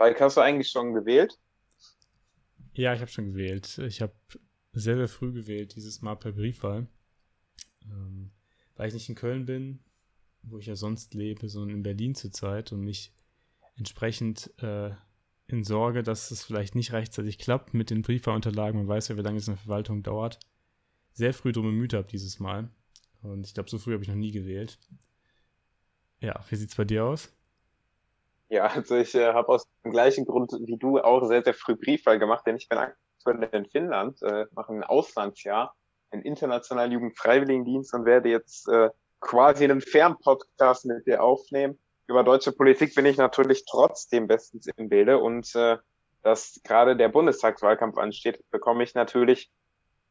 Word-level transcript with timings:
Falk, 0.00 0.18
hast 0.18 0.38
du 0.38 0.40
eigentlich 0.40 0.70
schon 0.70 0.94
gewählt? 0.94 1.38
Ja, 2.72 2.94
ich 2.94 3.02
habe 3.02 3.10
schon 3.10 3.26
gewählt. 3.26 3.76
Ich 3.76 4.00
habe 4.00 4.14
sehr, 4.72 4.96
sehr 4.96 5.08
früh 5.08 5.30
gewählt, 5.30 5.76
dieses 5.76 6.00
Mal 6.00 6.14
per 6.14 6.32
Briefwahl. 6.32 6.86
Ähm, 7.84 8.30
weil 8.76 8.88
ich 8.88 8.94
nicht 8.94 9.10
in 9.10 9.14
Köln 9.14 9.44
bin, 9.44 9.84
wo 10.40 10.56
ich 10.56 10.64
ja 10.64 10.74
sonst 10.74 11.12
lebe, 11.12 11.50
sondern 11.50 11.76
in 11.76 11.82
Berlin 11.82 12.14
zurzeit 12.14 12.72
und 12.72 12.80
mich 12.80 13.12
entsprechend 13.76 14.50
äh, 14.62 14.92
in 15.48 15.64
Sorge, 15.64 16.02
dass 16.02 16.30
es 16.30 16.44
vielleicht 16.44 16.74
nicht 16.74 16.94
rechtzeitig 16.94 17.36
klappt 17.36 17.74
mit 17.74 17.90
den 17.90 18.00
Briefwahlunterlagen. 18.00 18.80
Man 18.80 18.88
weiß 18.88 19.08
ja, 19.08 19.18
wie 19.18 19.22
lange 19.22 19.36
es 19.36 19.48
in 19.48 19.54
der 19.56 19.62
Verwaltung 19.62 20.02
dauert. 20.02 20.40
Sehr 21.12 21.34
früh 21.34 21.52
drum 21.52 21.66
bemüht 21.66 21.92
habe 21.92 22.08
dieses 22.08 22.40
Mal. 22.40 22.70
Und 23.20 23.46
ich 23.46 23.52
glaube, 23.52 23.68
so 23.68 23.76
früh 23.76 23.92
habe 23.92 24.02
ich 24.02 24.08
noch 24.08 24.16
nie 24.16 24.32
gewählt. 24.32 24.78
Ja, 26.22 26.42
wie 26.48 26.56
sieht 26.56 26.70
es 26.70 26.76
bei 26.76 26.86
dir 26.86 27.04
aus? 27.04 27.30
Ja, 28.50 28.66
also 28.66 28.96
ich 28.96 29.14
äh, 29.14 29.32
habe 29.32 29.48
aus 29.48 29.64
dem 29.84 29.92
gleichen 29.92 30.24
Grund 30.24 30.52
wie 30.64 30.76
du 30.76 30.98
auch 30.98 31.24
sehr, 31.28 31.42
sehr 31.44 31.54
früh 31.54 31.76
Briefwahl 31.76 32.18
gemacht, 32.18 32.44
denn 32.46 32.56
ich 32.56 32.68
bin 32.68 32.78
aktuell 32.78 33.48
in 33.52 33.64
Finnland, 33.66 34.20
äh, 34.22 34.46
mache 34.52 34.72
ein 34.72 34.82
Auslandsjahr, 34.82 35.76
einen 36.10 36.22
internationalen 36.22 36.90
Jugendfreiwilligendienst 36.90 37.94
und 37.94 38.06
werde 38.06 38.28
jetzt 38.28 38.68
äh, 38.68 38.90
quasi 39.20 39.64
einen 39.64 39.80
Fernpodcast 39.80 40.86
mit 40.86 41.06
dir 41.06 41.22
aufnehmen. 41.22 41.78
Über 42.08 42.24
deutsche 42.24 42.50
Politik 42.50 42.96
bin 42.96 43.06
ich 43.06 43.18
natürlich 43.18 43.64
trotzdem 43.70 44.26
bestens 44.26 44.66
im 44.76 44.88
Bilde 44.88 45.18
und 45.18 45.54
äh, 45.54 45.76
dass 46.22 46.60
gerade 46.64 46.96
der 46.96 47.08
Bundestagswahlkampf 47.08 47.98
ansteht, 47.98 48.42
bekomme 48.50 48.82
ich 48.82 48.96
natürlich 48.96 49.52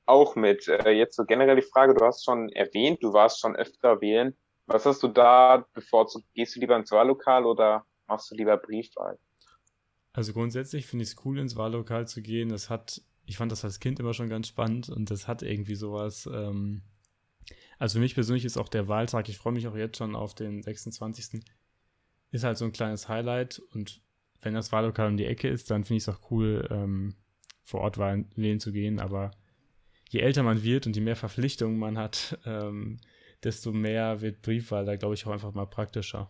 auch 0.06 0.38
mit. 0.38 0.66
Äh, 0.70 0.92
jetzt 0.92 1.18
so 1.18 1.26
generell 1.26 1.58
die 1.58 1.62
Frage, 1.62 1.94
du 1.94 2.06
hast 2.06 2.24
schon 2.24 2.48
erwähnt, 2.54 3.04
du 3.04 3.12
warst 3.12 3.42
schon 3.42 3.58
öfter 3.58 4.00
wählen. 4.00 4.34
Was 4.66 4.86
hast 4.86 5.04
du 5.04 5.10
da 5.10 5.66
bevorzugt? 5.74 6.26
Gehst 6.34 6.56
du 6.56 6.62
lieber 6.62 6.78
ins 6.78 6.92
Wahllokal 6.92 7.46
oder 7.46 7.84
machst 8.10 8.30
du 8.32 8.36
lieber 8.36 8.58
Briefwahl? 8.58 9.18
Also 10.12 10.34
grundsätzlich 10.34 10.86
finde 10.86 11.04
ich 11.04 11.12
es 11.12 11.26
cool, 11.26 11.40
ins 11.40 11.56
Wahllokal 11.56 12.08
zu 12.08 12.22
gehen. 12.22 12.50
Das 12.50 12.70
hat, 12.70 13.02
ich 13.26 13.38
fand 13.38 13.52
das 13.52 13.64
als 13.64 13.80
Kind 13.80 14.00
immer 14.00 14.14
schon 14.14 14.30
ganz 14.30 14.48
spannend 14.48 14.90
und 14.90 15.10
das 15.12 15.28
hat 15.28 15.44
irgendwie 15.44 15.76
sowas. 15.76 16.28
Ähm, 16.32 16.82
also 17.78 17.94
für 17.94 18.02
mich 18.02 18.16
persönlich 18.16 18.44
ist 18.44 18.58
auch 18.58 18.68
der 18.68 18.88
Wahltag, 18.88 19.30
ich 19.30 19.38
freue 19.38 19.54
mich 19.54 19.68
auch 19.68 19.76
jetzt 19.76 19.98
schon 19.98 20.16
auf 20.16 20.36
den 20.36 20.62
26. 20.62 21.42
Ist 22.32 22.44
halt 22.44 22.58
so 22.58 22.66
ein 22.66 22.74
kleines 22.74 23.08
Highlight 23.08 23.60
und 23.72 24.02
wenn 24.42 24.54
das 24.54 24.72
Wahllokal 24.72 25.08
um 25.08 25.18
die 25.18 25.26
Ecke 25.26 25.48
ist, 25.48 25.70
dann 25.70 25.84
finde 25.84 25.98
ich 25.98 26.04
es 26.04 26.10
auch 26.10 26.32
cool, 26.32 26.68
ähm, 26.72 27.16
vor 27.64 27.82
Ort 27.82 27.98
wählen 27.98 28.60
zu 28.60 28.72
gehen. 28.72 29.00
Aber 29.00 29.32
je 30.10 30.22
älter 30.22 30.44
man 30.44 30.64
wird 30.64 30.88
und 30.88 30.96
je 30.96 31.02
mehr 31.02 31.16
Verpflichtungen 31.16 31.78
man 31.78 31.98
hat, 31.98 32.40
ähm, 32.46 33.00
desto 33.44 33.72
mehr 33.72 34.22
wird 34.22 34.42
Briefwahl 34.42 34.86
da, 34.86 34.96
glaube 34.96 35.14
ich, 35.14 35.26
auch 35.26 35.32
einfach 35.32 35.54
mal 35.54 35.66
praktischer. 35.66 36.30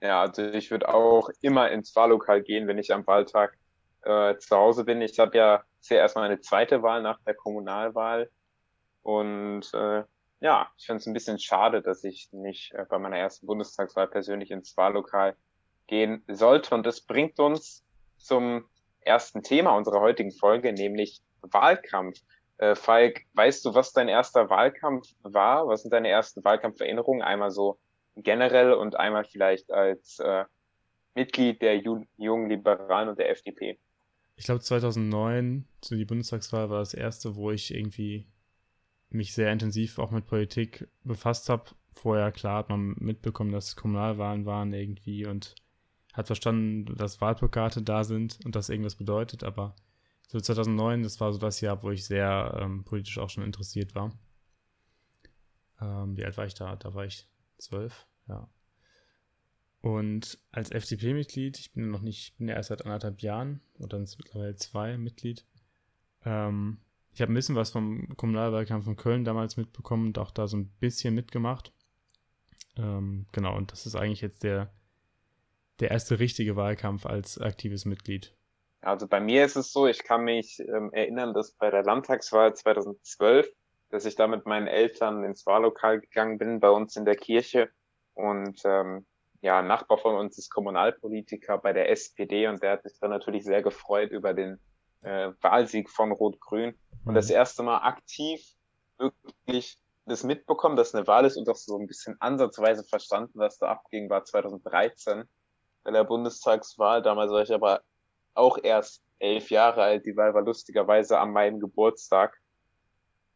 Ja, 0.00 0.20
also 0.22 0.42
ich 0.42 0.70
würde 0.70 0.92
auch 0.92 1.30
immer 1.40 1.70
ins 1.70 1.94
Wahllokal 1.96 2.42
gehen, 2.42 2.66
wenn 2.66 2.78
ich 2.78 2.92
am 2.92 3.06
Wahltag 3.06 3.56
äh, 4.02 4.36
zu 4.38 4.56
Hause 4.56 4.84
bin. 4.84 5.00
Ich 5.00 5.18
habe 5.18 5.36
ja 5.36 5.64
zuerst 5.80 6.16
mal 6.16 6.22
eine 6.22 6.40
zweite 6.40 6.82
Wahl 6.82 7.02
nach 7.02 7.20
der 7.26 7.34
Kommunalwahl. 7.34 8.30
Und 9.02 9.72
äh, 9.74 10.04
ja, 10.40 10.68
ich 10.76 10.86
finde 10.86 11.00
es 11.00 11.06
ein 11.06 11.14
bisschen 11.14 11.38
schade, 11.38 11.82
dass 11.82 12.04
ich 12.04 12.28
nicht 12.32 12.72
äh, 12.74 12.84
bei 12.88 12.98
meiner 12.98 13.18
ersten 13.18 13.46
Bundestagswahl 13.46 14.08
persönlich 14.08 14.50
ins 14.50 14.76
Wahllokal 14.76 15.36
gehen 15.86 16.24
sollte. 16.28 16.74
Und 16.74 16.84
das 16.84 17.00
bringt 17.00 17.38
uns 17.40 17.84
zum 18.18 18.64
ersten 19.00 19.42
Thema 19.42 19.76
unserer 19.76 20.00
heutigen 20.00 20.32
Folge, 20.32 20.72
nämlich 20.72 21.22
Wahlkampf. 21.40 22.20
Äh, 22.58 22.74
Falk, 22.74 23.22
weißt 23.34 23.64
du, 23.64 23.74
was 23.74 23.92
dein 23.92 24.08
erster 24.08 24.48
Wahlkampf 24.48 25.08
war? 25.22 25.66
Was 25.66 25.82
sind 25.82 25.92
deine 25.92 26.08
ersten 26.08 26.44
Wahlkampferinnerungen? 26.44 27.22
Einmal 27.22 27.50
so 27.50 27.78
generell 28.16 28.72
und 28.72 28.96
einmal 28.96 29.24
vielleicht 29.24 29.70
als 29.70 30.18
äh, 30.20 30.44
Mitglied 31.14 31.62
der 31.62 31.78
Ju 31.78 32.04
Jungen 32.16 32.48
Liberalen 32.48 33.08
und 33.08 33.18
der 33.18 33.30
FDP? 33.30 33.78
Ich 34.36 34.46
glaube 34.46 34.60
2009, 34.60 35.66
so 35.82 35.94
die 35.94 36.04
Bundestagswahl, 36.04 36.70
war 36.70 36.80
das 36.80 36.94
erste, 36.94 37.36
wo 37.36 37.50
ich 37.50 37.72
irgendwie 37.74 38.26
mich 39.10 39.32
sehr 39.32 39.52
intensiv 39.52 39.98
auch 39.98 40.10
mit 40.10 40.26
Politik 40.26 40.88
befasst 41.04 41.48
habe. 41.48 41.64
Vorher, 41.92 42.32
klar, 42.32 42.58
hat 42.58 42.68
man 42.68 42.96
mitbekommen, 42.98 43.52
dass 43.52 43.76
Kommunalwahlen 43.76 44.44
waren 44.44 44.72
irgendwie 44.72 45.26
und 45.26 45.54
hat 46.12 46.26
verstanden, 46.26 46.96
dass 46.96 47.20
Wahlplakate 47.20 47.82
da 47.82 48.02
sind 48.02 48.40
und 48.44 48.56
das 48.56 48.68
irgendwas 48.68 48.96
bedeutet, 48.96 49.44
aber 49.44 49.76
so 50.28 50.40
2009, 50.40 51.02
das 51.02 51.20
war 51.20 51.32
so 51.32 51.38
das 51.38 51.60
Jahr, 51.60 51.82
wo 51.82 51.90
ich 51.90 52.04
sehr 52.04 52.58
ähm, 52.60 52.82
politisch 52.84 53.18
auch 53.18 53.30
schon 53.30 53.44
interessiert 53.44 53.94
war. 53.94 54.12
Ähm, 55.80 56.16
wie 56.16 56.24
alt 56.24 56.36
war 56.36 56.46
ich 56.46 56.54
da? 56.54 56.74
Da 56.76 56.94
war 56.94 57.04
ich 57.04 57.28
zwölf, 57.58 58.06
ja. 58.28 58.48
Und 59.80 60.38
als 60.50 60.70
FDP-Mitglied, 60.70 61.58
ich 61.58 61.72
bin 61.72 61.90
noch 61.90 62.00
nicht, 62.00 62.38
bin 62.38 62.48
ja 62.48 62.54
erst 62.54 62.70
seit 62.70 62.86
anderthalb 62.86 63.20
Jahren 63.20 63.60
oder 63.78 63.98
mittlerweile 63.98 64.56
zwei 64.56 64.96
Mitglied. 64.96 65.44
Ähm, 66.24 66.78
ich 67.12 67.20
habe 67.20 67.30
ein 67.30 67.34
bisschen 67.34 67.54
was 67.54 67.70
vom 67.70 68.16
Kommunalwahlkampf 68.16 68.86
in 68.86 68.96
Köln 68.96 69.24
damals 69.24 69.56
mitbekommen 69.56 70.06
und 70.06 70.18
auch 70.18 70.30
da 70.30 70.48
so 70.48 70.56
ein 70.56 70.70
bisschen 70.80 71.14
mitgemacht. 71.14 71.72
Ähm, 72.76 73.26
genau, 73.32 73.56
und 73.56 73.72
das 73.72 73.84
ist 73.84 73.94
eigentlich 73.94 74.22
jetzt 74.22 74.42
der, 74.42 74.72
der 75.80 75.90
erste 75.90 76.18
richtige 76.18 76.56
Wahlkampf 76.56 77.06
als 77.06 77.38
aktives 77.38 77.84
Mitglied. 77.84 78.34
Also 78.80 79.06
bei 79.06 79.20
mir 79.20 79.44
ist 79.44 79.56
es 79.56 79.72
so, 79.72 79.86
ich 79.86 80.02
kann 80.02 80.24
mich 80.24 80.60
ähm, 80.60 80.90
erinnern, 80.92 81.34
dass 81.34 81.52
bei 81.52 81.70
der 81.70 81.82
Landtagswahl 81.82 82.54
2012 82.54 83.48
dass 83.90 84.04
ich 84.04 84.16
da 84.16 84.26
mit 84.26 84.46
meinen 84.46 84.66
Eltern 84.66 85.24
ins 85.24 85.46
Wahllokal 85.46 86.00
gegangen 86.00 86.38
bin, 86.38 86.60
bei 86.60 86.70
uns 86.70 86.96
in 86.96 87.04
der 87.04 87.16
Kirche. 87.16 87.70
Und 88.14 88.60
ähm, 88.64 89.06
ja, 89.40 89.58
ein 89.58 89.66
Nachbar 89.66 89.98
von 89.98 90.16
uns 90.16 90.38
ist 90.38 90.50
Kommunalpolitiker 90.50 91.58
bei 91.58 91.72
der 91.72 91.90
SPD 91.90 92.46
und 92.48 92.62
der 92.62 92.72
hat 92.72 92.82
sich 92.82 92.98
dann 93.00 93.10
natürlich 93.10 93.44
sehr 93.44 93.62
gefreut 93.62 94.10
über 94.10 94.32
den 94.32 94.58
äh, 95.02 95.32
Wahlsieg 95.40 95.90
von 95.90 96.12
Rot-Grün. 96.12 96.78
Und 97.04 97.14
das 97.14 97.28
mhm. 97.28 97.34
erste 97.34 97.62
Mal 97.62 97.78
aktiv 97.78 98.40
wirklich 98.98 99.78
das 100.06 100.22
mitbekommen, 100.22 100.76
dass 100.76 100.94
eine 100.94 101.06
Wahl 101.06 101.24
ist 101.24 101.36
und 101.36 101.48
auch 101.48 101.56
so 101.56 101.78
ein 101.78 101.86
bisschen 101.86 102.16
ansatzweise 102.20 102.84
verstanden, 102.84 103.38
was 103.38 103.58
da 103.58 103.68
abging, 103.68 104.10
war 104.10 104.24
2013 104.24 105.24
bei 105.82 105.90
der 105.90 106.04
Bundestagswahl. 106.04 107.02
Damals 107.02 107.30
war 107.30 107.42
ich 107.42 107.52
aber 107.52 107.82
auch 108.34 108.58
erst 108.62 109.02
elf 109.18 109.50
Jahre 109.50 109.82
alt. 109.82 110.06
Die 110.06 110.16
Wahl 110.16 110.34
war 110.34 110.42
lustigerweise 110.42 111.18
an 111.18 111.32
meinem 111.32 111.60
Geburtstag. 111.60 112.38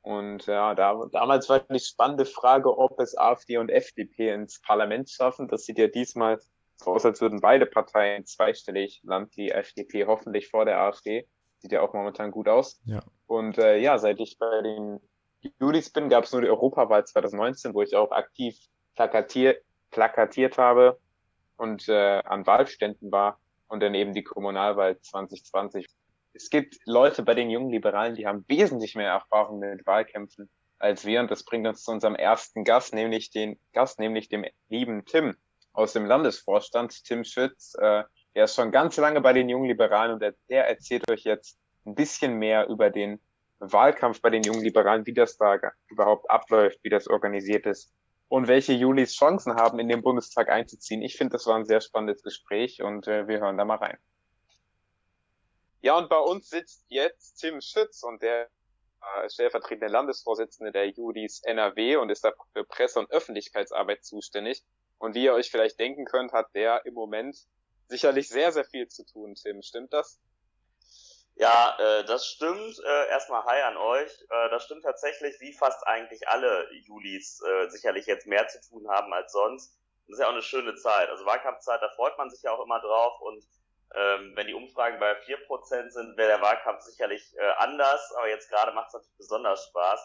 Und 0.09 0.47
ja, 0.47 0.75
da, 0.75 1.05
damals 1.13 1.51
war 1.51 1.61
die 1.61 1.79
spannende 1.79 2.25
Frage, 2.25 2.79
ob 2.79 2.99
es 2.99 3.15
AfD 3.15 3.59
und 3.59 3.69
FDP 3.69 4.33
ins 4.33 4.59
Parlament 4.63 5.11
schaffen. 5.11 5.49
Das 5.49 5.67
sieht 5.67 5.77
ja 5.77 5.87
diesmal 5.87 6.41
so 6.77 6.93
aus, 6.93 7.05
als 7.05 7.21
würden 7.21 7.43
beide 7.43 7.67
Parteien 7.67 8.25
zweistellig 8.25 9.03
landen. 9.05 9.33
Die 9.37 9.51
FDP 9.51 10.07
hoffentlich 10.07 10.49
vor 10.49 10.65
der 10.65 10.81
AfD. 10.81 11.29
Sieht 11.59 11.73
ja 11.73 11.83
auch 11.83 11.93
momentan 11.93 12.31
gut 12.31 12.49
aus. 12.49 12.81
Ja. 12.87 13.03
Und 13.27 13.59
äh, 13.59 13.77
ja, 13.77 13.99
seit 13.99 14.19
ich 14.19 14.39
bei 14.39 14.63
den 14.63 14.99
Julis 15.61 15.91
bin, 15.91 16.09
gab 16.09 16.25
es 16.25 16.33
nur 16.33 16.41
die 16.41 16.49
Europawahl 16.49 17.05
2019, 17.05 17.75
wo 17.75 17.83
ich 17.83 17.95
auch 17.95 18.11
aktiv 18.11 18.57
plakatiert, 18.95 19.63
plakatiert 19.91 20.57
habe 20.57 20.99
und 21.59 21.87
äh, 21.87 22.23
an 22.25 22.47
Wahlständen 22.47 23.13
war. 23.13 23.39
Und 23.67 23.83
dann 23.83 23.93
eben 23.93 24.15
die 24.15 24.25
Kommunalwahl 24.25 24.99
2020, 24.99 25.87
es 26.39 26.51
gibt 26.51 26.77
Leute 26.85 27.25
bei 27.25 27.35
den 27.35 27.51
jungen 27.51 27.71
Liberalen, 27.71 28.15
die 28.15 28.27
haben 28.27 28.45
wesentlich 28.47 28.95
mehr 28.95 29.11
Erfahrung 29.11 29.59
mit 29.59 29.85
Wahlkämpfen 29.87 30.49
als 30.79 31.05
wir. 31.05 31.19
Und 31.21 31.31
das 31.33 31.45
bringt 31.45 31.67
uns 31.67 31.83
zu 31.83 31.91
unserem 31.91 32.15
ersten 32.15 32.63
Gast, 32.63 32.95
nämlich 32.95 33.31
den 33.31 33.59
Gast, 33.73 33.99
nämlich 33.99 34.29
dem 34.29 34.45
lieben 34.69 35.05
Tim 35.05 35.37
aus 35.73 35.95
dem 35.95 36.07
Landesvorstand, 36.07 37.05
Tim 37.05 37.25
Schütz. 37.25 37.75
Äh, 37.81 38.05
er 38.35 38.45
ist 38.45 38.55
schon 38.55 38.71
ganz 38.71 38.97
lange 38.99 39.21
bei 39.21 39.33
den 39.33 39.49
jungen 39.49 39.69
Liberalen 39.69 40.13
und 40.13 40.23
der, 40.23 40.35
der 40.49 40.69
erzählt 40.69 41.11
euch 41.11 41.25
jetzt 41.25 41.59
ein 41.85 41.97
bisschen 41.97 42.39
mehr 42.39 42.69
über 42.69 42.91
den 42.91 43.21
Wahlkampf 43.59 44.23
bei 44.23 44.31
den 44.31 44.45
jungen 44.45 44.63
Liberalen, 44.63 45.07
wie 45.07 45.15
das 45.15 45.37
da 45.37 45.59
überhaupt 45.89 46.31
abläuft, 46.31 46.79
wie 46.85 46.91
das 46.91 47.09
organisiert 47.09 47.67
ist 47.67 47.93
und 48.29 48.47
welche 48.47 48.75
Julis 48.75 49.17
Chancen 49.17 49.57
haben, 49.57 49.81
in 49.81 49.89
den 49.89 50.03
Bundestag 50.03 50.51
einzuziehen. 50.51 51.03
Ich 51.03 51.17
finde, 51.17 51.33
das 51.33 51.49
war 51.49 51.57
ein 51.57 51.65
sehr 51.65 51.81
spannendes 51.81 52.23
Gespräch 52.23 52.81
und 52.81 53.09
äh, 53.09 53.27
wir 53.27 53.41
hören 53.41 53.59
da 53.59 53.65
mal 53.65 53.79
rein. 53.79 53.99
Ja, 55.81 55.97
und 55.97 56.09
bei 56.09 56.19
uns 56.19 56.49
sitzt 56.49 56.85
jetzt 56.89 57.37
Tim 57.37 57.61
Schütz 57.61 58.03
und 58.03 58.23
der 58.23 58.51
äh, 59.01 59.31
stellvertretende 59.31 59.93
Landesvorsitzende 59.93 60.73
der 60.73 60.89
Judis 60.91 61.41
NRW 61.45 61.97
und 61.97 62.11
ist 62.11 62.25
da 62.25 62.33
für 62.53 62.65
Presse- 62.65 62.99
und 62.99 63.11
Öffentlichkeitsarbeit 63.11 64.05
zuständig. 64.05 64.65
Und 64.99 65.15
wie 65.15 65.25
ihr 65.25 65.35
euch 65.35 65.51
vielleicht 65.51 65.79
denken 65.79 66.05
könnt, 66.05 66.33
hat 66.33 66.53
der 66.55 66.85
im 66.85 66.95
Moment 66.95 67.37
sicherlich 67.87 68.29
sehr, 68.29 68.51
sehr 68.53 68.65
viel 68.65 68.89
zu 68.89 69.05
tun, 69.05 69.35
Tim. 69.35 69.63
Stimmt 69.63 69.93
das? 69.93 70.21
Ja, 71.37 71.77
äh, 71.79 72.05
das 72.05 72.27
stimmt. 72.27 72.81
Äh, 72.85 73.09
erstmal 73.11 73.45
Hi 73.45 73.63
an 73.63 73.77
euch. 73.77 74.11
Äh, 74.29 74.51
das 74.51 74.65
stimmt 74.65 74.83
tatsächlich, 74.83 75.39
wie 75.39 75.53
fast 75.53 75.87
eigentlich 75.87 76.27
alle 76.29 76.69
Julis 76.85 77.41
äh, 77.41 77.69
sicherlich 77.71 78.07
jetzt 78.07 78.27
mehr 78.27 78.49
zu 78.49 78.61
tun 78.69 78.89
haben 78.89 79.13
als 79.13 79.31
sonst. 79.31 79.79
Das 80.09 80.15
ist 80.15 80.21
ja 80.21 80.27
auch 80.27 80.33
eine 80.33 80.43
schöne 80.43 80.75
Zeit. 80.75 81.09
Also 81.09 81.25
Wahlkampfzeit, 81.25 81.81
da 81.81 81.89
freut 81.91 82.19
man 82.19 82.31
sich 82.31 82.43
ja 82.43 82.51
auch 82.51 82.65
immer 82.65 82.81
drauf 82.81 83.21
und 83.21 83.45
ähm, 83.95 84.33
wenn 84.35 84.47
die 84.47 84.55
Umfragen 84.55 84.99
bei 85.01 85.13
4% 85.23 85.91
sind, 85.91 86.17
wäre 86.17 86.29
der 86.29 86.41
Wahlkampf 86.43 86.83
sicherlich 86.83 87.35
äh, 87.37 87.51
anders, 87.59 88.13
aber 88.17 88.29
jetzt 88.29 88.51
gerade 88.51 88.73
macht 88.73 88.89
es 88.89 88.95
natürlich 88.95 89.17
besonders 89.17 89.65
Spaß, 89.67 90.01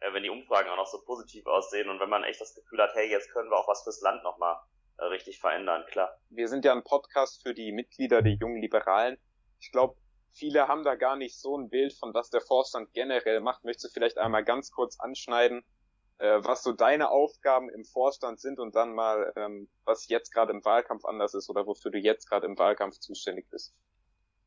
äh, 0.00 0.12
wenn 0.12 0.22
die 0.22 0.30
Umfragen 0.30 0.68
auch 0.70 0.76
noch 0.76 0.86
so 0.86 1.02
positiv 1.04 1.46
aussehen 1.46 1.88
und 1.88 1.98
wenn 2.00 2.08
man 2.08 2.24
echt 2.24 2.40
das 2.40 2.54
Gefühl 2.54 2.80
hat, 2.80 2.94
hey, 2.94 3.10
jetzt 3.10 3.32
können 3.32 3.50
wir 3.50 3.56
auch 3.56 3.68
was 3.68 3.82
fürs 3.82 4.00
Land 4.02 4.22
nochmal 4.22 4.56
äh, 4.98 5.04
richtig 5.06 5.40
verändern, 5.40 5.84
klar. 5.90 6.16
Wir 6.30 6.48
sind 6.48 6.64
ja 6.64 6.72
ein 6.72 6.84
Podcast 6.84 7.42
für 7.42 7.54
die 7.54 7.72
Mitglieder 7.72 8.22
der 8.22 8.34
jungen 8.34 8.62
Liberalen. 8.62 9.18
Ich 9.58 9.72
glaube, 9.72 9.96
viele 10.32 10.68
haben 10.68 10.84
da 10.84 10.94
gar 10.94 11.16
nicht 11.16 11.40
so 11.40 11.56
ein 11.58 11.68
Bild 11.68 11.92
von 11.94 12.14
was 12.14 12.30
der 12.30 12.40
Vorstand 12.40 12.92
generell 12.92 13.40
macht. 13.40 13.64
Möchtest 13.64 13.86
du 13.86 13.88
vielleicht 13.92 14.18
einmal 14.18 14.44
ganz 14.44 14.70
kurz 14.70 15.00
anschneiden, 15.00 15.64
äh, 16.18 16.38
was 16.42 16.62
so 16.62 16.72
deine 16.72 17.10
Aufgaben 17.10 17.68
im 17.70 17.84
Vorstand 17.84 18.40
sind 18.40 18.58
und 18.58 18.74
dann 18.74 18.94
mal, 18.94 19.32
ähm, 19.36 19.68
was 19.84 20.08
jetzt 20.08 20.32
gerade 20.32 20.52
im 20.52 20.64
Wahlkampf 20.64 21.04
anders 21.04 21.34
ist 21.34 21.50
oder 21.50 21.66
wofür 21.66 21.90
du 21.90 21.98
jetzt 21.98 22.28
gerade 22.28 22.46
im 22.46 22.58
Wahlkampf 22.58 22.98
zuständig 22.98 23.48
bist? 23.50 23.74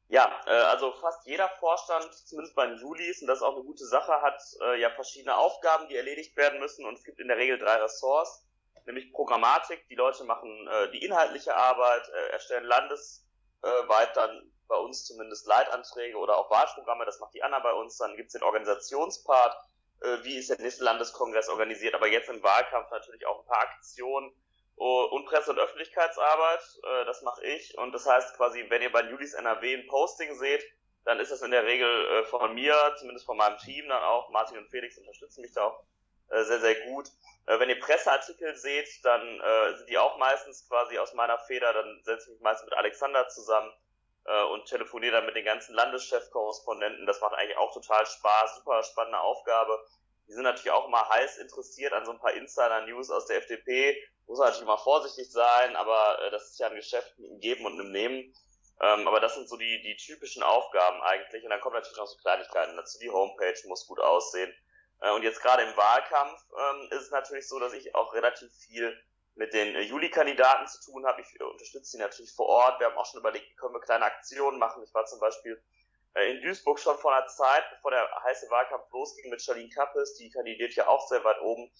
Ja, 0.09 0.31
äh, 0.45 0.51
also 0.51 0.93
fast 0.93 1.27
jeder 1.27 1.49
Vorstand, 1.59 2.13
zumindest 2.13 2.55
bei 2.55 2.65
den 2.65 2.77
Julis, 2.77 3.21
und 3.21 3.27
das 3.27 3.39
ist 3.39 3.43
auch 3.43 3.55
eine 3.55 3.65
gute 3.65 3.85
Sache, 3.85 4.21
hat 4.21 4.41
äh, 4.63 4.79
ja 4.79 4.89
verschiedene 4.91 5.35
Aufgaben, 5.35 5.89
die 5.89 5.97
erledigt 5.97 6.37
werden 6.37 6.59
müssen 6.59 6.85
und 6.85 6.97
es 6.97 7.03
gibt 7.03 7.19
in 7.19 7.27
der 7.27 7.37
Regel 7.37 7.57
drei 7.59 7.75
Ressorts, 7.75 8.45
nämlich 8.85 9.11
Programmatik, 9.11 9.85
die 9.89 9.95
Leute 9.95 10.23
machen 10.23 10.67
äh, 10.67 10.91
die 10.91 11.03
inhaltliche 11.03 11.53
Arbeit, 11.55 12.07
äh, 12.07 12.31
erstellen 12.31 12.63
landesweit 12.63 14.15
dann 14.15 14.49
bei 14.69 14.77
uns 14.77 15.05
zumindest 15.05 15.45
Leitanträge 15.45 16.17
oder 16.17 16.37
auch 16.37 16.49
Wahlprogramme, 16.49 17.03
das 17.05 17.19
macht 17.19 17.33
die 17.33 17.43
Anna 17.43 17.59
bei 17.59 17.73
uns, 17.73 17.97
dann 17.97 18.15
gibt's 18.15 18.33
den 18.33 18.43
Organisationspart, 18.43 19.57
äh, 20.01 20.23
wie 20.23 20.37
ist 20.37 20.49
der 20.49 20.59
nächste 20.59 20.83
Landeskongress 20.83 21.49
organisiert, 21.49 21.95
aber 21.95 22.07
jetzt 22.07 22.29
im 22.29 22.43
Wahlkampf 22.43 22.91
natürlich 22.91 23.25
auch 23.25 23.39
ein 23.39 23.47
paar 23.47 23.61
Aktionen 23.61 24.31
oh, 24.75 25.07
und 25.11 25.25
Presse- 25.25 25.51
und 25.51 25.59
Öffentlichkeitsarbeit, 25.59 26.61
äh, 26.83 27.05
das 27.05 27.21
mache 27.23 27.43
ich. 27.45 27.77
Und 27.77 27.93
das 27.93 28.05
heißt 28.05 28.35
quasi, 28.35 28.65
wenn 28.69 28.81
ihr 28.81 28.91
bei 28.91 29.01
Julis 29.09 29.33
NRW 29.33 29.75
ein 29.75 29.87
Posting 29.87 30.35
seht, 30.35 30.63
dann 31.05 31.19
ist 31.19 31.31
das 31.31 31.41
in 31.41 31.51
der 31.51 31.63
Regel 31.63 31.89
äh, 31.89 32.23
von 32.25 32.53
mir, 32.53 32.75
zumindest 32.99 33.25
von 33.25 33.37
meinem 33.37 33.57
Team 33.57 33.87
dann 33.87 34.03
auch. 34.03 34.29
Martin 34.29 34.57
und 34.57 34.69
Felix 34.69 34.97
unterstützen 34.97 35.41
mich 35.41 35.53
da 35.53 35.63
auch 35.63 35.83
sehr, 36.29 36.59
sehr 36.59 36.75
gut. 36.91 37.09
wenn 37.45 37.69
ihr 37.69 37.79
Presseartikel 37.79 38.53
seht, 38.57 38.89
dann 39.05 39.41
sind 39.77 39.87
die 39.87 39.97
auch 39.97 40.17
meistens 40.17 40.67
quasi 40.67 40.97
aus 40.97 41.13
meiner 41.13 41.39
Feder, 41.39 41.71
dann 41.71 42.01
setze 42.03 42.25
ich 42.25 42.33
mich 42.33 42.41
meistens 42.41 42.65
mit 42.65 42.77
Alexander 42.77 43.29
zusammen 43.29 43.71
und 44.51 44.65
telefoniere 44.65 45.13
dann 45.13 45.25
mit 45.25 45.35
den 45.35 45.45
ganzen 45.45 45.73
Landeschefkorrespondenten. 45.73 47.05
Das 47.05 47.21
macht 47.21 47.33
eigentlich 47.35 47.57
auch 47.57 47.73
total 47.73 48.05
Spaß, 48.05 48.57
super 48.57 48.83
spannende 48.83 49.19
Aufgabe. 49.19 49.79
Die 50.27 50.33
sind 50.33 50.43
natürlich 50.43 50.71
auch 50.71 50.87
immer 50.87 51.07
heiß 51.09 51.37
interessiert 51.37 51.93
an 51.93 52.05
so 52.05 52.11
ein 52.11 52.19
paar 52.19 52.33
Insider-News 52.33 53.09
aus 53.11 53.27
der 53.27 53.37
FDP. 53.37 53.97
Muss 54.27 54.39
natürlich 54.39 54.67
mal 54.67 54.77
vorsichtig 54.77 55.31
sein, 55.31 55.75
aber 55.77 56.21
äh, 56.21 56.31
das 56.31 56.51
ist 56.51 56.59
ja 56.59 56.67
ein 56.67 56.75
Geschäft 56.75 57.17
mit 57.17 57.29
einem 57.29 57.39
Geben 57.39 57.65
und 57.65 57.79
einem 57.79 57.91
Nehmen. 57.91 58.33
Ähm, 58.81 59.07
aber 59.07 59.21
das 59.21 59.35
sind 59.35 59.47
so 59.47 59.55
die, 59.55 59.81
die 59.81 59.95
typischen 59.95 60.43
Aufgaben 60.43 61.01
eigentlich. 61.01 61.43
Und 61.43 61.49
dann 61.49 61.61
kommen 61.61 61.75
natürlich 61.75 61.97
noch 61.97 62.07
so 62.07 62.17
Kleinigkeiten 62.17 62.75
dazu. 62.75 62.99
Die 62.99 63.09
Homepage 63.09 63.57
muss 63.67 63.87
gut 63.87 63.99
aussehen. 63.99 64.53
Äh, 64.99 65.11
und 65.11 65.23
jetzt 65.23 65.41
gerade 65.41 65.63
im 65.63 65.77
Wahlkampf 65.77 66.39
ähm, 66.59 66.87
ist 66.91 67.03
es 67.03 67.11
natürlich 67.11 67.47
so, 67.47 67.57
dass 67.59 67.73
ich 67.73 67.95
auch 67.95 68.13
relativ 68.13 68.51
viel 68.53 69.01
mit 69.37 69.53
den 69.53 69.75
äh, 69.75 69.81
Juli-Kandidaten 69.81 70.67
zu 70.67 70.91
tun 70.91 71.05
habe. 71.05 71.21
Ich 71.21 71.39
äh, 71.39 71.43
unterstütze 71.43 71.91
sie 71.91 71.97
natürlich 71.99 72.33
vor 72.33 72.47
Ort. 72.47 72.79
Wir 72.79 72.87
haben 72.87 72.97
auch 72.97 73.05
schon 73.05 73.19
überlegt, 73.19 73.57
können 73.57 73.73
wir 73.73 73.81
kleine 73.81 74.05
Aktionen 74.05 74.59
machen. 74.59 74.83
Ich 74.83 74.93
war 74.93 75.05
zum 75.05 75.19
Beispiel 75.19 75.61
äh, 76.15 76.31
in 76.31 76.41
Duisburg 76.41 76.79
schon 76.79 76.97
vor 76.97 77.13
einer 77.13 77.27
Zeit, 77.27 77.63
bevor 77.75 77.91
der 77.91 78.09
heiße 78.23 78.49
Wahlkampf 78.49 78.91
losging 78.91 79.29
mit 79.29 79.41
Charlene 79.41 79.69
Kappes, 79.69 80.15
die 80.15 80.29
kandidiert 80.29 80.73
ja 80.73 80.87
auch 80.87 81.07
sehr 81.07 81.23
weit 81.23 81.39
oben. 81.41 81.71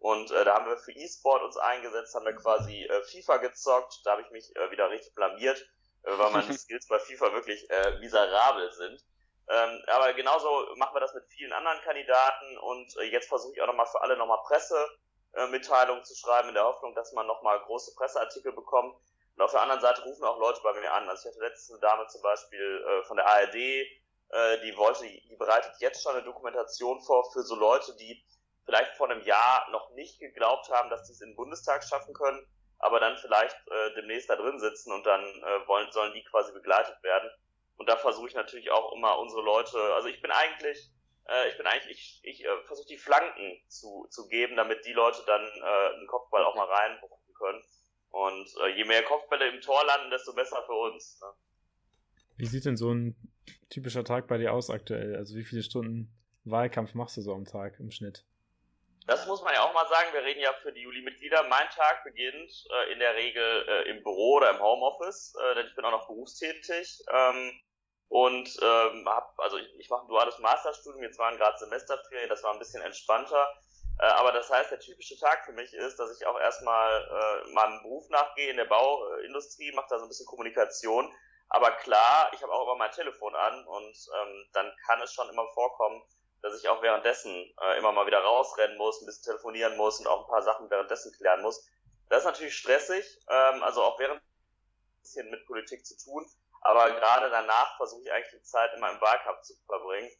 Und 0.00 0.30
äh, 0.32 0.44
da 0.44 0.54
haben 0.54 0.66
wir 0.66 0.76
für 0.76 0.92
E-Sport 0.92 1.42
uns 1.44 1.56
eingesetzt, 1.56 2.14
haben 2.14 2.26
wir 2.26 2.34
quasi 2.34 2.84
äh, 2.84 3.02
FIFA 3.04 3.38
gezockt. 3.38 4.00
Da 4.04 4.12
habe 4.12 4.22
ich 4.22 4.30
mich 4.30 4.54
äh, 4.56 4.70
wieder 4.70 4.90
richtig 4.90 5.14
blamiert, 5.14 5.58
äh, 6.02 6.18
weil 6.18 6.30
meine 6.32 6.52
Skills 6.58 6.88
bei 6.88 6.98
FIFA 6.98 7.32
wirklich 7.32 7.70
äh, 7.70 7.98
miserabel 8.00 8.70
sind. 8.72 9.02
Ähm, 9.48 9.82
aber 9.88 10.12
genauso 10.14 10.74
machen 10.76 10.94
wir 10.94 11.00
das 11.00 11.14
mit 11.14 11.24
vielen 11.28 11.52
anderen 11.52 11.78
Kandidaten 11.82 12.56
und 12.58 12.96
äh, 12.96 13.02
jetzt 13.04 13.28
versuche 13.28 13.52
ich 13.54 13.60
auch 13.60 13.66
nochmal 13.66 13.86
für 13.86 14.00
alle 14.00 14.16
nochmal 14.16 14.42
Pressemitteilungen 14.46 15.03
äh, 15.34 16.02
zu 16.02 16.14
schreiben, 16.14 16.48
in 16.48 16.54
der 16.54 16.64
Hoffnung, 16.64 16.94
dass 16.94 17.12
man 17.12 17.26
nochmal 17.26 17.60
große 17.60 17.94
Presseartikel 17.94 18.52
bekommt. 18.52 18.96
Und 19.36 19.42
auf 19.42 19.50
der 19.50 19.62
anderen 19.62 19.80
Seite 19.80 20.02
rufen 20.02 20.24
auch 20.24 20.38
Leute 20.38 20.60
bei 20.62 20.72
mir 20.80 20.92
an. 20.92 21.08
Also 21.08 21.28
ich 21.28 21.34
hatte 21.34 21.44
letztens 21.44 21.70
eine 21.70 21.80
Dame 21.80 22.06
zum 22.06 22.22
Beispiel 22.22 22.84
äh, 22.86 23.02
von 23.04 23.16
der 23.16 23.26
ARD, 23.26 23.54
äh, 23.54 24.60
die 24.64 24.76
wollte, 24.76 25.04
die 25.04 25.36
bereitet 25.36 25.72
jetzt 25.78 26.02
schon 26.02 26.14
eine 26.14 26.24
Dokumentation 26.24 27.00
vor 27.00 27.30
für 27.32 27.42
so 27.42 27.56
Leute, 27.56 27.94
die 27.96 28.24
vielleicht 28.64 28.96
vor 28.96 29.10
einem 29.10 29.22
Jahr 29.22 29.68
noch 29.70 29.90
nicht 29.90 30.18
geglaubt 30.20 30.70
haben, 30.70 30.90
dass 30.90 31.06
sie 31.06 31.12
es 31.12 31.18
den 31.18 31.36
Bundestag 31.36 31.84
schaffen 31.84 32.14
können, 32.14 32.46
aber 32.78 33.00
dann 33.00 33.16
vielleicht 33.18 33.56
äh, 33.68 33.94
demnächst 33.94 34.30
da 34.30 34.36
drin 34.36 34.58
sitzen 34.58 34.92
und 34.92 35.04
dann 35.04 35.22
äh, 35.22 35.66
wollen, 35.66 35.90
sollen 35.92 36.14
die 36.14 36.24
quasi 36.24 36.52
begleitet 36.52 37.02
werden. 37.02 37.30
Und 37.76 37.88
da 37.88 37.96
versuche 37.96 38.28
ich 38.28 38.34
natürlich 38.34 38.70
auch 38.70 38.92
immer 38.92 39.18
unsere 39.18 39.42
Leute, 39.42 39.78
also 39.94 40.08
ich 40.08 40.20
bin 40.22 40.30
eigentlich, 40.30 40.90
äh, 41.28 41.48
ich 41.48 41.56
bin 41.56 41.66
eigentlich, 41.66 42.20
ich, 42.22 42.40
ich 42.40 42.44
äh, 42.44 42.62
versuche 42.66 42.88
die 42.88 42.98
Flanken 42.98 43.60
zu, 43.68 44.06
zu 44.10 44.28
geben, 44.28 44.56
damit 44.56 44.84
die 44.86 44.92
Leute 44.92 45.22
dann 45.26 45.42
äh, 45.42 45.94
einen 45.94 46.06
Kopfball 46.06 46.44
auch 46.44 46.54
mal 46.54 46.66
reinbuchen 46.66 47.34
können. 47.34 47.62
Und 48.10 48.48
äh, 48.62 48.68
je 48.76 48.84
mehr 48.84 49.02
Kopfbälle 49.02 49.48
im 49.48 49.60
Tor 49.60 49.84
landen, 49.86 50.10
desto 50.10 50.34
besser 50.34 50.62
für 50.66 50.74
uns. 50.74 51.20
Ne? 51.20 51.28
Wie 52.36 52.46
sieht 52.46 52.64
denn 52.64 52.76
so 52.76 52.92
ein 52.92 53.16
typischer 53.70 54.04
Tag 54.04 54.28
bei 54.28 54.38
dir 54.38 54.52
aus 54.52 54.70
aktuell? 54.70 55.16
Also 55.16 55.34
wie 55.36 55.44
viele 55.44 55.62
Stunden 55.62 56.12
Wahlkampf 56.44 56.94
machst 56.94 57.16
du 57.16 57.22
so 57.22 57.32
am 57.34 57.44
Tag 57.44 57.80
im 57.80 57.90
Schnitt? 57.90 58.24
Das 59.06 59.26
muss 59.26 59.42
man 59.42 59.52
ja 59.52 59.62
auch 59.62 59.74
mal 59.74 59.86
sagen. 59.88 60.12
Wir 60.12 60.22
reden 60.22 60.40
ja 60.40 60.52
für 60.62 60.72
die 60.72 60.80
Juli-Mitglieder. 60.80 61.42
Mein 61.48 61.68
Tag 61.70 62.04
beginnt 62.04 62.66
äh, 62.70 62.92
in 62.92 62.98
der 62.98 63.14
Regel 63.14 63.66
äh, 63.68 63.90
im 63.90 64.02
Büro 64.02 64.36
oder 64.36 64.50
im 64.50 64.60
Homeoffice, 64.60 65.34
äh, 65.34 65.54
denn 65.56 65.66
ich 65.66 65.74
bin 65.74 65.84
auch 65.84 65.90
noch 65.90 66.06
berufstätig. 66.06 67.04
Ähm, 67.12 67.52
und 68.08 68.48
ähm, 68.62 69.08
hab, 69.08 69.34
also 69.38 69.56
ich, 69.56 69.74
ich 69.78 69.90
mache 69.90 70.04
ein 70.04 70.08
duales 70.08 70.38
Masterstudium, 70.38 71.02
jetzt 71.02 71.18
waren 71.18 71.36
gerade 71.36 71.58
Semesterferien, 71.58 72.28
das 72.28 72.42
war 72.42 72.52
ein 72.52 72.58
bisschen 72.58 72.82
entspannter. 72.82 73.48
Äh, 73.98 74.06
aber 74.06 74.32
das 74.32 74.50
heißt, 74.50 74.70
der 74.70 74.80
typische 74.80 75.18
Tag 75.18 75.44
für 75.44 75.52
mich 75.52 75.72
ist, 75.72 75.98
dass 75.98 76.16
ich 76.18 76.26
auch 76.26 76.38
erstmal 76.38 77.44
äh, 77.46 77.52
meinem 77.52 77.82
Beruf 77.82 78.08
nachgehe 78.10 78.50
in 78.50 78.56
der 78.56 78.64
Bauindustrie, 78.64 79.72
mache 79.72 79.86
da 79.90 79.98
so 79.98 80.04
ein 80.04 80.08
bisschen 80.08 80.26
Kommunikation. 80.26 81.12
Aber 81.48 81.70
klar, 81.72 82.30
ich 82.32 82.42
habe 82.42 82.52
auch 82.52 82.64
immer 82.64 82.76
mein 82.76 82.90
Telefon 82.90 83.34
an 83.34 83.66
und 83.66 83.96
ähm, 84.20 84.46
dann 84.52 84.72
kann 84.86 85.00
es 85.02 85.12
schon 85.12 85.28
immer 85.28 85.46
vorkommen, 85.52 86.02
dass 86.42 86.58
ich 86.58 86.68
auch 86.68 86.82
währenddessen 86.82 87.32
äh, 87.62 87.78
immer 87.78 87.92
mal 87.92 88.06
wieder 88.06 88.20
rausrennen 88.20 88.76
muss, 88.76 89.00
ein 89.00 89.06
bisschen 89.06 89.24
telefonieren 89.24 89.76
muss 89.76 90.00
und 90.00 90.06
auch 90.06 90.24
ein 90.24 90.30
paar 90.30 90.42
Sachen 90.42 90.68
währenddessen 90.70 91.12
klären 91.12 91.42
muss. 91.42 91.66
Das 92.08 92.20
ist 92.20 92.26
natürlich 92.26 92.56
stressig, 92.56 93.18
ähm, 93.28 93.62
also 93.62 93.82
auch 93.82 93.98
während 93.98 94.20
ein 94.20 95.00
bisschen 95.00 95.30
mit 95.30 95.46
Politik 95.46 95.86
zu 95.86 95.96
tun. 95.96 96.26
Aber 96.64 96.90
gerade 96.90 97.30
danach 97.30 97.76
versuche 97.76 98.02
ich 98.02 98.12
eigentlich 98.12 98.40
die 98.40 98.42
Zeit 98.42 98.72
immer 98.74 98.90
im 98.90 99.00
Wahlkampf 99.00 99.42
zu 99.42 99.54
verbringen 99.66 100.10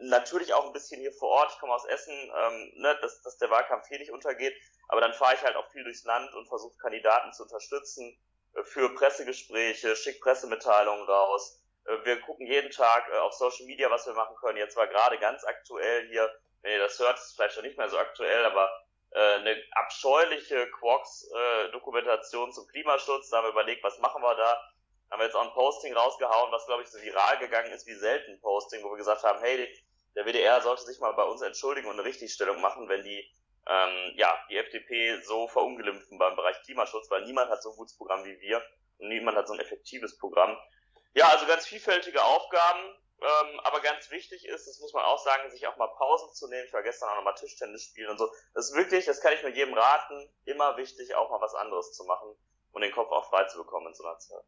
natürlich 0.00 0.52
auch 0.54 0.66
ein 0.66 0.72
bisschen 0.72 1.00
hier 1.00 1.12
vor 1.12 1.28
Ort. 1.30 1.52
Ich 1.52 1.58
komme 1.58 1.74
aus 1.74 1.84
Essen, 1.84 2.14
ähm, 2.14 2.72
ne, 2.76 2.96
dass, 3.00 3.22
dass 3.22 3.38
der 3.38 3.50
Wahlkampf 3.50 3.86
hier 3.88 3.98
nicht 3.98 4.10
untergeht. 4.10 4.54
Aber 4.88 5.00
dann 5.00 5.14
fahre 5.14 5.34
ich 5.34 5.42
halt 5.42 5.56
auch 5.56 5.70
viel 5.70 5.84
durchs 5.84 6.04
Land 6.04 6.32
und 6.34 6.46
versuche 6.46 6.76
Kandidaten 6.78 7.32
zu 7.32 7.44
unterstützen 7.44 8.16
äh, 8.54 8.62
für 8.64 8.94
Pressegespräche, 8.94 9.96
schick 9.96 10.20
Pressemitteilungen 10.20 11.06
raus. 11.06 11.62
Äh, 11.86 12.04
wir 12.04 12.20
gucken 12.20 12.46
jeden 12.46 12.70
Tag 12.70 13.08
äh, 13.10 13.18
auf 13.18 13.34
Social 13.34 13.66
Media, 13.66 13.90
was 13.90 14.06
wir 14.06 14.14
machen 14.14 14.36
können. 14.36 14.58
Jetzt 14.58 14.76
war 14.76 14.86
gerade 14.86 15.18
ganz 15.18 15.44
aktuell 15.44 16.08
hier, 16.08 16.32
wenn 16.62 16.72
ihr 16.72 16.80
das 16.80 16.98
hört, 16.98 17.18
ist 17.18 17.34
vielleicht 17.34 17.54
schon 17.54 17.64
nicht 17.64 17.78
mehr 17.78 17.88
so 17.88 17.98
aktuell, 17.98 18.44
aber 18.44 18.70
eine 19.16 19.56
abscheuliche 19.70 20.68
Quarks-Dokumentation 20.72 22.52
zum 22.52 22.66
Klimaschutz. 22.66 23.30
Da 23.30 23.36
haben 23.36 23.44
wir 23.44 23.52
überlegt, 23.52 23.84
was 23.84 24.00
machen 24.00 24.20
wir 24.20 24.34
da? 24.34 24.73
Haben 25.14 25.20
wir 25.20 25.26
jetzt 25.26 25.36
auch 25.36 25.46
ein 25.46 25.52
Posting 25.52 25.94
rausgehauen, 25.94 26.50
was 26.50 26.66
glaube 26.66 26.82
ich 26.82 26.88
so 26.88 27.00
viral 27.00 27.38
gegangen 27.38 27.70
ist 27.70 27.86
wie 27.86 27.94
selten 27.94 28.40
Posting, 28.40 28.82
wo 28.82 28.90
wir 28.90 28.96
gesagt 28.96 29.22
haben, 29.22 29.38
hey, 29.42 29.72
der 30.16 30.24
WDR 30.24 30.60
sollte 30.60 30.82
sich 30.82 30.98
mal 30.98 31.12
bei 31.12 31.22
uns 31.22 31.40
entschuldigen 31.40 31.86
und 31.86 31.92
eine 31.92 32.04
Richtigstellung 32.04 32.60
machen, 32.60 32.88
wenn 32.88 33.04
die 33.04 33.24
ähm, 33.68 34.12
ja 34.16 34.36
die 34.50 34.56
FDP 34.56 35.20
so 35.22 35.46
verunglimpfen 35.46 36.18
beim 36.18 36.34
Bereich 36.34 36.60
Klimaschutz, 36.62 37.08
weil 37.12 37.22
niemand 37.26 37.48
hat 37.48 37.62
so 37.62 37.70
ein 37.70 37.76
gutes 37.76 37.96
Programm 37.96 38.24
wie 38.24 38.40
wir 38.40 38.60
und 38.98 39.08
niemand 39.08 39.36
hat 39.36 39.46
so 39.46 39.52
ein 39.52 39.60
effektives 39.60 40.18
Programm. 40.18 40.58
Ja, 41.14 41.28
also 41.28 41.46
ganz 41.46 41.64
vielfältige 41.64 42.20
Aufgaben, 42.20 42.80
ähm, 43.20 43.60
aber 43.60 43.78
ganz 43.82 44.10
wichtig 44.10 44.44
ist, 44.48 44.66
das 44.66 44.80
muss 44.80 44.92
man 44.94 45.04
auch 45.04 45.22
sagen, 45.22 45.48
sich 45.48 45.64
auch 45.68 45.76
mal 45.76 45.94
Pausen 45.96 46.34
zu 46.34 46.48
nehmen. 46.48 46.66
Ich 46.66 46.72
war 46.72 46.82
gestern 46.82 47.10
auch 47.10 47.16
noch 47.16 47.22
mal 47.22 47.34
Tischtennis 47.34 47.84
spielen 47.84 48.10
und 48.10 48.18
so. 48.18 48.28
Das 48.52 48.68
ist 48.68 48.76
wirklich, 48.76 49.04
das 49.04 49.20
kann 49.20 49.32
ich 49.32 49.44
mir 49.44 49.54
jedem 49.54 49.74
raten, 49.74 50.28
immer 50.44 50.76
wichtig, 50.76 51.14
auch 51.14 51.30
mal 51.30 51.40
was 51.40 51.54
anderes 51.54 51.92
zu 51.92 52.02
machen 52.02 52.34
und 52.72 52.82
den 52.82 52.90
Kopf 52.90 53.12
auch 53.12 53.30
frei 53.30 53.44
zu 53.44 53.58
bekommen 53.58 53.86
in 53.86 53.94
so 53.94 54.04
einer 54.04 54.18
Zeit. 54.18 54.42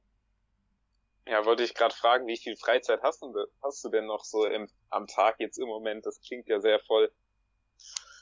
Ja, 1.27 1.45
wollte 1.45 1.65
ich 1.65 1.75
gerade 1.75 1.95
fragen, 1.95 2.27
wie 2.29 2.39
viel 2.39 2.57
Freizeit 2.57 3.03
hast 3.03 3.21
du, 3.21 3.35
hast 3.63 3.85
du 3.85 3.89
denn 3.89 4.07
noch 4.07 4.25
so 4.25 4.47
im, 4.47 4.71
am 4.91 5.09
Tag 5.09 5.37
jetzt 5.41 5.59
im 5.59 5.67
Moment? 5.67 6.07
Das 6.07 6.21
klingt 6.21 6.47
ja 6.47 6.61
sehr 6.61 6.79
voll. 6.81 7.11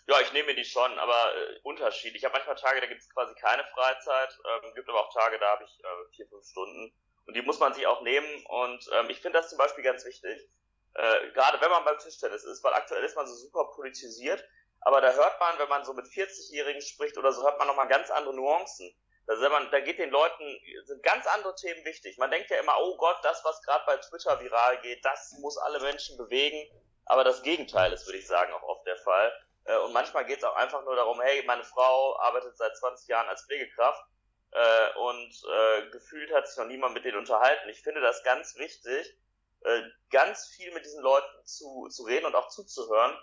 Ja, 0.06 0.20
ich 0.20 0.32
nehme 0.32 0.48
mir 0.48 0.54
die 0.54 0.64
schon, 0.64 0.98
aber 0.98 1.34
äh, 1.34 1.60
unterschiedlich. 1.62 2.22
Ich 2.22 2.24
habe 2.24 2.34
manchmal 2.34 2.56
Tage, 2.56 2.80
da 2.80 2.86
gibt 2.86 3.00
es 3.00 3.10
quasi 3.10 3.34
keine 3.34 3.64
Freizeit, 3.74 4.38
ähm, 4.44 4.74
gibt 4.74 4.88
aber 4.88 5.00
auch 5.00 5.12
Tage, 5.12 5.38
da 5.38 5.52
habe 5.52 5.64
ich 5.64 5.80
äh, 5.80 6.14
vier, 6.16 6.26
fünf 6.28 6.46
Stunden. 6.46 6.92
Und 7.26 7.34
die 7.34 7.42
muss 7.42 7.58
man 7.58 7.74
sich 7.74 7.86
auch 7.86 8.02
nehmen. 8.02 8.44
Und 8.46 8.88
ähm, 8.92 9.10
ich 9.10 9.20
finde 9.20 9.38
das 9.38 9.50
zum 9.50 9.58
Beispiel 9.58 9.84
ganz 9.84 10.04
wichtig, 10.04 10.48
äh, 10.94 11.30
gerade 11.32 11.60
wenn 11.60 11.70
man 11.70 11.84
beim 11.84 11.98
Tischtennis 11.98 12.44
ist, 12.44 12.62
weil 12.64 12.74
aktuell 12.74 13.04
ist 13.04 13.16
man 13.16 13.26
so 13.26 13.34
super 13.34 13.70
politisiert, 13.74 14.44
aber 14.80 15.00
da 15.00 15.12
hört 15.12 15.40
man, 15.40 15.58
wenn 15.58 15.68
man 15.68 15.84
so 15.84 15.94
mit 15.94 16.06
40-Jährigen 16.06 16.82
spricht 16.82 17.16
oder 17.16 17.32
so, 17.32 17.42
hört 17.42 17.58
man 17.58 17.66
nochmal 17.66 17.88
ganz 17.88 18.10
andere 18.10 18.34
Nuancen. 18.34 18.94
Da, 19.26 19.48
man, 19.48 19.70
da 19.70 19.80
geht 19.80 19.98
den 19.98 20.10
Leuten, 20.10 20.44
sind 20.84 21.02
ganz 21.02 21.26
andere 21.26 21.54
Themen 21.54 21.84
wichtig. 21.84 22.18
Man 22.18 22.30
denkt 22.30 22.50
ja 22.50 22.58
immer, 22.58 22.76
oh 22.80 22.96
Gott, 22.96 23.18
das, 23.22 23.42
was 23.44 23.62
gerade 23.62 23.84
bei 23.86 23.96
Twitter 23.96 24.38
viral 24.40 24.80
geht, 24.82 25.04
das 25.04 25.32
muss 25.40 25.56
alle 25.58 25.80
Menschen 25.80 26.16
bewegen. 26.18 26.70
Aber 27.06 27.24
das 27.24 27.42
Gegenteil 27.42 27.92
ist, 27.92 28.06
würde 28.06 28.18
ich 28.18 28.26
sagen, 28.26 28.52
auch 28.52 28.62
oft 28.62 28.86
der 28.86 28.96
Fall. 28.98 29.32
Äh, 29.64 29.78
und 29.78 29.92
manchmal 29.92 30.24
geht 30.26 30.38
es 30.38 30.44
auch 30.44 30.56
einfach 30.56 30.84
nur 30.84 30.96
darum, 30.96 31.20
hey, 31.20 31.42
meine 31.46 31.64
Frau 31.64 32.18
arbeitet 32.18 32.56
seit 32.56 32.76
20 32.76 33.08
Jahren 33.08 33.28
als 33.28 33.44
Pflegekraft. 33.46 34.04
äh, 34.52 34.98
und 34.98 35.42
äh, 35.52 35.90
gefühlt 35.90 36.32
hat 36.32 36.46
sich 36.46 36.56
noch 36.58 36.66
niemand 36.66 36.94
mit 36.94 37.04
denen 37.04 37.18
unterhalten. 37.18 37.68
Ich 37.70 37.82
finde 37.82 38.00
das 38.00 38.22
ganz 38.22 38.56
wichtig, 38.56 39.16
äh, 39.62 39.82
ganz 40.10 40.46
viel 40.48 40.72
mit 40.72 40.84
diesen 40.84 41.02
Leuten 41.02 41.44
zu, 41.44 41.88
zu 41.88 42.04
reden 42.04 42.26
und 42.26 42.34
auch 42.36 42.48
zuzuhören, 42.48 43.16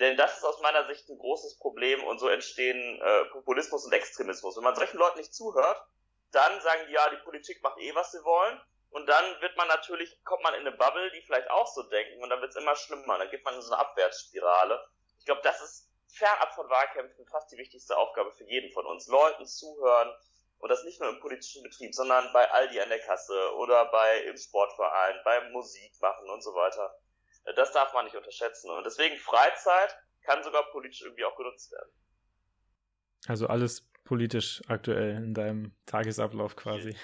denn 0.00 0.16
das 0.16 0.38
ist 0.38 0.44
aus 0.44 0.60
meiner 0.62 0.86
Sicht 0.86 1.08
ein 1.08 1.18
großes 1.18 1.58
Problem 1.58 2.02
und 2.04 2.18
so 2.18 2.28
entstehen 2.28 3.00
äh, 3.00 3.24
Populismus 3.26 3.84
und 3.84 3.92
Extremismus. 3.92 4.56
Wenn 4.56 4.64
man 4.64 4.74
solchen 4.74 4.96
Leuten 4.96 5.18
nicht 5.18 5.34
zuhört, 5.34 5.86
dann 6.32 6.60
sagen 6.62 6.82
die, 6.88 6.94
ja, 6.94 7.10
die 7.10 7.22
Politik 7.22 7.62
macht 7.62 7.78
eh, 7.78 7.94
was 7.94 8.10
sie 8.12 8.24
wollen. 8.24 8.60
Und 8.90 9.06
dann 9.06 9.40
wird 9.40 9.56
man 9.56 9.68
natürlich, 9.68 10.24
kommt 10.24 10.42
man 10.42 10.54
in 10.54 10.66
eine 10.66 10.72
Bubble, 10.72 11.10
die 11.12 11.22
vielleicht 11.22 11.48
auch 11.50 11.66
so 11.66 11.82
denken 11.84 12.22
und 12.22 12.30
dann 12.30 12.40
wird 12.40 12.50
es 12.50 12.56
immer 12.56 12.74
schlimmer. 12.74 13.18
Dann 13.18 13.30
geht 13.30 13.44
man 13.44 13.54
in 13.54 13.62
so 13.62 13.72
eine 13.72 13.80
Abwärtsspirale. 13.80 14.84
Ich 15.18 15.26
glaube, 15.26 15.42
das 15.44 15.60
ist 15.60 15.90
fernab 16.08 16.54
von 16.54 16.68
Wahlkämpfen 16.68 17.26
fast 17.26 17.52
die 17.52 17.58
wichtigste 17.58 17.96
Aufgabe 17.96 18.32
für 18.32 18.44
jeden 18.44 18.72
von 18.72 18.86
uns. 18.86 19.06
Leuten 19.06 19.46
zuhören 19.46 20.12
und 20.58 20.68
das 20.70 20.82
nicht 20.84 21.00
nur 21.00 21.10
im 21.10 21.20
politischen 21.20 21.62
Betrieb, 21.62 21.94
sondern 21.94 22.32
bei 22.32 22.50
Aldi 22.50 22.80
an 22.80 22.88
der 22.88 23.00
Kasse 23.00 23.54
oder 23.56 23.84
bei 23.86 24.22
im 24.24 24.36
Sportverein, 24.36 25.20
beim 25.24 25.52
Musik 25.52 25.92
machen 26.00 26.28
und 26.28 26.42
so 26.42 26.54
weiter. 26.54 26.98
Das 27.56 27.72
darf 27.72 27.92
man 27.94 28.04
nicht 28.04 28.16
unterschätzen. 28.16 28.70
Und 28.70 28.84
deswegen 28.84 29.16
Freizeit 29.16 29.96
kann 30.22 30.42
sogar 30.42 30.70
politisch 30.70 31.02
irgendwie 31.02 31.24
auch 31.24 31.36
genutzt 31.36 31.72
werden. 31.72 31.90
Also 33.26 33.46
alles 33.46 33.88
politisch 34.04 34.62
aktuell 34.68 35.16
in 35.16 35.34
deinem 35.34 35.74
Tagesablauf 35.86 36.56
quasi. 36.56 36.96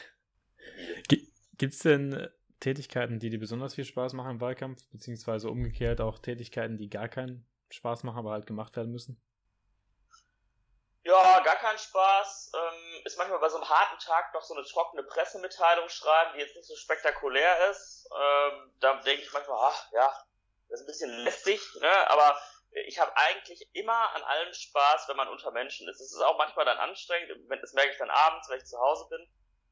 Gibt 1.08 1.74
es 1.74 1.78
denn 1.80 2.28
Tätigkeiten, 2.60 3.18
die 3.18 3.30
dir 3.30 3.38
besonders 3.38 3.74
viel 3.74 3.84
Spaß 3.84 4.14
machen 4.14 4.32
im 4.32 4.40
Wahlkampf, 4.40 4.80
beziehungsweise 4.90 5.48
umgekehrt 5.50 6.00
auch 6.00 6.18
Tätigkeiten, 6.18 6.78
die 6.78 6.88
gar 6.88 7.08
keinen 7.08 7.46
Spaß 7.70 8.04
machen, 8.04 8.18
aber 8.18 8.32
halt 8.32 8.46
gemacht 8.46 8.76
werden 8.76 8.92
müssen? 8.92 9.20
Ja, 11.06 11.40
gar 11.40 11.56
keinen 11.56 11.78
Spaß. 11.78 12.52
Ähm, 12.52 13.02
ist 13.04 13.16
manchmal 13.16 13.38
bei 13.38 13.48
so 13.48 13.56
einem 13.56 13.68
harten 13.68 13.98
Tag 14.00 14.34
noch 14.34 14.42
so 14.42 14.54
eine 14.54 14.64
trockene 14.64 15.04
Pressemitteilung 15.04 15.88
schreiben, 15.88 16.32
die 16.34 16.40
jetzt 16.40 16.56
nicht 16.56 16.66
so 16.66 16.74
spektakulär 16.74 17.70
ist. 17.70 18.08
Ähm, 18.12 18.72
da 18.80 18.94
denke 19.02 19.22
ich 19.22 19.32
manchmal, 19.32 19.58
ach 19.60 19.92
ja, 19.92 20.12
das 20.68 20.80
ist 20.80 20.84
ein 20.84 20.86
bisschen 20.86 21.10
lästig, 21.24 21.60
ne? 21.80 22.10
aber 22.10 22.40
ich 22.84 22.98
habe 22.98 23.12
eigentlich 23.16 23.66
immer 23.72 24.14
an 24.14 24.22
allem 24.22 24.52
Spaß, 24.52 25.08
wenn 25.08 25.16
man 25.16 25.28
unter 25.28 25.50
Menschen 25.50 25.88
ist. 25.88 26.00
Es 26.00 26.12
ist 26.12 26.20
auch 26.20 26.36
manchmal 26.36 26.66
dann 26.66 26.78
anstrengend, 26.78 27.32
das 27.62 27.72
merke 27.72 27.92
ich 27.92 27.98
dann 27.98 28.10
abends, 28.10 28.48
wenn 28.48 28.58
ich 28.58 28.66
zu 28.66 28.78
Hause 28.78 29.06
bin. 29.08 29.26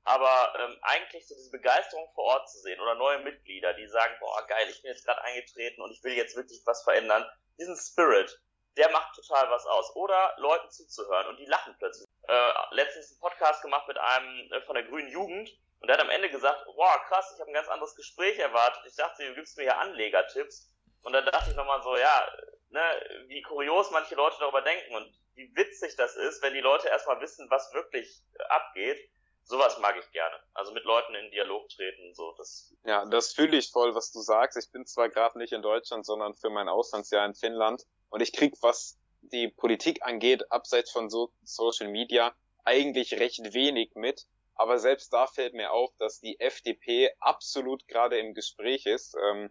Aber 0.04 0.54
ähm, 0.58 0.78
eigentlich 0.82 1.26
so 1.26 1.34
diese 1.34 1.50
Begeisterung 1.50 2.10
vor 2.14 2.24
Ort 2.24 2.50
zu 2.50 2.58
sehen 2.58 2.78
oder 2.80 2.94
neue 2.94 3.20
Mitglieder, 3.20 3.72
die 3.72 3.86
sagen, 3.88 4.14
boah 4.20 4.46
geil, 4.46 4.68
ich 4.68 4.82
bin 4.82 4.90
jetzt 4.90 5.04
gerade 5.04 5.22
eingetreten 5.22 5.80
und 5.80 5.90
ich 5.92 6.02
will 6.04 6.12
jetzt 6.12 6.36
wirklich 6.36 6.60
was 6.66 6.82
verändern. 6.84 7.24
Diesen 7.58 7.76
Spirit, 7.76 8.38
der 8.76 8.90
macht 8.90 9.14
total 9.14 9.50
was 9.50 9.64
aus. 9.64 9.96
Oder 9.96 10.34
Leuten 10.36 10.70
zuzuhören 10.70 11.28
und 11.28 11.38
die 11.38 11.46
lachen 11.46 11.74
plötzlich. 11.78 12.06
Äh, 12.28 12.52
letztens 12.72 13.12
einen 13.12 13.20
Podcast 13.20 13.62
gemacht 13.62 13.88
mit 13.88 13.96
einem 13.96 14.52
äh, 14.52 14.60
von 14.62 14.74
der 14.74 14.84
Grünen 14.84 15.10
Jugend 15.10 15.50
und 15.80 15.88
der 15.88 15.96
hat 15.96 16.04
am 16.04 16.10
Ende 16.10 16.30
gesagt, 16.30 16.64
boah 16.66 16.98
krass, 17.08 17.32
ich 17.34 17.40
habe 17.40 17.50
ein 17.50 17.54
ganz 17.54 17.68
anderes 17.68 17.94
Gespräch 17.94 18.38
erwartet. 18.38 18.82
Ich 18.86 18.96
dachte, 18.96 19.26
du 19.26 19.34
gibst 19.34 19.56
mir 19.56 19.64
ja 19.64 19.78
Anlegertipps. 19.78 20.70
Und 21.04 21.12
dann 21.12 21.24
dachte 21.26 21.50
ich 21.50 21.56
nochmal 21.56 21.82
so, 21.82 21.96
ja, 21.96 22.28
ne, 22.70 22.80
wie 23.28 23.42
kurios 23.42 23.90
manche 23.90 24.14
Leute 24.14 24.36
darüber 24.40 24.62
denken 24.62 24.94
und 24.96 25.12
wie 25.34 25.54
witzig 25.54 25.96
das 25.96 26.16
ist, 26.16 26.42
wenn 26.42 26.54
die 26.54 26.60
Leute 26.60 26.88
erstmal 26.88 27.20
wissen, 27.20 27.48
was 27.50 27.72
wirklich 27.72 28.22
abgeht. 28.48 28.98
Sowas 29.44 29.78
mag 29.78 29.96
ich 29.98 30.10
gerne. 30.12 30.36
Also 30.54 30.72
mit 30.72 30.84
Leuten 30.84 31.14
in 31.14 31.30
Dialog 31.30 31.68
treten, 31.68 32.14
so 32.14 32.32
das. 32.38 32.74
Ja, 32.84 33.04
das 33.04 33.34
fühle 33.34 33.58
ich 33.58 33.70
voll, 33.70 33.94
was 33.94 34.10
du 34.10 34.20
sagst. 34.20 34.56
Ich 34.56 34.72
bin 34.72 34.86
zwar 34.86 35.10
gerade 35.10 35.38
nicht 35.38 35.52
in 35.52 35.60
Deutschland, 35.60 36.06
sondern 36.06 36.34
für 36.34 36.48
mein 36.48 36.68
Auslandsjahr 36.68 37.26
in 37.26 37.34
Finnland 37.34 37.84
und 38.08 38.22
ich 38.22 38.32
krieg, 38.32 38.54
was 38.62 38.98
die 39.20 39.48
Politik 39.48 40.02
angeht, 40.02 40.50
abseits 40.50 40.90
von 40.90 41.10
so 41.10 41.32
Social 41.42 41.88
Media, 41.88 42.34
eigentlich 42.64 43.14
recht 43.20 43.52
wenig 43.52 43.94
mit. 43.94 44.26
Aber 44.54 44.78
selbst 44.78 45.12
da 45.12 45.26
fällt 45.26 45.52
mir 45.52 45.72
auf, 45.72 45.90
dass 45.98 46.20
die 46.20 46.40
FDP 46.40 47.10
absolut 47.18 47.86
gerade 47.88 48.18
im 48.18 48.34
Gespräch 48.34 48.86
ist. 48.86 49.16
Ähm, 49.22 49.50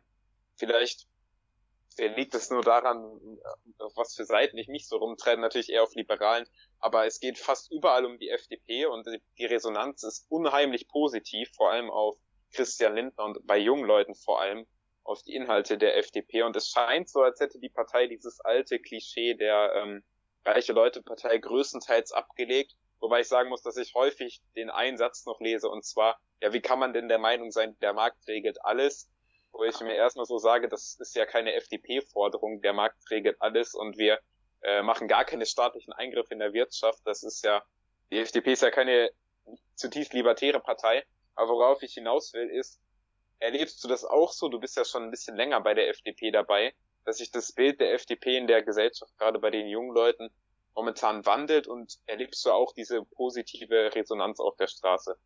vielleicht 0.55 1.07
liegt 1.97 2.35
es 2.35 2.49
nur 2.49 2.61
daran, 2.61 3.19
auf 3.79 3.93
was 3.95 4.15
für 4.15 4.25
Seiten 4.25 4.57
ich 4.57 4.67
mich 4.67 4.87
so 4.87 4.97
rumtreibe, 4.97 5.41
natürlich 5.41 5.69
eher 5.69 5.83
auf 5.83 5.95
Liberalen, 5.95 6.47
aber 6.79 7.05
es 7.05 7.19
geht 7.19 7.37
fast 7.37 7.71
überall 7.71 8.05
um 8.05 8.17
die 8.17 8.29
FDP 8.29 8.85
und 8.85 9.07
die 9.37 9.45
Resonanz 9.45 10.03
ist 10.03 10.25
unheimlich 10.29 10.87
positiv, 10.87 11.49
vor 11.55 11.71
allem 11.71 11.89
auf 11.89 12.17
Christian 12.53 12.95
Lindner 12.95 13.25
und 13.25 13.45
bei 13.45 13.57
jungen 13.57 13.85
Leuten 13.85 14.15
vor 14.15 14.41
allem 14.41 14.67
auf 15.03 15.21
die 15.23 15.33
Inhalte 15.33 15.77
der 15.77 15.97
FDP 15.97 16.43
und 16.43 16.55
es 16.55 16.69
scheint 16.69 17.09
so, 17.09 17.21
als 17.21 17.39
hätte 17.39 17.59
die 17.59 17.69
Partei 17.69 18.07
dieses 18.07 18.39
alte 18.39 18.79
Klischee 18.79 19.33
der 19.33 19.73
ähm, 19.75 20.03
reiche 20.45 20.73
Leute-Partei 20.73 21.37
größtenteils 21.37 22.11
abgelegt, 22.11 22.73
wobei 22.99 23.21
ich 23.21 23.27
sagen 23.27 23.49
muss, 23.49 23.61
dass 23.61 23.77
ich 23.77 23.93
häufig 23.95 24.41
den 24.55 24.69
Einsatz 24.69 25.25
noch 25.25 25.39
lese 25.41 25.69
und 25.69 25.83
zwar, 25.83 26.19
ja, 26.41 26.53
wie 26.53 26.61
kann 26.61 26.79
man 26.79 26.93
denn 26.93 27.09
der 27.09 27.19
Meinung 27.19 27.51
sein, 27.51 27.77
der 27.79 27.93
Markt 27.93 28.27
regelt 28.27 28.63
alles? 28.63 29.09
Wo 29.53 29.63
ich 29.63 29.79
mir 29.79 29.95
erstmal 29.95 30.25
so 30.25 30.39
sage, 30.39 30.67
das 30.67 30.95
ist 30.99 31.15
ja 31.15 31.25
keine 31.25 31.53
FDP-Forderung, 31.53 32.61
der 32.61 32.73
Markt 32.73 33.09
regelt 33.09 33.39
alles 33.39 33.75
und 33.75 33.97
wir 33.97 34.19
äh, 34.63 34.81
machen 34.81 35.07
gar 35.07 35.25
keine 35.25 35.45
staatlichen 35.45 35.93
Eingriffe 35.93 36.33
in 36.33 36.39
der 36.39 36.53
Wirtschaft. 36.53 36.99
Das 37.05 37.23
ist 37.23 37.43
ja, 37.45 37.63
die 38.11 38.17
FDP 38.17 38.53
ist 38.53 38.63
ja 38.63 38.71
keine 38.71 39.11
zutiefst 39.75 40.13
libertäre 40.13 40.59
Partei. 40.59 41.05
Aber 41.35 41.53
worauf 41.53 41.83
ich 41.83 41.93
hinaus 41.93 42.33
will, 42.33 42.49
ist, 42.49 42.79
erlebst 43.39 43.83
du 43.83 43.87
das 43.87 44.03
auch 44.05 44.31
so? 44.31 44.49
Du 44.49 44.59
bist 44.59 44.77
ja 44.77 44.85
schon 44.85 45.03
ein 45.03 45.11
bisschen 45.11 45.35
länger 45.35 45.61
bei 45.61 45.73
der 45.73 45.89
FDP 45.89 46.31
dabei, 46.31 46.73
dass 47.05 47.17
sich 47.17 47.31
das 47.31 47.51
Bild 47.51 47.79
der 47.79 47.93
FDP 47.93 48.37
in 48.37 48.47
der 48.47 48.63
Gesellschaft, 48.63 49.17
gerade 49.17 49.39
bei 49.39 49.49
den 49.49 49.67
jungen 49.67 49.93
Leuten, 49.93 50.29
momentan 50.75 51.25
wandelt 51.25 51.67
und 51.67 51.99
erlebst 52.05 52.43
du 52.45 52.51
auch 52.51 52.73
diese 52.73 53.03
positive 53.03 53.93
Resonanz 53.93 54.39
auf 54.39 54.55
der 54.57 54.67
Straße? 54.67 55.17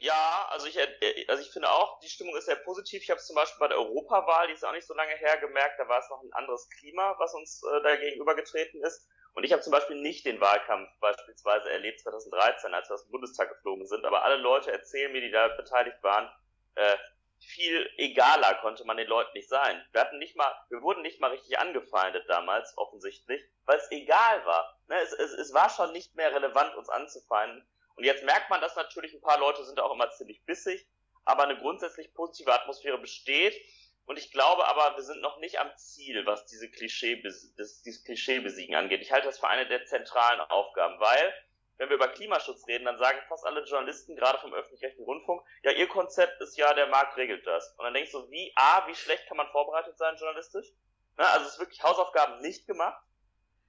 Ja, 0.00 0.46
also 0.50 0.66
ich, 0.66 0.76
äh, 0.76 1.26
also 1.26 1.42
ich 1.42 1.50
finde 1.50 1.70
auch, 1.70 1.98
die 2.00 2.08
Stimmung 2.08 2.36
ist 2.36 2.46
sehr 2.46 2.56
positiv. 2.56 3.02
Ich 3.02 3.10
habe 3.10 3.18
es 3.18 3.26
zum 3.26 3.34
Beispiel 3.34 3.58
bei 3.58 3.68
der 3.68 3.78
Europawahl, 3.78 4.46
die 4.46 4.52
ist 4.52 4.64
auch 4.64 4.72
nicht 4.72 4.86
so 4.86 4.94
lange 4.94 5.14
her, 5.16 5.38
gemerkt, 5.38 5.78
da 5.78 5.88
war 5.88 5.98
es 5.98 6.08
noch 6.08 6.22
ein 6.22 6.32
anderes 6.34 6.68
Klima, 6.70 7.16
was 7.18 7.34
uns 7.34 7.62
äh, 7.64 7.82
da 7.82 7.96
gegenübergetreten 7.96 8.82
ist. 8.82 9.08
Und 9.34 9.44
ich 9.44 9.52
habe 9.52 9.62
zum 9.62 9.72
Beispiel 9.72 10.00
nicht 10.00 10.24
den 10.24 10.40
Wahlkampf 10.40 10.88
beispielsweise 11.00 11.70
erlebt 11.70 12.00
2013, 12.00 12.74
als 12.74 12.88
wir 12.88 12.94
aus 12.94 13.04
dem 13.04 13.12
Bundestag 13.12 13.48
geflogen 13.50 13.86
sind. 13.86 14.04
Aber 14.04 14.24
alle 14.24 14.36
Leute 14.36 14.70
erzählen 14.72 15.12
mir, 15.12 15.20
die 15.20 15.30
da 15.30 15.48
beteiligt 15.48 16.02
waren, 16.02 16.30
äh, 16.76 16.96
viel 17.40 17.88
egaler 17.96 18.54
konnte 18.54 18.84
man 18.84 18.96
den 18.96 19.06
Leuten 19.06 19.30
nicht 19.34 19.48
sein. 19.48 19.84
Wir 19.92 20.00
hatten 20.00 20.18
nicht 20.18 20.36
mal, 20.36 20.52
wir 20.70 20.82
wurden 20.82 21.02
nicht 21.02 21.20
mal 21.20 21.30
richtig 21.30 21.58
angefeindet 21.58 22.24
damals, 22.28 22.76
offensichtlich, 22.76 23.42
weil 23.64 23.78
es 23.78 23.90
egal 23.90 24.44
war. 24.44 24.76
Ne, 24.88 24.96
es, 25.02 25.12
es, 25.12 25.32
es 25.32 25.54
war 25.54 25.70
schon 25.70 25.92
nicht 25.92 26.14
mehr 26.16 26.34
relevant, 26.34 26.74
uns 26.74 26.88
anzufeinden. 26.88 27.64
Und 27.98 28.04
jetzt 28.04 28.22
merkt 28.22 28.48
man, 28.48 28.60
dass 28.60 28.76
natürlich 28.76 29.12
ein 29.12 29.20
paar 29.20 29.40
Leute 29.40 29.64
sind 29.64 29.80
auch 29.80 29.92
immer 29.92 30.08
ziemlich 30.12 30.44
bissig, 30.44 30.86
aber 31.24 31.42
eine 31.42 31.58
grundsätzlich 31.58 32.14
positive 32.14 32.54
Atmosphäre 32.54 32.96
besteht. 32.96 33.60
Und 34.06 34.18
ich 34.20 34.30
glaube 34.30 34.64
aber, 34.68 34.96
wir 34.96 35.02
sind 35.02 35.20
noch 35.20 35.38
nicht 35.38 35.58
am 35.58 35.76
Ziel, 35.76 36.24
was 36.24 36.46
diese 36.46 36.70
Klischee, 36.70 37.20
das, 37.22 37.82
dieses 37.82 38.04
Klischeebesiegen 38.04 38.76
angeht. 38.76 39.02
Ich 39.02 39.10
halte 39.10 39.26
das 39.26 39.40
für 39.40 39.48
eine 39.48 39.66
der 39.66 39.84
zentralen 39.84 40.40
Aufgaben, 40.42 41.00
weil, 41.00 41.34
wenn 41.78 41.88
wir 41.88 41.96
über 41.96 42.06
Klimaschutz 42.06 42.68
reden, 42.68 42.84
dann 42.84 42.98
sagen 42.98 43.18
fast 43.28 43.44
alle 43.44 43.64
Journalisten, 43.64 44.14
gerade 44.14 44.38
vom 44.38 44.54
öffentlich-rechtlichen 44.54 45.04
Rundfunk, 45.04 45.42
ja, 45.64 45.72
ihr 45.72 45.88
Konzept 45.88 46.40
ist 46.40 46.56
ja, 46.56 46.72
der 46.74 46.86
Markt 46.86 47.16
regelt 47.16 47.44
das. 47.48 47.74
Und 47.78 47.84
dann 47.84 47.94
denkst 47.94 48.12
du, 48.12 48.30
wie, 48.30 48.52
A, 48.54 48.86
wie 48.86 48.94
schlecht 48.94 49.26
kann 49.26 49.38
man 49.38 49.50
vorbereitet 49.50 49.98
sein 49.98 50.16
journalistisch? 50.16 50.68
Na, 51.16 51.24
also 51.32 51.46
es 51.46 51.54
ist 51.54 51.58
wirklich 51.58 51.82
Hausaufgaben 51.82 52.40
nicht 52.42 52.68
gemacht. 52.68 53.02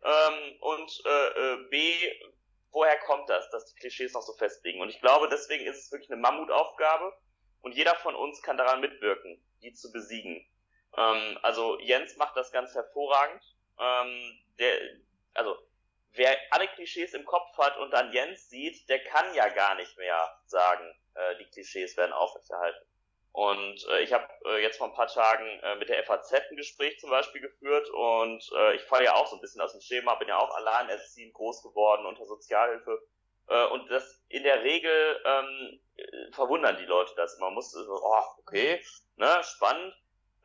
Ähm, 0.03 0.57
und 0.62 1.01
äh, 1.05 1.53
äh 1.53 1.67
B, 1.69 2.12
woher 2.71 2.97
kommt 2.99 3.29
das, 3.29 3.49
dass 3.49 3.65
die 3.65 3.75
Klischees 3.79 4.13
noch 4.13 4.21
so 4.21 4.33
festlegen? 4.33 4.81
Und 4.81 4.89
ich 4.89 4.99
glaube, 5.01 5.27
deswegen 5.29 5.65
ist 5.65 5.85
es 5.85 5.91
wirklich 5.91 6.11
eine 6.11 6.21
Mammutaufgabe 6.21 7.13
und 7.61 7.73
jeder 7.73 7.95
von 7.95 8.15
uns 8.15 8.41
kann 8.41 8.57
daran 8.57 8.81
mitwirken, 8.81 9.41
die 9.61 9.73
zu 9.73 9.91
besiegen. 9.91 10.45
Ähm, 10.97 11.39
also 11.41 11.79
Jens 11.79 12.17
macht 12.17 12.35
das 12.35 12.51
ganz 12.51 12.73
hervorragend. 12.73 13.43
Ähm, 13.79 14.39
der, 14.57 14.79
also 15.33 15.57
wer 16.13 16.35
alle 16.51 16.67
Klischees 16.69 17.13
im 17.13 17.25
Kopf 17.25 17.57
hat 17.57 17.77
und 17.77 17.91
dann 17.91 18.11
Jens 18.11 18.49
sieht, 18.49 18.88
der 18.89 19.03
kann 19.03 19.33
ja 19.33 19.49
gar 19.49 19.75
nicht 19.75 19.97
mehr 19.97 20.41
sagen, 20.45 20.95
äh, 21.15 21.38
die 21.38 21.45
Klischees 21.45 21.97
werden 21.97 22.13
aufrechterhalten. 22.13 22.88
Und 23.31 23.86
äh, 23.89 24.01
ich 24.01 24.12
habe 24.12 24.27
äh, 24.45 24.62
jetzt 24.62 24.77
vor 24.77 24.88
ein 24.88 24.95
paar 24.95 25.07
Tagen 25.07 25.45
äh, 25.62 25.75
mit 25.75 25.89
der 25.89 26.03
FAZ 26.03 26.33
ein 26.33 26.57
Gespräch 26.57 27.00
zum 27.00 27.09
Beispiel 27.09 27.41
geführt 27.41 27.89
und 27.91 28.43
äh, 28.57 28.75
ich 28.75 28.81
falle 28.83 29.05
ja 29.05 29.15
auch 29.15 29.27
so 29.27 29.36
ein 29.36 29.41
bisschen 29.41 29.62
aus 29.62 29.71
dem 29.71 29.81
Schema, 29.81 30.15
bin 30.15 30.27
ja 30.27 30.39
auch 30.39 30.55
alleinerziehend 30.55 31.33
groß 31.33 31.62
geworden 31.62 32.05
unter 32.05 32.25
Sozialhilfe. 32.25 33.00
Äh, 33.48 33.65
und 33.67 33.89
das 33.91 34.24
in 34.29 34.43
der 34.43 34.63
Regel 34.63 35.21
ähm, 35.25 35.79
verwundern 36.33 36.77
die 36.79 36.86
Leute 36.86 37.13
das. 37.15 37.38
Man 37.39 37.53
muss 37.53 37.71
so, 37.71 37.81
oh, 37.81 38.24
okay, 38.39 38.81
ne, 39.15 39.41
spannend. 39.43 39.93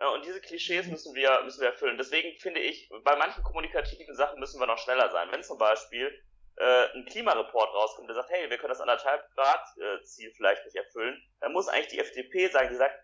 Ja, 0.01 0.09
und 0.09 0.25
diese 0.25 0.41
Klischees 0.41 0.87
müssen 0.87 1.15
wir, 1.15 1.43
müssen 1.45 1.61
wir 1.61 1.69
erfüllen. 1.69 1.97
Deswegen 1.97 2.37
finde 2.39 2.61
ich, 2.61 2.91
bei 3.05 3.17
manchen 3.17 3.45
kommunikativen 3.45 4.15
Sachen 4.15 4.41
müssen 4.41 4.61
wir 4.61 4.67
noch 4.67 4.79
schneller 4.79 5.11
sein. 5.11 5.31
Wenn 5.31 5.43
zum 5.43 5.57
Beispiel 5.57 6.13
äh, 6.57 6.93
ein 6.95 7.07
Klimareport 7.07 7.75
rauskommt, 7.75 8.09
der 8.09 8.15
sagt, 8.15 8.31
hey, 8.31 8.49
wir 8.49 8.59
können 8.59 8.71
das 8.71 8.81
anderthalb 8.81 9.29
Grad 9.35 9.65
äh, 9.79 10.03
Ziel 10.03 10.33
vielleicht 10.37 10.65
nicht 10.65 10.77
erfüllen, 10.77 11.21
dann 11.41 11.53
muss 11.53 11.69
eigentlich 11.69 11.89
die 11.89 11.99
FDP 11.99 12.49
sagen, 12.49 12.69
die 12.71 12.77
sagt, 12.77 12.99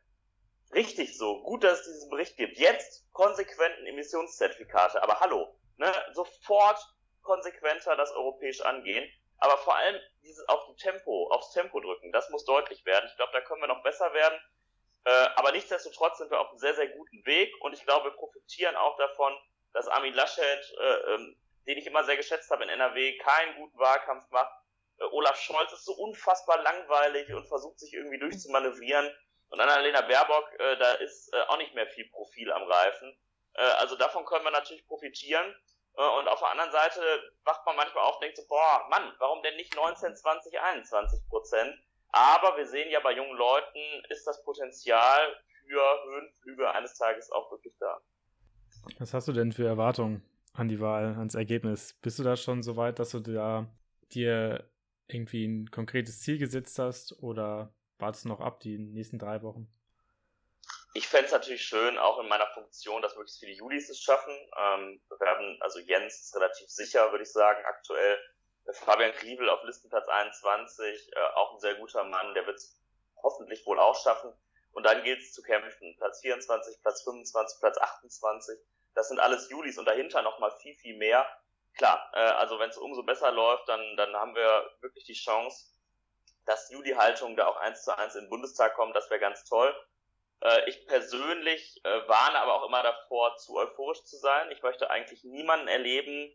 richtig 0.72 1.16
so, 1.16 1.42
gut, 1.42 1.64
dass 1.64 1.80
es 1.80 1.94
diesen 1.94 2.10
Bericht 2.10 2.36
gibt. 2.36 2.58
Jetzt 2.58 3.10
konsequenten 3.12 3.86
Emissionszertifikate, 3.86 5.02
aber 5.02 5.20
hallo, 5.20 5.58
ne, 5.76 5.92
sofort 6.12 6.78
konsequenter 7.22 7.96
das 7.96 8.12
europäisch 8.12 8.60
angehen. 8.62 9.08
aber 9.42 9.56
vor 9.58 9.74
allem 9.74 9.98
dieses 10.22 10.46
auf 10.48 10.66
dem 10.66 10.76
Tempo, 10.76 11.28
aufs 11.30 11.52
Tempo 11.52 11.80
drücken, 11.80 12.12
das 12.12 12.28
muss 12.28 12.44
deutlich 12.44 12.84
werden. 12.84 13.08
Ich 13.08 13.16
glaube, 13.16 13.32
da 13.32 13.40
können 13.40 13.62
wir 13.62 13.68
noch 13.68 13.82
besser 13.82 14.12
werden. 14.12 14.38
Äh, 15.04 15.28
aber 15.36 15.52
nichtsdestotrotz 15.52 16.18
sind 16.18 16.30
wir 16.30 16.40
auf 16.40 16.50
einem 16.50 16.58
sehr, 16.58 16.74
sehr 16.74 16.88
guten 16.88 17.24
Weg 17.24 17.50
und 17.62 17.72
ich 17.72 17.82
glaube, 17.84 18.10
wir 18.10 18.16
profitieren 18.16 18.76
auch 18.76 18.98
davon, 18.98 19.34
dass 19.72 19.88
Armin 19.88 20.12
Laschet, 20.12 20.74
äh, 20.78 21.14
ähm, 21.14 21.39
den 21.66 21.78
ich 21.78 21.86
immer 21.86 22.04
sehr 22.04 22.16
geschätzt 22.16 22.50
habe 22.50 22.64
in 22.64 22.70
NRW, 22.70 23.16
keinen 23.18 23.56
guten 23.56 23.78
Wahlkampf 23.78 24.28
macht. 24.30 24.52
Äh, 24.98 25.04
Olaf 25.12 25.36
Scholz 25.36 25.72
ist 25.72 25.84
so 25.84 25.94
unfassbar 25.94 26.62
langweilig 26.62 27.32
und 27.32 27.46
versucht 27.46 27.78
sich 27.78 27.94
irgendwie 27.94 28.18
durchzumanövrieren. 28.18 29.10
Und 29.48 29.60
Annalena 29.60 30.02
Baerbock, 30.02 30.52
äh, 30.58 30.76
da 30.78 30.92
ist 30.94 31.32
äh, 31.32 31.40
auch 31.48 31.58
nicht 31.58 31.74
mehr 31.74 31.86
viel 31.88 32.08
Profil 32.10 32.52
am 32.52 32.62
Reifen. 32.62 33.18
Äh, 33.54 33.62
also 33.62 33.96
davon 33.96 34.24
können 34.24 34.44
wir 34.44 34.52
natürlich 34.52 34.86
profitieren. 34.86 35.54
Äh, 35.96 36.18
und 36.18 36.28
auf 36.28 36.38
der 36.38 36.50
anderen 36.50 36.70
Seite 36.70 37.00
wacht 37.44 37.64
man 37.66 37.76
manchmal 37.76 38.04
auf 38.04 38.16
und 38.16 38.22
denkt 38.22 38.36
so, 38.36 38.46
boah, 38.46 38.86
Mann, 38.90 39.14
warum 39.18 39.42
denn 39.42 39.56
nicht 39.56 39.74
19, 39.74 40.14
20, 40.14 40.60
21 40.60 41.28
Prozent? 41.28 41.74
Aber 42.12 42.56
wir 42.56 42.66
sehen 42.66 42.90
ja 42.90 43.00
bei 43.00 43.12
jungen 43.12 43.36
Leuten 43.36 44.04
ist 44.08 44.26
das 44.26 44.42
Potenzial 44.44 45.36
für 45.60 45.82
Höhenflüge 46.04 46.70
eines 46.70 46.96
Tages 46.98 47.30
auch 47.30 47.50
wirklich 47.52 47.74
da. 47.78 48.00
Was 48.98 49.14
hast 49.14 49.28
du 49.28 49.32
denn 49.32 49.52
für 49.52 49.66
Erwartungen 49.66 50.29
an 50.52 50.68
die 50.68 50.80
Wahl, 50.80 51.14
ans 51.16 51.34
Ergebnis? 51.34 51.94
Bist 52.02 52.18
du 52.18 52.22
da 52.22 52.36
schon 52.36 52.62
so 52.62 52.76
weit, 52.76 52.98
dass 52.98 53.10
du 53.10 53.20
da 53.20 53.66
dir 54.12 54.68
irgendwie 55.08 55.46
ein 55.46 55.70
konkretes 55.70 56.20
Ziel 56.20 56.38
gesetzt 56.38 56.78
hast 56.78 57.22
oder 57.22 57.74
wartest 57.98 58.24
du 58.24 58.28
noch 58.28 58.40
ab 58.40 58.60
die 58.60 58.78
nächsten 58.78 59.18
drei 59.18 59.42
Wochen? 59.42 59.68
Ich 60.92 61.06
fände 61.06 61.26
es 61.26 61.32
natürlich 61.32 61.62
schön, 61.62 61.98
auch 61.98 62.18
in 62.18 62.28
meiner 62.28 62.48
Funktion, 62.48 63.00
dass 63.00 63.14
möglichst 63.14 63.38
viele 63.38 63.52
Julis 63.52 63.88
es 63.90 64.00
schaffen. 64.00 64.32
Ähm, 64.58 65.00
wir 65.08 65.20
werden, 65.20 65.56
also 65.60 65.78
Jens 65.78 66.20
ist 66.20 66.34
relativ 66.34 66.68
sicher, 66.68 67.10
würde 67.12 67.22
ich 67.22 67.30
sagen, 67.30 67.64
aktuell. 67.64 68.18
Fabian 68.72 69.12
Kriebel 69.12 69.48
auf 69.48 69.62
Listenplatz 69.64 70.08
21, 70.08 71.12
äh, 71.12 71.20
auch 71.36 71.54
ein 71.54 71.60
sehr 71.60 71.76
guter 71.76 72.04
Mann, 72.04 72.34
der 72.34 72.46
wird 72.46 72.56
es 72.56 72.76
hoffentlich 73.22 73.64
wohl 73.66 73.78
auch 73.78 74.00
schaffen. 74.00 74.32
Und 74.72 74.84
dann 74.84 75.02
gilt 75.02 75.20
es 75.20 75.32
zu 75.32 75.42
kämpfen. 75.42 75.96
Platz 75.96 76.20
24, 76.20 76.80
Platz 76.82 77.02
25, 77.02 77.60
Platz 77.60 77.78
28. 77.78 78.58
Das 78.94 79.08
sind 79.08 79.20
alles 79.20 79.48
Julis 79.50 79.78
und 79.78 79.86
dahinter 79.86 80.22
nochmal 80.22 80.50
viel, 80.62 80.74
viel 80.74 80.96
mehr. 80.96 81.26
Klar, 81.76 82.10
äh, 82.14 82.18
also 82.18 82.58
wenn 82.58 82.70
es 82.70 82.76
umso 82.76 83.02
besser 83.02 83.30
läuft, 83.30 83.68
dann, 83.68 83.96
dann 83.96 84.14
haben 84.14 84.34
wir 84.34 84.70
wirklich 84.80 85.04
die 85.04 85.14
Chance, 85.14 85.72
dass 86.46 86.70
Juli-Haltung 86.70 87.36
da 87.36 87.46
auch 87.46 87.56
eins 87.56 87.84
zu 87.84 87.96
eins 87.96 88.14
in 88.14 88.24
den 88.24 88.30
Bundestag 88.30 88.74
kommt. 88.74 88.96
Das 88.96 89.08
wäre 89.10 89.20
ganz 89.20 89.44
toll. 89.44 89.74
Äh, 90.42 90.68
ich 90.68 90.86
persönlich 90.86 91.80
äh, 91.84 92.08
warne 92.08 92.38
aber 92.38 92.54
auch 92.54 92.66
immer 92.66 92.82
davor, 92.82 93.36
zu 93.36 93.56
euphorisch 93.56 94.02
zu 94.04 94.16
sein. 94.16 94.50
Ich 94.50 94.62
möchte 94.62 94.90
eigentlich 94.90 95.22
niemanden 95.24 95.68
erleben, 95.68 96.34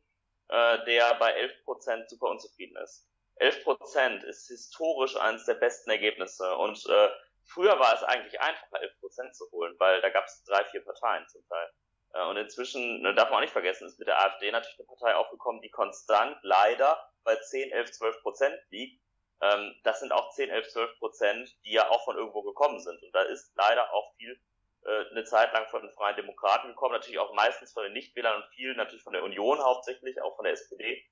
äh, 0.49 0.85
der 0.85 1.15
bei 1.15 1.35
11% 1.65 2.07
super 2.07 2.27
unzufrieden 2.27 2.77
ist. 2.77 3.09
11% 3.39 4.23
ist 4.23 4.47
historisch 4.47 5.17
eines 5.17 5.45
der 5.45 5.55
besten 5.55 5.89
Ergebnisse 5.89 6.55
und 6.55 6.85
äh, 6.87 7.09
früher 7.43 7.77
war 7.79 7.93
es 7.93 8.03
eigentlich 8.03 8.39
einfacher, 8.39 8.81
11% 8.81 9.31
zu 9.33 9.51
holen, 9.51 9.75
weil 9.77 10.01
da 10.01 10.09
gab 10.09 10.25
es 10.25 10.43
drei, 10.43 10.63
vier 10.65 10.83
Parteien 10.85 11.27
zum 11.27 11.45
Teil. 11.47 11.69
Äh, 12.15 12.25
und 12.27 12.37
inzwischen, 12.37 13.01
ne, 13.01 13.13
darf 13.13 13.29
man 13.29 13.37
auch 13.37 13.41
nicht 13.41 13.53
vergessen, 13.53 13.87
ist 13.87 13.99
mit 13.99 14.07
der 14.07 14.19
AfD 14.19 14.51
natürlich 14.51 14.79
eine 14.79 14.87
Partei 14.87 15.15
aufgekommen, 15.15 15.61
die 15.61 15.69
konstant 15.69 16.37
leider 16.41 16.97
bei 17.23 17.35
10, 17.35 17.71
11, 17.71 17.91
12 17.91 18.21
Prozent 18.21 18.55
liegt. 18.69 19.01
Ähm, 19.41 19.75
das 19.83 19.99
sind 19.99 20.13
auch 20.13 20.31
10, 20.31 20.49
11, 20.49 20.69
12 20.69 20.99
Prozent, 20.99 21.55
die 21.65 21.73
ja 21.73 21.89
auch 21.89 22.03
von 22.05 22.15
irgendwo 22.15 22.41
gekommen 22.41 22.79
sind. 22.79 23.01
Und 23.03 23.13
da 23.13 23.21
ist 23.23 23.53
leider 23.55 23.93
auch 23.93 24.15
viel 24.15 24.39
äh, 24.85 25.09
eine 25.11 25.25
Zeit 25.25 25.51
lang 25.53 25.67
von 25.67 25.81
den 25.81 25.91
Freien 25.91 26.15
Demokraten 26.15 26.69
gekommen, 26.69 26.93
natürlich 26.93 27.19
auch 27.19 27.33
meistens 27.33 27.73
von 27.73 27.83
den 27.83 27.93
Nichtwählern 27.93 28.41
und 28.41 28.49
viel 28.53 28.73
natürlich 28.75 29.03
von 29.03 29.13
der 29.13 29.23
Union 29.23 29.59
hauptsächlich, 29.59 30.21
auch 30.21 30.35
von 30.37 30.45
der 30.45 30.53
SPD. 30.53 31.03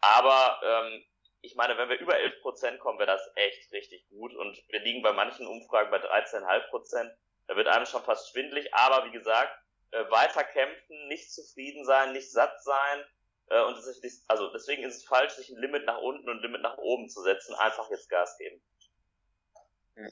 Aber 0.00 0.60
ähm, 0.62 1.04
ich 1.40 1.56
meine, 1.56 1.76
wenn 1.76 1.88
wir 1.88 1.98
über 1.98 2.16
11 2.16 2.40
Prozent 2.40 2.78
kommen, 2.78 3.00
wäre 3.00 3.10
das 3.10 3.28
echt 3.34 3.72
richtig 3.72 4.08
gut. 4.10 4.32
Und 4.34 4.62
wir 4.68 4.80
liegen 4.80 5.02
bei 5.02 5.12
manchen 5.12 5.46
Umfragen 5.46 5.90
bei 5.90 5.98
13,5 5.98 6.68
Prozent. 6.68 7.12
Da 7.48 7.56
wird 7.56 7.66
einem 7.66 7.86
schon 7.86 8.02
fast 8.02 8.30
schwindlig. 8.30 8.72
Aber 8.74 9.06
wie 9.06 9.10
gesagt, 9.10 9.52
äh, 9.92 10.10
weiter 10.10 10.44
kämpfen, 10.44 11.08
nicht 11.08 11.32
zufrieden 11.32 11.84
sein, 11.84 12.12
nicht 12.12 12.30
satt 12.30 12.62
sein. 12.62 13.04
Äh, 13.48 13.62
und 13.64 13.76
ist, 13.76 14.24
also 14.28 14.50
deswegen 14.52 14.82
ist 14.82 14.96
es 14.96 15.04
falsch, 15.04 15.34
sich 15.34 15.50
ein 15.50 15.60
Limit 15.60 15.84
nach 15.86 16.00
unten 16.00 16.28
und 16.28 16.38
ein 16.38 16.42
Limit 16.42 16.62
nach 16.62 16.78
oben 16.78 17.08
zu 17.08 17.22
setzen. 17.22 17.54
Einfach 17.54 17.90
jetzt 17.90 18.08
Gas 18.08 18.36
geben. 18.38 18.60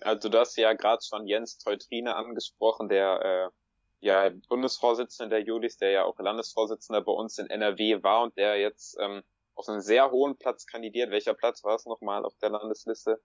Also 0.03 0.29
du 0.29 0.39
hast 0.39 0.57
ja 0.57 0.75
gerade 0.75 1.03
schon 1.03 1.27
Jens 1.27 1.59
Teutrine 1.59 2.15
angesprochen, 2.15 2.89
der 2.89 3.51
äh, 3.51 4.07
ja 4.07 4.31
Bundesvorsitzende 4.49 5.37
der 5.37 5.45
Julis, 5.45 5.79
der 5.79 5.91
ja 5.91 6.05
auch 6.05 6.19
Landesvorsitzender 6.19 7.01
bei 7.01 7.13
uns 7.13 7.39
in 7.39 7.49
NRW 7.49 8.03
war 8.03 8.23
und 8.23 8.37
der 8.37 8.59
jetzt 8.59 8.99
ähm, 9.01 9.23
auf 9.55 9.69
einen 9.69 9.81
sehr 9.81 10.11
hohen 10.11 10.37
Platz 10.37 10.67
kandidiert. 10.67 11.11
Welcher 11.11 11.35
Platz 11.35 11.65
war 11.65 11.77
es 11.77 11.87
nochmal 11.87 12.25
auf 12.25 12.37
der 12.39 12.51
Landesliste? 12.51 13.21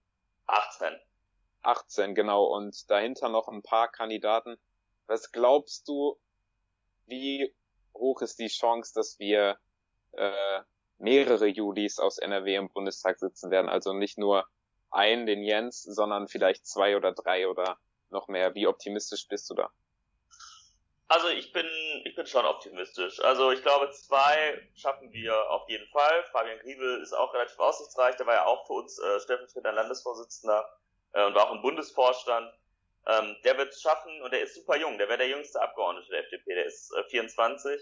18. 0.48 0.98
18, 1.64 2.16
genau. 2.16 2.46
Und 2.46 2.90
dahinter 2.90 3.30
noch 3.30 3.48
ein 3.48 3.64
paar 3.64 3.90
Kandidaten. 3.90 4.58
Was 5.08 5.32
glaubst 5.32 5.88
du, 5.88 6.18
wie 7.08 7.54
hoch 7.94 8.22
ist 8.22 8.40
die 8.40 8.48
Chance, 8.48 8.94
dass 8.96 9.20
wir 9.20 9.58
äh, 10.14 10.62
mehrere 10.98 11.48
Julis 11.48 12.00
aus 12.00 12.18
NRW 12.18 12.56
im 12.56 12.70
Bundestag 12.70 13.20
sitzen 13.20 13.52
werden? 13.52 13.70
Also 13.70 13.94
nicht 13.94 14.18
nur 14.18 14.48
ein, 14.92 15.26
den 15.26 15.44
Jens, 15.44 15.84
sondern 15.84 16.28
vielleicht 16.28 16.66
zwei 16.66 16.96
oder 16.96 17.12
drei 17.12 17.48
oder 17.48 17.78
noch 18.10 18.28
mehr. 18.28 18.56
Wie 18.56 18.68
optimistisch 18.68 19.28
bist 19.28 19.50
du 19.50 19.56
da? 19.56 19.72
Also 21.08 21.28
ich 21.30 21.52
bin, 21.54 21.68
ich 22.04 22.16
bin 22.16 22.26
schon 22.26 22.46
optimistisch. 22.46 23.20
Also 23.20 23.52
ich 23.52 23.62
glaube, 23.62 23.92
zwei 23.92 24.68
schaffen 24.74 25.12
wir 25.12 25.52
auf 25.52 25.70
jeden 25.70 25.88
Fall. 25.90 26.24
Fabian 26.32 26.60
Griebel 26.60 27.02
ist 27.02 27.14
auch 27.14 27.32
relativ 27.34 27.60
aussichtsreich. 27.60 28.16
Der 28.16 28.26
war 28.26 28.34
ja 28.34 28.46
auch 28.46 28.66
für 28.66 28.74
uns 28.74 28.98
äh, 28.98 29.20
stellvertretender 29.20 29.72
Landesvorsitzender 29.74 30.68
äh, 31.14 31.26
und 31.26 31.36
war 31.36 31.48
auch 31.48 31.54
im 31.54 31.62
Bundesvorstand. 31.62 32.52
Ähm, 33.08 33.38
der 33.44 33.58
wird 33.58 33.70
es 33.70 33.82
schaffen 33.82 34.22
und 34.22 34.32
der 34.32 34.42
ist 34.42 34.56
super 34.56 34.78
jung. 34.78 34.98
Der 34.98 35.08
wäre 35.08 35.20
der 35.20 35.30
jüngste 35.30 35.62
Abgeordnete 35.62 36.10
der 36.10 36.22
FDP. 36.22 36.56
Der 36.56 36.66
ist 36.66 36.92
äh, 36.96 37.04
24. 37.10 37.82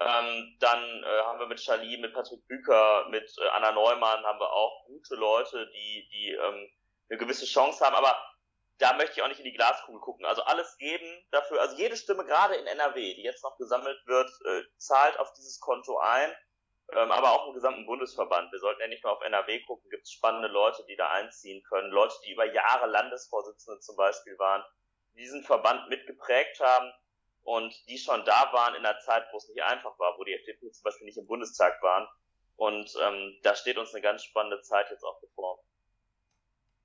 Ähm, 0.00 0.56
dann 0.60 1.02
äh, 1.02 1.22
haben 1.22 1.40
wir 1.40 1.46
mit 1.46 1.58
Charlie, 1.58 1.96
mit 1.96 2.14
Patrick 2.14 2.46
Büker, 2.46 3.08
mit 3.10 3.28
äh, 3.38 3.48
Anna 3.48 3.72
Neumann 3.72 4.24
haben 4.24 4.38
wir 4.38 4.52
auch 4.52 4.84
gute 4.86 5.16
Leute, 5.16 5.68
die, 5.74 6.08
die 6.12 6.32
ähm, 6.32 6.70
eine 7.08 7.18
gewisse 7.18 7.46
Chance 7.46 7.84
haben. 7.84 7.96
Aber 7.96 8.16
da 8.78 8.92
möchte 8.92 9.14
ich 9.16 9.22
auch 9.22 9.28
nicht 9.28 9.40
in 9.40 9.44
die 9.44 9.54
Glaskugel 9.54 10.00
gucken. 10.00 10.24
Also 10.24 10.42
alles 10.42 10.76
geben 10.78 11.06
dafür. 11.30 11.60
Also 11.60 11.76
jede 11.76 11.96
Stimme, 11.96 12.24
gerade 12.24 12.54
in 12.54 12.66
NRW, 12.66 13.14
die 13.14 13.22
jetzt 13.22 13.42
noch 13.42 13.56
gesammelt 13.56 14.00
wird, 14.06 14.30
äh, 14.44 14.62
zahlt 14.76 15.18
auf 15.18 15.32
dieses 15.32 15.58
Konto 15.58 15.98
ein. 15.98 16.32
Ähm, 16.92 17.10
aber 17.10 17.32
auch 17.32 17.48
im 17.48 17.54
gesamten 17.54 17.84
Bundesverband. 17.84 18.50
Wir 18.50 18.60
sollten 18.60 18.80
ja 18.80 18.88
nicht 18.88 19.04
nur 19.04 19.12
auf 19.12 19.22
NRW 19.22 19.60
gucken. 19.64 19.90
Gibt 19.90 20.04
es 20.04 20.12
spannende 20.12 20.48
Leute, 20.48 20.84
die 20.88 20.96
da 20.96 21.10
einziehen 21.10 21.62
können. 21.64 21.90
Leute, 21.90 22.14
die 22.24 22.32
über 22.32 22.46
Jahre 22.46 22.86
Landesvorsitzende 22.86 23.80
zum 23.80 23.96
Beispiel 23.96 24.38
waren, 24.38 24.64
diesen 25.14 25.42
Verband 25.42 25.88
mitgeprägt 25.90 26.60
haben 26.60 26.92
und 27.42 27.74
die 27.88 27.98
schon 27.98 28.24
da 28.24 28.52
waren 28.52 28.74
in 28.74 28.86
einer 28.86 28.98
Zeit, 29.00 29.26
wo 29.32 29.36
es 29.36 29.48
nicht 29.48 29.62
einfach 29.62 29.98
war, 29.98 30.16
wo 30.18 30.24
die 30.24 30.34
FDP 30.34 30.70
zum 30.70 30.82
Beispiel 30.84 31.06
nicht 31.06 31.18
im 31.18 31.26
Bundestag 31.26 31.82
waren. 31.82 32.08
Und 32.56 32.92
ähm, 33.02 33.38
da 33.42 33.54
steht 33.54 33.78
uns 33.78 33.92
eine 33.94 34.02
ganz 34.02 34.24
spannende 34.24 34.60
Zeit 34.62 34.90
jetzt 34.90 35.04
auch 35.04 35.20
bevor. 35.20 35.62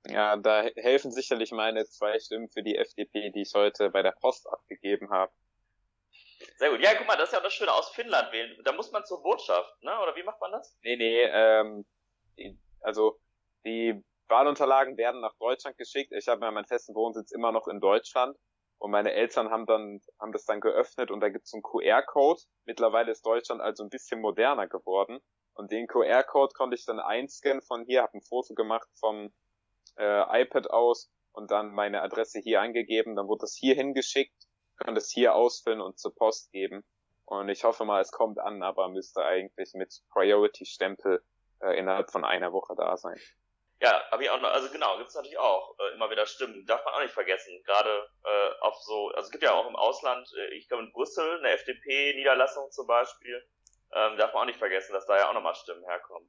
Ja, 0.06 0.36
da 0.36 0.62
helfen 0.76 1.12
sicherlich 1.12 1.50
meine 1.50 1.86
zwei 1.86 2.18
Stimmen 2.18 2.48
für 2.50 2.62
die 2.62 2.76
FDP, 2.76 3.30
die 3.30 3.42
ich 3.42 3.54
heute 3.54 3.90
bei 3.90 4.02
der 4.02 4.12
Post 4.12 4.46
abgegeben 4.48 5.10
habe. 5.10 5.32
Sehr 6.56 6.70
gut. 6.70 6.80
Ja, 6.80 6.94
guck 6.94 7.06
mal, 7.06 7.16
das 7.16 7.28
ist 7.28 7.32
ja 7.32 7.38
auch 7.40 7.42
das 7.42 7.54
Schöne 7.54 7.72
aus 7.72 7.90
Finnland 7.90 8.32
wählen. 8.32 8.56
Da 8.64 8.72
muss 8.72 8.92
man 8.92 9.04
zur 9.04 9.22
Botschaft, 9.22 9.82
ne? 9.82 9.98
Oder 10.00 10.14
wie 10.14 10.22
macht 10.22 10.40
man 10.40 10.52
das? 10.52 10.78
Nee, 10.82 10.96
nee, 10.96 11.22
ähm, 11.22 11.84
also 12.80 13.18
die 13.64 14.02
Wahlunterlagen 14.28 14.96
werden 14.96 15.20
nach 15.20 15.34
Deutschland 15.38 15.76
geschickt. 15.78 16.12
Ich 16.12 16.28
habe 16.28 16.44
ja 16.44 16.50
meinen 16.50 16.66
festen 16.66 16.94
Wohnsitz 16.94 17.32
immer 17.32 17.52
noch 17.52 17.66
in 17.66 17.80
Deutschland 17.80 18.36
und 18.78 18.90
meine 18.90 19.12
Eltern 19.12 19.50
haben 19.50 19.66
dann, 19.66 20.00
haben 20.20 20.32
das 20.32 20.44
dann 20.44 20.60
geöffnet 20.60 21.10
und 21.10 21.20
da 21.20 21.28
gibt 21.28 21.46
es 21.46 21.54
einen 21.54 21.62
QR-Code. 21.62 22.42
Mittlerweile 22.66 23.12
ist 23.12 23.24
Deutschland 23.24 23.60
also 23.60 23.82
ein 23.82 23.90
bisschen 23.90 24.20
moderner 24.20 24.68
geworden. 24.68 25.20
Und 25.54 25.70
den 25.70 25.86
QR-Code 25.86 26.52
konnte 26.54 26.76
ich 26.76 26.84
dann 26.84 27.00
einscannen 27.00 27.62
von 27.62 27.84
hier, 27.86 28.02
habe 28.02 28.18
ein 28.18 28.22
Foto 28.22 28.54
gemacht 28.54 28.88
vom 28.98 29.32
äh, 29.96 30.42
iPad 30.42 30.70
aus 30.70 31.10
und 31.32 31.50
dann 31.50 31.72
meine 31.72 32.02
Adresse 32.02 32.40
hier 32.40 32.60
angegeben. 32.60 33.16
Dann 33.16 33.28
wurde 33.28 33.42
das 33.42 33.54
hier 33.54 33.74
hingeschickt, 33.74 34.34
kann 34.76 34.94
das 34.94 35.10
hier 35.10 35.34
ausfüllen 35.34 35.80
und 35.80 35.98
zur 35.98 36.14
Post 36.14 36.52
geben. 36.52 36.84
Und 37.26 37.48
ich 37.48 37.64
hoffe 37.64 37.84
mal, 37.84 38.00
es 38.00 38.12
kommt 38.12 38.38
an, 38.38 38.62
aber 38.62 38.88
müsste 38.88 39.24
eigentlich 39.24 39.72
mit 39.74 40.02
Priority-Stempel 40.12 41.22
äh, 41.62 41.78
innerhalb 41.78 42.10
von 42.10 42.24
einer 42.24 42.52
Woche 42.52 42.74
da 42.76 42.96
sein. 42.96 43.18
Ja, 43.80 44.02
habe 44.10 44.22
ich 44.24 44.30
auch 44.30 44.40
noch, 44.40 44.50
also 44.50 44.70
genau, 44.70 44.96
gibt 44.98 45.08
es 45.08 45.14
natürlich 45.14 45.38
auch 45.38 45.76
äh, 45.78 45.94
immer 45.94 46.10
wieder 46.10 46.26
Stimmen, 46.26 46.64
darf 46.66 46.84
man 46.84 46.94
auch 46.94 47.02
nicht 47.02 47.14
vergessen. 47.14 47.60
Gerade 47.64 48.08
äh, 48.24 48.60
auf 48.60 48.76
so, 48.82 49.08
also 49.08 49.26
es 49.26 49.30
gibt 49.30 49.42
ja 49.42 49.52
auch 49.52 49.68
im 49.68 49.76
Ausland, 49.76 50.28
äh, 50.38 50.54
ich 50.54 50.68
glaube 50.68 50.84
in 50.84 50.92
Brüssel, 50.92 51.38
eine 51.38 51.50
FDP-Niederlassung 51.50 52.70
zum 52.70 52.86
Beispiel, 52.86 53.42
ähm, 53.92 54.16
darf 54.16 54.32
man 54.32 54.42
auch 54.42 54.46
nicht 54.46 54.58
vergessen, 54.58 54.92
dass 54.92 55.06
da 55.06 55.16
ja 55.18 55.28
auch 55.28 55.34
nochmal 55.34 55.54
Stimmen 55.54 55.84
herkommen. 55.84 56.28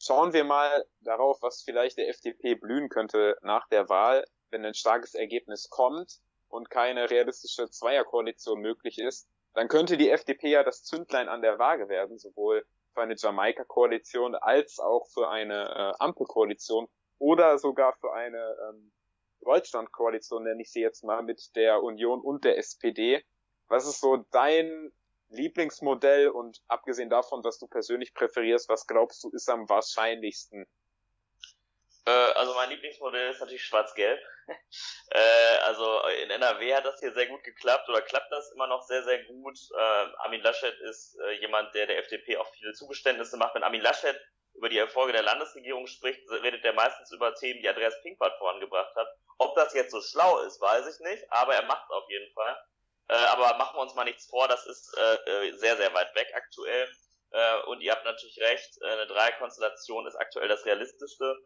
Schauen 0.00 0.32
wir 0.32 0.44
mal 0.44 0.84
darauf, 1.00 1.38
was 1.42 1.62
vielleicht 1.62 1.96
der 1.98 2.08
FDP 2.08 2.54
blühen 2.54 2.88
könnte 2.88 3.36
nach 3.42 3.66
der 3.68 3.88
Wahl, 3.88 4.24
wenn 4.50 4.64
ein 4.64 4.74
starkes 4.74 5.14
Ergebnis 5.14 5.68
kommt 5.70 6.20
und 6.56 6.70
keine 6.70 7.10
realistische 7.10 7.70
Zweierkoalition 7.70 8.60
möglich 8.60 8.98
ist. 8.98 9.28
Dann 9.52 9.68
könnte 9.68 9.96
die 9.96 10.10
FDP 10.10 10.48
ja 10.48 10.64
das 10.64 10.82
Zündlein 10.84 11.28
an 11.28 11.42
der 11.42 11.58
Waage 11.58 11.88
werden, 11.88 12.18
sowohl 12.18 12.66
für 12.94 13.02
eine 13.02 13.14
Jamaika-Koalition 13.16 14.34
als 14.34 14.78
auch 14.78 15.06
für 15.08 15.28
eine 15.28 15.68
äh, 15.68 16.02
Ampelkoalition 16.02 16.88
oder 17.18 17.58
sogar 17.58 17.92
für 18.00 18.12
eine 18.12 18.56
ähm, 18.68 18.90
Deutschland-Koalition, 19.42 20.44
nenne 20.44 20.62
ich 20.62 20.70
sie 20.72 20.80
jetzt 20.80 21.04
mal, 21.04 21.22
mit 21.22 21.54
der 21.56 21.82
Union 21.82 22.20
und 22.20 22.44
der 22.44 22.58
SPD. 22.58 23.22
Was 23.68 23.86
ist 23.86 24.00
so 24.00 24.24
dein 24.30 24.92
Lieblingsmodell 25.28 26.28
und 26.28 26.62
abgesehen 26.68 27.10
davon, 27.10 27.42
dass 27.42 27.58
du 27.58 27.66
persönlich 27.66 28.14
präferierst, 28.14 28.68
was 28.68 28.86
glaubst 28.86 29.22
du 29.24 29.30
ist 29.30 29.48
am 29.50 29.68
wahrscheinlichsten? 29.68 30.66
Äh, 32.06 32.10
also 32.10 32.54
mein 32.54 32.70
Lieblingsmodell 32.70 33.30
ist 33.30 33.40
natürlich 33.40 33.64
schwarz-gelb. 33.64 34.20
äh, 35.10 35.56
also 35.64 36.00
in 36.22 36.30
NRW 36.30 36.74
hat 36.74 36.84
das 36.84 37.00
hier 37.00 37.12
sehr 37.12 37.26
gut 37.26 37.42
geklappt 37.42 37.88
oder 37.88 38.00
klappt 38.00 38.30
das 38.30 38.52
immer 38.52 38.68
noch 38.68 38.82
sehr, 38.82 39.02
sehr 39.02 39.24
gut. 39.24 39.58
Äh, 39.76 40.06
Armin 40.18 40.40
Laschet 40.40 40.78
ist 40.82 41.18
äh, 41.20 41.32
jemand, 41.40 41.74
der 41.74 41.86
der 41.86 41.98
FDP 41.98 42.36
auch 42.36 42.48
viele 42.54 42.72
Zugeständnisse 42.74 43.36
macht. 43.36 43.54
Wenn 43.56 43.64
Armin 43.64 43.80
Laschet 43.80 44.18
über 44.54 44.68
die 44.68 44.78
Erfolge 44.78 45.12
der 45.12 45.24
Landesregierung 45.24 45.86
spricht, 45.88 46.20
redet 46.30 46.64
er 46.64 46.72
meistens 46.72 47.10
über 47.12 47.34
Themen, 47.34 47.60
die 47.60 47.68
Andreas 47.68 48.00
Pinkwart 48.02 48.38
vorangebracht 48.38 48.94
hat. 48.94 49.08
Ob 49.38 49.54
das 49.56 49.74
jetzt 49.74 49.90
so 49.90 50.00
schlau 50.00 50.38
ist, 50.38 50.60
weiß 50.60 50.86
ich 50.86 51.00
nicht, 51.00 51.30
aber 51.30 51.54
er 51.56 51.66
macht 51.66 51.84
es 51.84 51.90
auf 51.90 52.08
jeden 52.08 52.32
Fall. 52.32 52.56
Aber 53.08 53.58
machen 53.58 53.76
wir 53.76 53.82
uns 53.82 53.94
mal 53.94 54.04
nichts 54.04 54.26
vor, 54.30 54.48
das 54.48 54.64
ist 54.66 54.96
sehr, 55.58 55.76
sehr 55.76 55.92
weit 55.92 56.12
weg 56.14 56.32
aktuell. 56.34 56.88
Und 57.66 57.82
ihr 57.82 57.92
habt 57.92 58.06
natürlich 58.06 58.40
recht, 58.40 58.82
eine 58.82 59.06
Dreierkonstellation 59.06 60.06
ist 60.06 60.16
aktuell 60.16 60.48
das 60.48 60.64
Realistischste. 60.64 61.36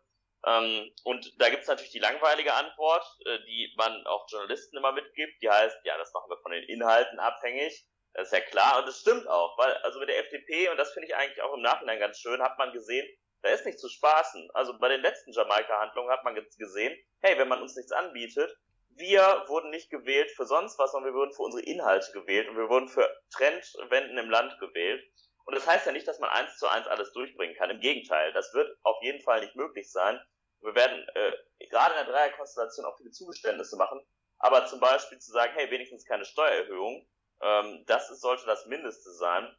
Ähm, 0.46 0.90
und 1.05 1.33
da 1.38 1.50
gibt's 1.50 1.66
natürlich 1.66 1.92
die 1.92 1.98
langweilige 1.98 2.55
Antwort, 2.55 3.05
äh, 3.26 3.38
die 3.46 3.72
man 3.76 4.07
auch 4.07 4.26
Journalisten 4.31 4.76
immer 4.76 4.92
mitgibt, 4.92 5.42
die 5.42 5.50
heißt, 5.50 5.76
ja, 5.85 5.98
das 5.98 6.12
machen 6.14 6.31
wir 6.31 6.38
von 6.38 6.53
den 6.53 6.64
Inhalten 6.64 7.18
abhängig. 7.18 7.87
Das 8.14 8.29
ist 8.29 8.33
ja 8.33 8.40
klar 8.40 8.79
und 8.79 8.88
das 8.88 9.00
stimmt 9.00 9.29
auch, 9.29 9.57
weil 9.59 9.72
also 9.79 10.00
mit 10.00 10.09
der 10.09 10.18
FDP, 10.18 10.68
und 10.70 10.79
das 10.79 10.92
finde 10.92 11.09
ich 11.09 11.14
eigentlich 11.14 11.42
auch 11.42 11.55
im 11.55 11.62
Nachhinein 11.62 12.00
ganz 12.00 12.18
schön, 12.18 12.42
hat 12.42 12.59
man 12.59 12.72
gesehen, 12.72 13.07
da 13.42 13.50
ist 13.50 13.64
nicht 13.64 13.79
zu 13.79 13.88
spaßen. 13.88 14.50
Also 14.55 14.79
bei 14.79 14.88
den 14.88 15.00
letzten 15.00 15.33
Jamaika-Handlungen 15.33 16.11
hat 16.11 16.24
man 16.24 16.35
gesehen, 16.35 16.98
hey, 17.20 17.38
wenn 17.38 17.48
man 17.48 17.62
uns 17.62 17.76
nichts 17.76 17.92
anbietet, 17.92 18.55
wir 18.96 19.44
wurden 19.46 19.70
nicht 19.70 19.90
gewählt 19.90 20.31
für 20.33 20.44
sonst 20.44 20.79
was, 20.79 20.92
sondern 20.92 21.12
wir 21.12 21.18
wurden 21.18 21.33
für 21.33 21.42
unsere 21.42 21.62
Inhalte 21.62 22.12
gewählt 22.12 22.48
und 22.48 22.57
wir 22.57 22.68
wurden 22.68 22.88
für 22.88 23.09
Trendwenden 23.33 24.18
im 24.18 24.31
Land 24.31 24.59
gewählt. 24.59 25.03
Und 25.44 25.55
das 25.57 25.66
heißt 25.66 25.87
ja 25.87 25.92
nicht, 25.92 26.07
dass 26.07 26.18
man 26.18 26.31
eins 26.31 26.59
zu 26.59 26.68
eins 26.68 26.87
alles 26.87 27.12
durchbringen 27.12 27.57
kann. 27.57 27.70
Im 27.70 27.81
Gegenteil, 27.81 28.33
das 28.33 28.53
wird 28.55 28.76
auf 28.83 29.03
jeden 29.03 29.20
Fall 29.22 29.40
nicht 29.40 29.57
möglich 29.57 29.90
sein. 29.90 30.20
Wir 30.61 30.74
werden 30.74 31.09
äh, 31.14 31.66
gerade 31.66 31.98
in 31.98 32.07
der 32.07 32.14
Dreierkonstellation 32.14 32.85
auch 32.85 32.96
viele 32.96 33.11
Zugeständnisse 33.11 33.76
machen. 33.76 34.00
Aber 34.38 34.66
zum 34.66 34.81
Beispiel 34.81 35.18
zu 35.18 35.33
sagen, 35.33 35.53
hey, 35.55 35.70
wenigstens 35.70 36.05
keine 36.05 36.24
Steuererhöhung, 36.24 37.07
ähm, 37.42 37.85
das 37.87 38.11
ist, 38.11 38.20
sollte 38.20 38.46
das 38.46 38.66
Mindeste 38.66 39.12
sein. 39.12 39.55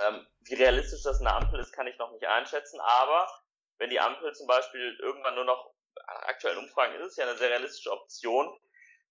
Ähm, 0.00 0.26
wie 0.40 0.54
realistisch 0.54 1.02
das 1.02 1.20
in 1.20 1.24
der 1.24 1.36
Ampel 1.36 1.60
ist, 1.60 1.72
kann 1.72 1.86
ich 1.86 1.98
noch 1.98 2.10
nicht 2.12 2.26
einschätzen. 2.26 2.80
Aber 2.80 3.28
wenn 3.78 3.90
die 3.90 4.00
Ampel 4.00 4.34
zum 4.34 4.46
Beispiel 4.46 4.96
irgendwann 5.00 5.34
nur 5.34 5.44
noch, 5.44 5.74
aktuellen 6.06 6.58
Umfragen 6.58 6.94
ist 6.96 7.12
es 7.12 7.16
ja 7.16 7.24
eine 7.24 7.36
sehr 7.36 7.50
realistische 7.50 7.92
Option, 7.92 8.58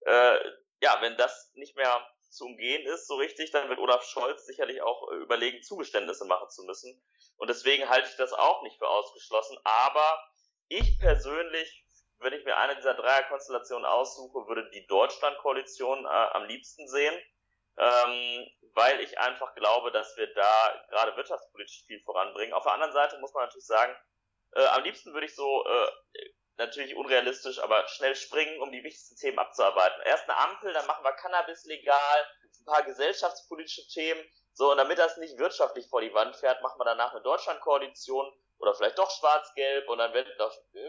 äh, 0.01 0.37
ja, 0.81 0.97
wenn 1.01 1.15
das 1.17 1.51
nicht 1.53 1.75
mehr 1.75 2.05
zu 2.33 2.45
umgehen 2.45 2.85
ist, 2.87 3.07
so 3.07 3.15
richtig, 3.15 3.51
dann 3.51 3.69
wird 3.69 3.79
Olaf 3.79 4.03
Scholz 4.03 4.45
sicherlich 4.45 4.81
auch 4.81 5.11
äh, 5.11 5.15
überlegen, 5.15 5.61
Zugeständnisse 5.61 6.25
machen 6.25 6.49
zu 6.49 6.63
müssen. 6.63 7.01
Und 7.37 7.49
deswegen 7.49 7.89
halte 7.89 8.09
ich 8.09 8.15
das 8.15 8.33
auch 8.33 8.63
nicht 8.63 8.77
für 8.77 8.87
ausgeschlossen. 8.87 9.57
Aber 9.63 10.19
ich 10.67 10.99
persönlich, 10.99 11.85
wenn 12.19 12.33
ich 12.33 12.45
mir 12.45 12.57
eine 12.57 12.75
dieser 12.75 12.93
Dreierkonstellationen 12.93 13.85
aussuche, 13.85 14.47
würde 14.47 14.69
die 14.71 14.85
Deutschland-Koalition 14.87 16.05
äh, 16.05 16.07
am 16.07 16.45
liebsten 16.45 16.87
sehen, 16.87 17.13
ähm, 17.77 18.47
weil 18.73 18.99
ich 19.01 19.17
einfach 19.19 19.53
glaube, 19.55 19.91
dass 19.91 20.15
wir 20.17 20.31
da 20.33 20.85
gerade 20.89 21.15
wirtschaftspolitisch 21.15 21.83
viel 21.85 22.01
voranbringen. 22.03 22.53
Auf 22.53 22.63
der 22.63 22.73
anderen 22.73 22.93
Seite 22.93 23.19
muss 23.19 23.33
man 23.33 23.45
natürlich 23.45 23.65
sagen, 23.65 23.95
äh, 24.55 24.65
am 24.65 24.83
liebsten 24.83 25.13
würde 25.13 25.25
ich 25.25 25.35
so 25.35 25.65
äh, 25.65 25.87
natürlich 26.57 26.95
unrealistisch, 26.95 27.59
aber 27.59 27.87
schnell 27.87 28.15
springen, 28.15 28.61
um 28.61 28.71
die 28.71 28.83
wichtigsten 28.83 29.15
Themen 29.15 29.39
abzuarbeiten. 29.39 30.01
Erst 30.05 30.29
eine 30.29 30.37
Ampel, 30.37 30.73
dann 30.73 30.85
machen 30.85 31.03
wir 31.03 31.13
Cannabis 31.13 31.65
legal, 31.65 32.27
ein 32.63 32.65
paar 32.65 32.83
gesellschaftspolitische 32.83 33.87
Themen. 33.89 34.21
So, 34.53 34.71
und 34.71 34.77
damit 34.77 34.99
das 34.99 35.17
nicht 35.17 35.37
wirtschaftlich 35.37 35.87
vor 35.89 36.01
die 36.01 36.13
Wand 36.13 36.35
fährt, 36.35 36.61
machen 36.61 36.79
wir 36.79 36.85
danach 36.85 37.11
eine 37.11 37.21
Deutschlandkoalition 37.21 38.31
oder 38.59 38.75
vielleicht 38.75 38.97
doch 38.97 39.09
schwarz-gelb 39.11 39.89
und 39.89 39.97
dann 39.97 40.13
äh, 40.13 40.23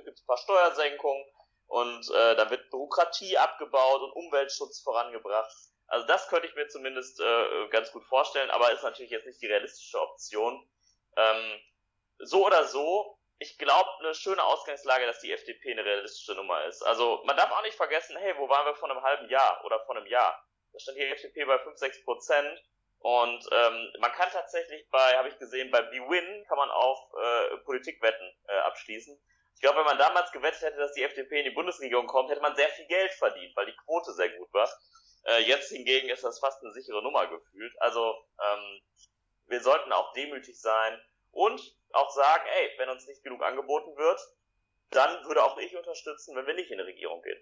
gibt's 0.04 0.22
ein 0.22 0.26
paar 0.26 0.36
Steuersenkungen 0.36 1.24
und 1.66 2.10
äh, 2.10 2.36
dann 2.36 2.50
wird 2.50 2.70
Bürokratie 2.70 3.38
abgebaut 3.38 4.02
und 4.02 4.12
Umweltschutz 4.12 4.80
vorangebracht. 4.80 5.50
Also 5.86 6.06
das 6.06 6.28
könnte 6.28 6.46
ich 6.46 6.54
mir 6.54 6.68
zumindest 6.68 7.20
äh, 7.20 7.68
ganz 7.68 7.90
gut 7.90 8.04
vorstellen, 8.04 8.50
aber 8.50 8.72
ist 8.72 8.82
natürlich 8.82 9.10
jetzt 9.10 9.26
nicht 9.26 9.40
die 9.40 9.46
realistische 9.46 10.00
Option. 10.00 10.68
Ähm, 11.16 11.60
so 12.18 12.46
oder 12.46 12.66
so, 12.66 13.13
ich 13.38 13.58
glaube, 13.58 13.90
eine 14.00 14.14
schöne 14.14 14.42
Ausgangslage, 14.42 15.06
dass 15.06 15.20
die 15.20 15.32
FDP 15.32 15.72
eine 15.72 15.84
realistische 15.84 16.34
Nummer 16.34 16.64
ist. 16.64 16.82
Also 16.82 17.22
man 17.24 17.36
darf 17.36 17.50
auch 17.50 17.62
nicht 17.62 17.76
vergessen, 17.76 18.16
hey, 18.16 18.34
wo 18.38 18.48
waren 18.48 18.66
wir 18.66 18.74
vor 18.74 18.90
einem 18.90 19.02
halben 19.02 19.28
Jahr 19.28 19.64
oder 19.64 19.80
vor 19.84 19.96
einem 19.96 20.06
Jahr? 20.06 20.42
Da 20.72 20.78
stand 20.78 20.98
die 20.98 21.02
FDP 21.02 21.44
bei 21.44 21.58
5, 21.58 21.76
6 21.76 22.04
Prozent. 22.04 22.62
Und 22.98 23.46
ähm, 23.52 23.92
man 24.00 24.12
kann 24.12 24.30
tatsächlich 24.30 24.88
bei, 24.90 25.16
habe 25.18 25.28
ich 25.28 25.38
gesehen, 25.38 25.70
bei 25.70 25.82
BWin 25.82 26.44
kann 26.48 26.56
man 26.56 26.70
auf 26.70 26.98
äh, 27.22 27.56
Politikwetten 27.58 28.34
äh, 28.48 28.56
abschließen. 28.60 29.20
Ich 29.54 29.60
glaube, 29.60 29.78
wenn 29.78 29.84
man 29.84 29.98
damals 29.98 30.32
gewettet 30.32 30.62
hätte, 30.62 30.78
dass 30.78 30.94
die 30.94 31.02
FDP 31.02 31.40
in 31.40 31.44
die 31.44 31.54
Bundesregierung 31.54 32.06
kommt, 32.06 32.30
hätte 32.30 32.40
man 32.40 32.56
sehr 32.56 32.68
viel 32.70 32.86
Geld 32.86 33.12
verdient, 33.12 33.54
weil 33.56 33.66
die 33.66 33.76
Quote 33.84 34.12
sehr 34.14 34.30
gut 34.30 34.52
war. 34.54 34.70
Äh, 35.24 35.42
jetzt 35.42 35.70
hingegen 35.70 36.08
ist 36.08 36.24
das 36.24 36.38
fast 36.38 36.62
eine 36.62 36.72
sichere 36.72 37.02
Nummer 37.02 37.26
gefühlt. 37.26 37.74
Also 37.80 38.14
ähm, 38.42 38.80
wir 39.46 39.60
sollten 39.60 39.92
auch 39.92 40.12
demütig 40.14 40.58
sein 40.58 40.98
und 41.34 41.76
auch 41.92 42.10
sagen, 42.10 42.44
ey, 42.46 42.70
wenn 42.78 42.88
uns 42.88 43.06
nicht 43.06 43.22
genug 43.22 43.42
angeboten 43.42 43.96
wird, 43.96 44.20
dann 44.90 45.24
würde 45.26 45.44
auch 45.44 45.58
ich 45.58 45.76
unterstützen, 45.76 46.34
wenn 46.36 46.46
wir 46.46 46.54
nicht 46.54 46.70
in 46.70 46.78
die 46.78 46.84
Regierung 46.84 47.22
gehen. 47.22 47.40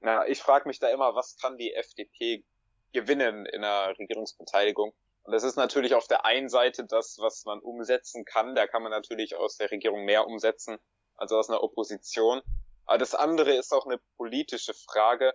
Na, 0.00 0.26
ich 0.26 0.40
frage 0.40 0.68
mich 0.68 0.78
da 0.78 0.88
immer, 0.90 1.14
was 1.14 1.36
kann 1.36 1.58
die 1.58 1.74
FDP 1.74 2.44
gewinnen 2.92 3.46
in 3.46 3.64
einer 3.64 3.98
Regierungsbeteiligung? 3.98 4.94
Und 5.24 5.32
das 5.32 5.42
ist 5.42 5.56
natürlich 5.56 5.94
auf 5.94 6.06
der 6.06 6.24
einen 6.24 6.48
Seite 6.48 6.86
das, 6.86 7.18
was 7.18 7.44
man 7.44 7.60
umsetzen 7.60 8.24
kann. 8.24 8.54
Da 8.54 8.66
kann 8.66 8.82
man 8.82 8.90
natürlich 8.90 9.34
aus 9.34 9.56
der 9.56 9.70
Regierung 9.70 10.04
mehr 10.04 10.26
umsetzen 10.26 10.78
als 11.16 11.32
aus 11.32 11.50
einer 11.50 11.62
Opposition. 11.62 12.40
Aber 12.86 12.96
das 12.96 13.14
andere 13.14 13.54
ist 13.54 13.72
auch 13.72 13.84
eine 13.84 13.98
politische 14.16 14.72
Frage. 14.72 15.34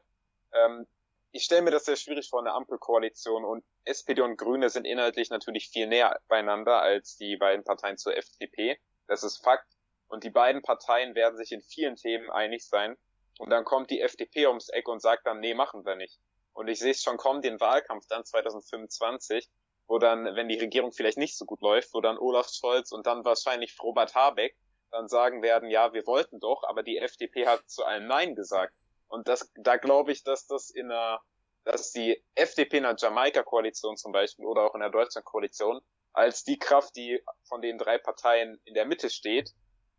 Ähm, 0.53 0.87
ich 1.33 1.45
stelle 1.45 1.63
mir 1.63 1.71
das 1.71 1.85
sehr 1.85 1.95
schwierig 1.95 2.29
vor, 2.29 2.39
eine 2.39 2.53
Ampelkoalition 2.53 3.43
und 3.43 3.65
SPD 3.85 4.21
und 4.21 4.37
Grüne 4.37 4.69
sind 4.69 4.85
inhaltlich 4.85 5.31
natürlich 5.31 5.67
viel 5.69 5.87
näher 5.87 6.19
beieinander 6.27 6.79
als 6.79 7.17
die 7.17 7.37
beiden 7.37 7.65
Parteien 7.65 7.97
zur 7.97 8.15
FDP. 8.15 8.79
Das 9.07 9.23
ist 9.23 9.43
Fakt. 9.43 9.67
Und 10.07 10.23
die 10.23 10.29
beiden 10.29 10.61
Parteien 10.61 11.15
werden 11.15 11.35
sich 11.35 11.51
in 11.51 11.63
vielen 11.63 11.95
Themen 11.95 12.29
einig 12.29 12.67
sein. 12.67 12.95
Und 13.39 13.49
dann 13.49 13.65
kommt 13.65 13.89
die 13.89 14.01
FDP 14.01 14.45
ums 14.45 14.69
Eck 14.69 14.87
und 14.87 15.01
sagt 15.01 15.25
dann, 15.25 15.39
nee, 15.39 15.55
machen 15.55 15.83
wir 15.85 15.95
nicht. 15.95 16.19
Und 16.53 16.67
ich 16.67 16.77
sehe 16.77 16.91
es 16.91 17.01
schon 17.01 17.17
kommen, 17.17 17.41
den 17.41 17.59
Wahlkampf 17.59 18.05
dann 18.07 18.23
2025, 18.23 19.49
wo 19.87 19.97
dann, 19.97 20.35
wenn 20.35 20.49
die 20.49 20.59
Regierung 20.59 20.91
vielleicht 20.91 21.17
nicht 21.17 21.35
so 21.35 21.45
gut 21.45 21.61
läuft, 21.61 21.95
wo 21.95 22.01
dann 22.01 22.19
Olaf 22.19 22.47
Scholz 22.49 22.91
und 22.91 23.07
dann 23.07 23.25
wahrscheinlich 23.25 23.75
Robert 23.81 24.13
Habeck 24.13 24.55
dann 24.91 25.07
sagen 25.07 25.41
werden, 25.41 25.71
ja, 25.71 25.93
wir 25.93 26.05
wollten 26.05 26.39
doch, 26.39 26.63
aber 26.63 26.83
die 26.83 26.99
FDP 26.99 27.47
hat 27.47 27.67
zu 27.67 27.83
allem 27.83 28.05
Nein 28.05 28.35
gesagt. 28.35 28.75
Und 29.13 29.27
das, 29.27 29.51
da 29.53 29.77
glaube 29.77 30.11
ich, 30.11 30.23
dass 30.23 30.47
das 30.47 30.71
in 30.71 30.91
einer, 30.91 31.21
dass 31.65 31.91
die 31.91 32.19
FDP 32.33 32.77
in 32.77 32.83
der 32.83 32.95
Jamaika-Koalition 32.97 33.95
zum 33.95 34.11
Beispiel 34.11 34.43
oder 34.43 34.63
auch 34.63 34.73
in 34.73 34.81
der 34.81 34.89
Deutschland-Koalition 34.89 35.81
als 36.13 36.43
die 36.43 36.57
Kraft, 36.57 36.95
die 36.95 37.23
von 37.43 37.61
den 37.61 37.77
drei 37.77 37.99
Parteien 37.99 38.59
in 38.65 38.73
der 38.73 38.85
Mitte 38.85 39.11
steht, 39.11 39.51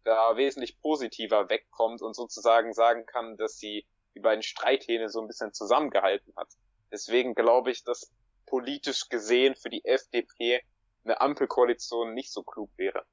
da 0.02 0.36
wesentlich 0.36 0.80
positiver 0.80 1.48
wegkommt 1.48 2.02
und 2.02 2.14
sozusagen 2.14 2.72
sagen 2.72 3.06
kann, 3.06 3.36
dass 3.36 3.56
sie 3.56 3.86
die 4.16 4.20
beiden 4.20 4.42
Streithähne 4.42 5.08
so 5.08 5.20
ein 5.20 5.28
bisschen 5.28 5.52
zusammengehalten 5.52 6.34
hat. 6.36 6.48
Deswegen 6.90 7.36
glaube 7.36 7.70
ich, 7.70 7.84
dass 7.84 8.12
politisch 8.46 9.08
gesehen 9.08 9.54
für 9.54 9.70
die 9.70 9.84
FDP 9.84 10.60
eine 11.04 11.20
Ampelkoalition 11.20 12.14
nicht 12.14 12.32
so 12.32 12.42
klug 12.42 12.70
wäre. 12.76 13.06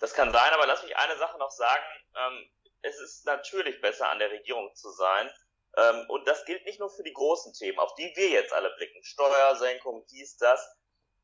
Das 0.00 0.12
kann 0.12 0.32
sein, 0.32 0.52
aber 0.54 0.66
lass 0.66 0.82
mich 0.82 0.96
eine 0.96 1.16
Sache 1.18 1.38
noch 1.38 1.52
sagen. 1.52 1.84
Ähm, 2.16 2.50
es 2.84 3.00
ist 3.00 3.26
natürlich 3.26 3.80
besser, 3.80 4.08
an 4.10 4.18
der 4.18 4.30
Regierung 4.30 4.72
zu 4.74 4.90
sein. 4.90 5.30
Ähm, 5.76 6.04
und 6.08 6.28
das 6.28 6.44
gilt 6.44 6.64
nicht 6.66 6.78
nur 6.78 6.90
für 6.90 7.02
die 7.02 7.12
großen 7.12 7.52
Themen, 7.54 7.78
auf 7.78 7.94
die 7.94 8.12
wir 8.14 8.28
jetzt 8.28 8.52
alle 8.52 8.70
blicken. 8.76 9.02
Steuersenkung, 9.02 10.06
dies, 10.10 10.36
das. 10.36 10.60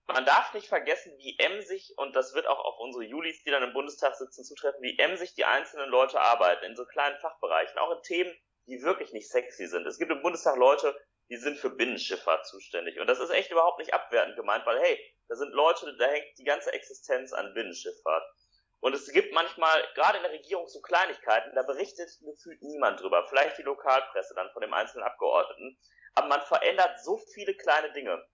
Man 0.06 0.24
darf 0.24 0.52
nicht 0.54 0.66
vergessen, 0.66 1.16
wie 1.18 1.38
emsig, 1.38 1.94
und 1.96 2.16
das 2.16 2.34
wird 2.34 2.46
auch 2.46 2.58
auf 2.58 2.80
unsere 2.80 3.04
Julis, 3.04 3.44
die 3.44 3.50
dann 3.50 3.62
im 3.62 3.72
Bundestag 3.72 4.16
sitzen, 4.16 4.44
zutreffen, 4.44 4.82
wie 4.82 4.98
emsig 4.98 5.34
die 5.34 5.44
einzelnen 5.44 5.88
Leute 5.88 6.18
arbeiten, 6.18 6.64
in 6.64 6.74
so 6.74 6.84
kleinen 6.84 7.16
Fachbereichen, 7.18 7.78
auch 7.78 7.92
in 7.92 8.02
Themen, 8.02 8.36
die 8.66 8.82
wirklich 8.82 9.12
nicht 9.12 9.30
sexy 9.30 9.66
sind. 9.66 9.86
Es 9.86 9.98
gibt 9.98 10.10
im 10.10 10.22
Bundestag 10.22 10.56
Leute, 10.56 10.98
die 11.28 11.36
sind 11.36 11.58
für 11.58 11.70
Binnenschifffahrt 11.70 12.44
zuständig. 12.46 12.98
Und 12.98 13.06
das 13.06 13.20
ist 13.20 13.30
echt 13.30 13.52
überhaupt 13.52 13.78
nicht 13.78 13.94
abwertend 13.94 14.34
gemeint, 14.34 14.66
weil 14.66 14.80
hey, 14.80 14.98
da 15.28 15.36
sind 15.36 15.52
Leute, 15.52 15.96
da 15.96 16.06
hängt 16.06 16.38
die 16.38 16.44
ganze 16.44 16.72
Existenz 16.72 17.32
an 17.32 17.54
Binnenschifffahrt. 17.54 18.24
Und 18.80 18.94
es 18.94 19.10
gibt 19.12 19.32
manchmal, 19.34 19.86
gerade 19.94 20.16
in 20.18 20.22
der 20.22 20.32
Regierung, 20.32 20.66
so 20.66 20.80
Kleinigkeiten, 20.80 21.54
da 21.54 21.62
berichtet 21.62 22.10
gefühlt 22.22 22.62
niemand 22.62 23.00
drüber. 23.00 23.26
Vielleicht 23.28 23.58
die 23.58 23.62
Lokalpresse 23.62 24.34
dann 24.34 24.50
von 24.52 24.62
dem 24.62 24.72
einzelnen 24.72 25.04
Abgeordneten. 25.04 25.78
Aber 26.14 26.28
man 26.28 26.40
verändert 26.42 26.98
so 27.04 27.18
viele 27.34 27.54
kleine 27.54 27.92
Dinge, 27.92 28.26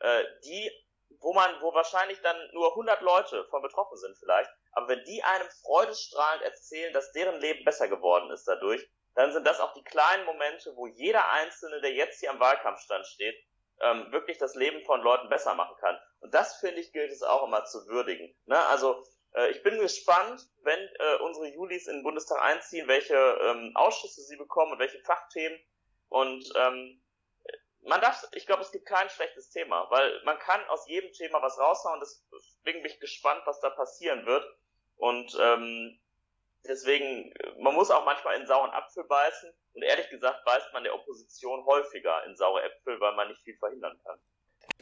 äh, 0.00 0.24
die 0.44 0.70
wo 1.18 1.32
man, 1.32 1.60
wo 1.60 1.74
wahrscheinlich 1.74 2.20
dann 2.22 2.36
nur 2.52 2.70
100 2.70 3.00
Leute 3.02 3.44
von 3.50 3.62
betroffen 3.62 3.96
sind 3.96 4.16
vielleicht, 4.18 4.50
aber 4.72 4.88
wenn 4.88 5.04
die 5.04 5.22
einem 5.22 5.48
freudestrahlend 5.62 6.42
erzählen, 6.44 6.92
dass 6.92 7.12
deren 7.12 7.40
Leben 7.40 7.64
besser 7.64 7.88
geworden 7.88 8.30
ist 8.30 8.46
dadurch, 8.46 8.88
dann 9.14 9.32
sind 9.32 9.46
das 9.46 9.60
auch 9.60 9.72
die 9.74 9.84
kleinen 9.84 10.24
Momente, 10.24 10.74
wo 10.76 10.86
jeder 10.86 11.30
Einzelne, 11.32 11.80
der 11.80 11.92
jetzt 11.92 12.20
hier 12.20 12.30
am 12.30 12.40
Wahlkampfstand 12.40 13.06
steht, 13.06 13.36
ähm, 13.80 14.12
wirklich 14.12 14.38
das 14.38 14.54
Leben 14.54 14.84
von 14.84 15.00
Leuten 15.02 15.28
besser 15.28 15.54
machen 15.54 15.76
kann. 15.80 15.98
Und 16.20 16.32
das, 16.32 16.56
finde 16.56 16.80
ich, 16.80 16.92
gilt 16.92 17.10
es 17.10 17.22
auch 17.22 17.46
immer 17.46 17.64
zu 17.64 17.86
würdigen. 17.86 18.34
Ne? 18.46 18.58
Also 18.66 19.02
äh, 19.34 19.50
ich 19.50 19.62
bin 19.62 19.78
gespannt, 19.78 20.48
wenn 20.62 20.78
äh, 20.78 21.22
unsere 21.22 21.48
Julis 21.48 21.86
in 21.86 21.96
den 21.96 22.02
Bundestag 22.02 22.40
einziehen, 22.42 22.88
welche 22.88 23.14
ähm, 23.14 23.72
Ausschüsse 23.74 24.22
sie 24.22 24.36
bekommen 24.36 24.72
und 24.72 24.78
welche 24.78 25.00
Fachthemen. 25.00 25.58
Und 26.08 26.44
ähm, 26.56 27.00
man 27.82 28.00
darf, 28.00 28.22
ich 28.34 28.46
glaube, 28.46 28.62
es 28.62 28.72
gibt 28.72 28.86
kein 28.86 29.08
schlechtes 29.08 29.50
Thema, 29.50 29.86
weil 29.90 30.22
man 30.24 30.38
kann 30.38 30.60
aus 30.68 30.86
jedem 30.88 31.12
Thema 31.12 31.40
was 31.40 31.58
raushauen. 31.58 32.00
Deswegen 32.00 32.82
bin 32.82 32.92
ich 32.92 33.00
gespannt, 33.00 33.42
was 33.46 33.60
da 33.60 33.70
passieren 33.70 34.26
wird. 34.26 34.44
Und 34.96 35.34
ähm, 35.40 35.98
deswegen, 36.66 37.32
man 37.60 37.74
muss 37.74 37.90
auch 37.90 38.04
manchmal 38.04 38.38
in 38.38 38.46
sauren 38.46 38.70
Apfel 38.70 39.04
beißen. 39.04 39.50
Und 39.72 39.82
ehrlich 39.82 40.10
gesagt 40.10 40.44
beißt 40.44 40.72
man 40.72 40.82
der 40.82 40.94
Opposition 40.94 41.64
häufiger 41.64 42.24
in 42.26 42.36
saure 42.36 42.62
Äpfel, 42.62 43.00
weil 43.00 43.14
man 43.14 43.28
nicht 43.28 43.40
viel 43.42 43.56
verhindern 43.56 43.98
kann. 44.04 44.18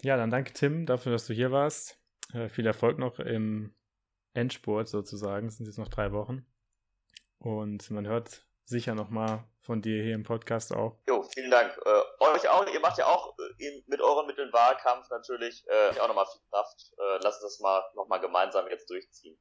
Ja, 0.02 0.16
dann 0.16 0.30
danke 0.30 0.52
Tim 0.54 0.86
dafür, 0.86 1.12
dass 1.12 1.26
du 1.26 1.34
hier 1.34 1.52
warst. 1.52 2.00
Äh, 2.32 2.48
viel 2.48 2.66
Erfolg 2.66 2.98
noch 2.98 3.18
im 3.20 3.77
Endspurt 4.34 4.88
sozusagen. 4.88 5.48
Es 5.48 5.56
sind 5.56 5.66
jetzt 5.66 5.78
noch 5.78 5.88
drei 5.88 6.12
Wochen. 6.12 6.46
Und 7.38 7.90
man 7.90 8.06
hört 8.06 8.46
sicher 8.64 8.94
nochmal 8.94 9.44
von 9.60 9.80
dir 9.80 10.02
hier 10.02 10.14
im 10.14 10.24
Podcast 10.24 10.74
auch. 10.74 10.98
Jo, 11.08 11.22
vielen 11.34 11.50
Dank. 11.50 11.78
Äh, 11.84 12.24
euch 12.24 12.48
auch, 12.48 12.66
ihr 12.72 12.80
macht 12.80 12.98
ja 12.98 13.06
auch 13.06 13.34
äh, 13.58 13.82
mit 13.86 14.00
euren 14.00 14.26
Mitteln 14.26 14.52
Wahlkampf 14.52 15.08
natürlich 15.10 15.64
äh, 15.68 15.98
auch 16.00 16.08
nochmal 16.08 16.26
viel 16.26 16.42
Kraft. 16.50 16.92
Äh, 16.98 17.18
lasst 17.22 17.42
das 17.42 17.60
mal 17.60 17.82
nochmal 17.94 18.20
gemeinsam 18.20 18.66
jetzt 18.68 18.90
durchziehen. 18.90 19.38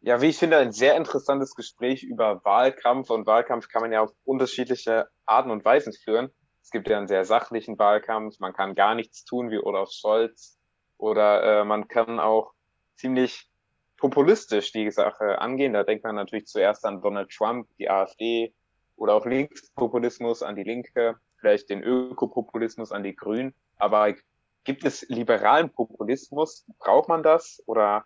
Ja, 0.00 0.20
wie 0.20 0.28
ich 0.28 0.38
finde, 0.38 0.56
ein 0.58 0.72
sehr 0.72 0.96
interessantes 0.96 1.54
Gespräch 1.54 2.02
über 2.02 2.44
Wahlkampf 2.44 3.10
und 3.10 3.26
Wahlkampf 3.26 3.68
kann 3.68 3.82
man 3.82 3.92
ja 3.92 4.02
auf 4.02 4.10
unterschiedliche 4.24 5.08
Arten 5.26 5.50
und 5.52 5.64
Weisen 5.64 5.92
führen. 5.92 6.32
Es 6.60 6.70
gibt 6.70 6.88
ja 6.88 6.98
einen 6.98 7.06
sehr 7.06 7.24
sachlichen 7.24 7.78
Wahlkampf, 7.78 8.38
man 8.40 8.52
kann 8.52 8.74
gar 8.74 8.96
nichts 8.96 9.24
tun 9.24 9.50
wie 9.50 9.58
Olaf 9.58 9.90
Scholz 9.92 10.58
oder 11.02 11.42
äh, 11.42 11.64
man 11.64 11.88
kann 11.88 12.20
auch 12.20 12.52
ziemlich 12.94 13.50
populistisch 13.96 14.70
die 14.70 14.88
Sache 14.92 15.40
angehen. 15.40 15.72
Da 15.72 15.82
denkt 15.82 16.04
man 16.04 16.14
natürlich 16.14 16.46
zuerst 16.46 16.84
an 16.84 17.02
Donald 17.02 17.28
Trump, 17.30 17.66
die 17.76 17.90
AfD 17.90 18.54
oder 18.94 19.14
auch 19.14 19.26
Linkspopulismus 19.26 20.44
an 20.44 20.54
die 20.54 20.62
Linke, 20.62 21.16
vielleicht 21.40 21.70
den 21.70 21.82
Ökopopulismus 21.82 22.92
an 22.92 23.02
die 23.02 23.16
Grünen. 23.16 23.52
Aber 23.78 24.14
gibt 24.62 24.84
es 24.84 25.02
liberalen 25.08 25.70
Populismus? 25.70 26.64
Braucht 26.78 27.08
man 27.08 27.24
das 27.24 27.60
oder 27.66 28.04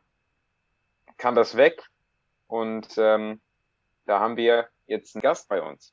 kann 1.19 1.35
das 1.35 1.55
weg? 1.55 1.83
Und 2.47 2.89
ähm, 2.97 3.43
da 4.07 4.21
haben 4.21 4.39
wir 4.39 4.69
jetzt 4.87 5.15
einen 5.15 5.23
Gast 5.23 5.51
bei 5.51 5.61
uns. 5.61 5.93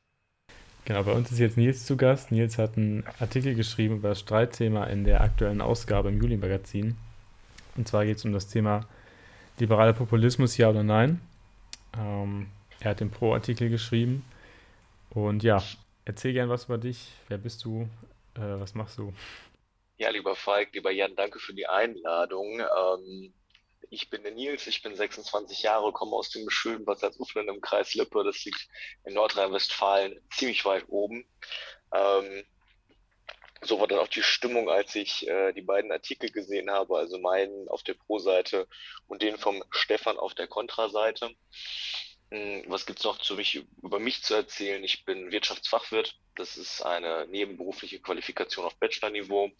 Genau, 0.85 1.03
bei 1.03 1.13
uns 1.13 1.31
ist 1.31 1.39
jetzt 1.39 1.57
Nils 1.57 1.85
zu 1.85 1.95
Gast. 1.95 2.31
Nils 2.31 2.57
hat 2.57 2.77
einen 2.77 3.05
Artikel 3.19 3.55
geschrieben 3.55 3.97
über 3.97 4.09
das 4.09 4.19
Streitthema 4.19 4.85
in 4.85 5.05
der 5.05 5.21
aktuellen 5.21 5.61
Ausgabe 5.61 6.09
im 6.09 6.21
Juli-Magazin. 6.21 6.97
Und 7.77 7.87
zwar 7.87 8.05
geht 8.05 8.17
es 8.17 8.25
um 8.25 8.33
das 8.33 8.49
Thema 8.49 8.85
liberaler 9.59 9.93
Populismus, 9.93 10.57
ja 10.57 10.69
oder 10.69 10.83
nein. 10.83 11.21
Ähm, 11.97 12.47
er 12.81 12.91
hat 12.91 12.99
den 12.99 13.11
Pro-Artikel 13.11 13.69
geschrieben. 13.69 14.25
Und 15.09 15.43
ja, 15.43 15.63
erzähl 16.03 16.33
gern 16.33 16.49
was 16.49 16.65
über 16.65 16.77
dich. 16.77 17.13
Wer 17.29 17.37
bist 17.37 17.63
du? 17.63 17.87
Äh, 18.35 18.59
was 18.59 18.75
machst 18.75 18.97
du? 18.97 19.13
Ja, 19.97 20.09
lieber 20.09 20.35
Falk, 20.35 20.73
lieber 20.73 20.91
Jan, 20.91 21.15
danke 21.15 21.39
für 21.39 21.53
die 21.53 21.67
Einladung. 21.67 22.59
Ähm, 22.59 23.33
ich 23.93 24.09
bin 24.09 24.23
der 24.23 24.31
Nils, 24.31 24.65
ich 24.65 24.81
bin 24.81 24.95
26 24.95 25.61
Jahre, 25.61 25.91
komme 25.93 26.15
aus 26.15 26.31
dem 26.31 26.49
schönen 26.49 26.83
Bad 26.83 26.99
Salzuflen 26.99 27.47
im 27.47 27.61
Kreis 27.61 27.93
Lippe. 27.93 28.23
Das 28.23 28.43
liegt 28.43 28.67
in 29.05 29.13
Nordrhein-Westfalen 29.13 30.19
ziemlich 30.31 30.65
weit 30.65 30.85
oben. 30.87 31.25
Ähm, 31.93 32.43
so 33.61 33.79
war 33.79 33.87
dann 33.87 33.99
auch 33.99 34.07
die 34.07 34.23
Stimmung, 34.23 34.69
als 34.69 34.95
ich 34.95 35.27
äh, 35.27 35.53
die 35.53 35.61
beiden 35.61 35.91
Artikel 35.91 36.31
gesehen 36.31 36.71
habe, 36.71 36.97
also 36.97 37.19
meinen 37.19 37.69
auf 37.69 37.83
der 37.83 37.93
Pro-Seite 37.93 38.67
und 39.07 39.21
den 39.21 39.37
vom 39.37 39.63
Stefan 39.69 40.17
auf 40.17 40.33
der 40.33 40.47
Kontra-Seite. 40.47 41.31
Hm, 42.31 42.63
was 42.67 42.85
gibt's 42.87 43.03
noch 43.03 43.19
zu 43.19 43.35
mich, 43.35 43.63
über 43.81 43.99
mich 43.99 44.23
zu 44.23 44.33
erzählen? 44.33 44.83
Ich 44.83 45.05
bin 45.05 45.31
Wirtschaftsfachwirt. 45.31 46.19
Das 46.35 46.57
ist 46.57 46.81
eine 46.81 47.27
nebenberufliche 47.27 48.01
Qualifikation 48.01 48.65
auf 48.65 48.75
Bachelor-Niveau. 48.79 49.51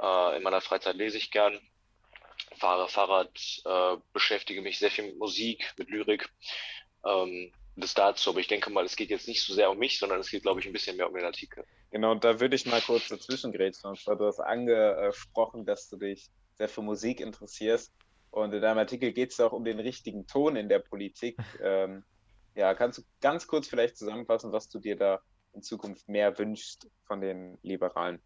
Äh, 0.00 0.36
in 0.38 0.42
meiner 0.42 0.62
Freizeit 0.62 0.96
lese 0.96 1.18
ich 1.18 1.30
gern, 1.30 1.60
fahre 2.62 2.88
Fahrrad, 2.88 3.28
äh, 3.64 3.96
beschäftige 4.12 4.62
mich 4.62 4.78
sehr 4.78 4.90
viel 4.90 5.06
mit 5.06 5.18
Musik, 5.18 5.74
mit 5.78 5.90
Lyrik. 5.90 6.28
Ähm, 7.04 7.52
das 7.74 7.94
dazu, 7.94 8.30
aber 8.30 8.38
ich 8.38 8.46
denke 8.46 8.70
mal, 8.70 8.84
es 8.84 8.94
geht 8.94 9.10
jetzt 9.10 9.26
nicht 9.26 9.42
so 9.42 9.52
sehr 9.52 9.70
um 9.70 9.78
mich, 9.78 9.98
sondern 9.98 10.20
es 10.20 10.30
geht, 10.30 10.42
glaube 10.42 10.60
ich, 10.60 10.66
ein 10.66 10.72
bisschen 10.72 10.96
mehr 10.96 11.08
um 11.08 11.14
den 11.14 11.24
Artikel. 11.24 11.64
Genau, 11.90 12.12
und 12.12 12.22
da 12.22 12.38
würde 12.38 12.54
ich 12.54 12.66
mal 12.66 12.80
kurz 12.80 13.08
dazwischen 13.08 13.50
grätschen. 13.50 13.90
Und 13.90 13.98
zwar, 13.98 14.14
du 14.16 14.26
hast 14.26 14.38
angesprochen, 14.38 15.64
dass 15.64 15.88
du 15.88 15.96
dich 15.96 16.30
sehr 16.54 16.68
für 16.68 16.82
Musik 16.82 17.18
interessierst. 17.18 17.92
Und 18.30 18.52
in 18.52 18.62
deinem 18.62 18.78
Artikel 18.78 19.12
geht 19.12 19.32
es 19.32 19.40
auch 19.40 19.52
um 19.52 19.64
den 19.64 19.80
richtigen 19.80 20.26
Ton 20.26 20.54
in 20.54 20.68
der 20.68 20.78
Politik. 20.78 21.36
Ähm, 21.62 22.04
ja, 22.54 22.74
kannst 22.74 22.98
du 22.98 23.02
ganz 23.22 23.46
kurz 23.46 23.66
vielleicht 23.66 23.96
zusammenfassen, 23.96 24.52
was 24.52 24.68
du 24.68 24.78
dir 24.78 24.96
da 24.96 25.22
in 25.54 25.62
Zukunft 25.62 26.06
mehr 26.06 26.38
wünschst 26.38 26.86
von 27.06 27.22
den 27.22 27.58
Liberalen? 27.62 28.20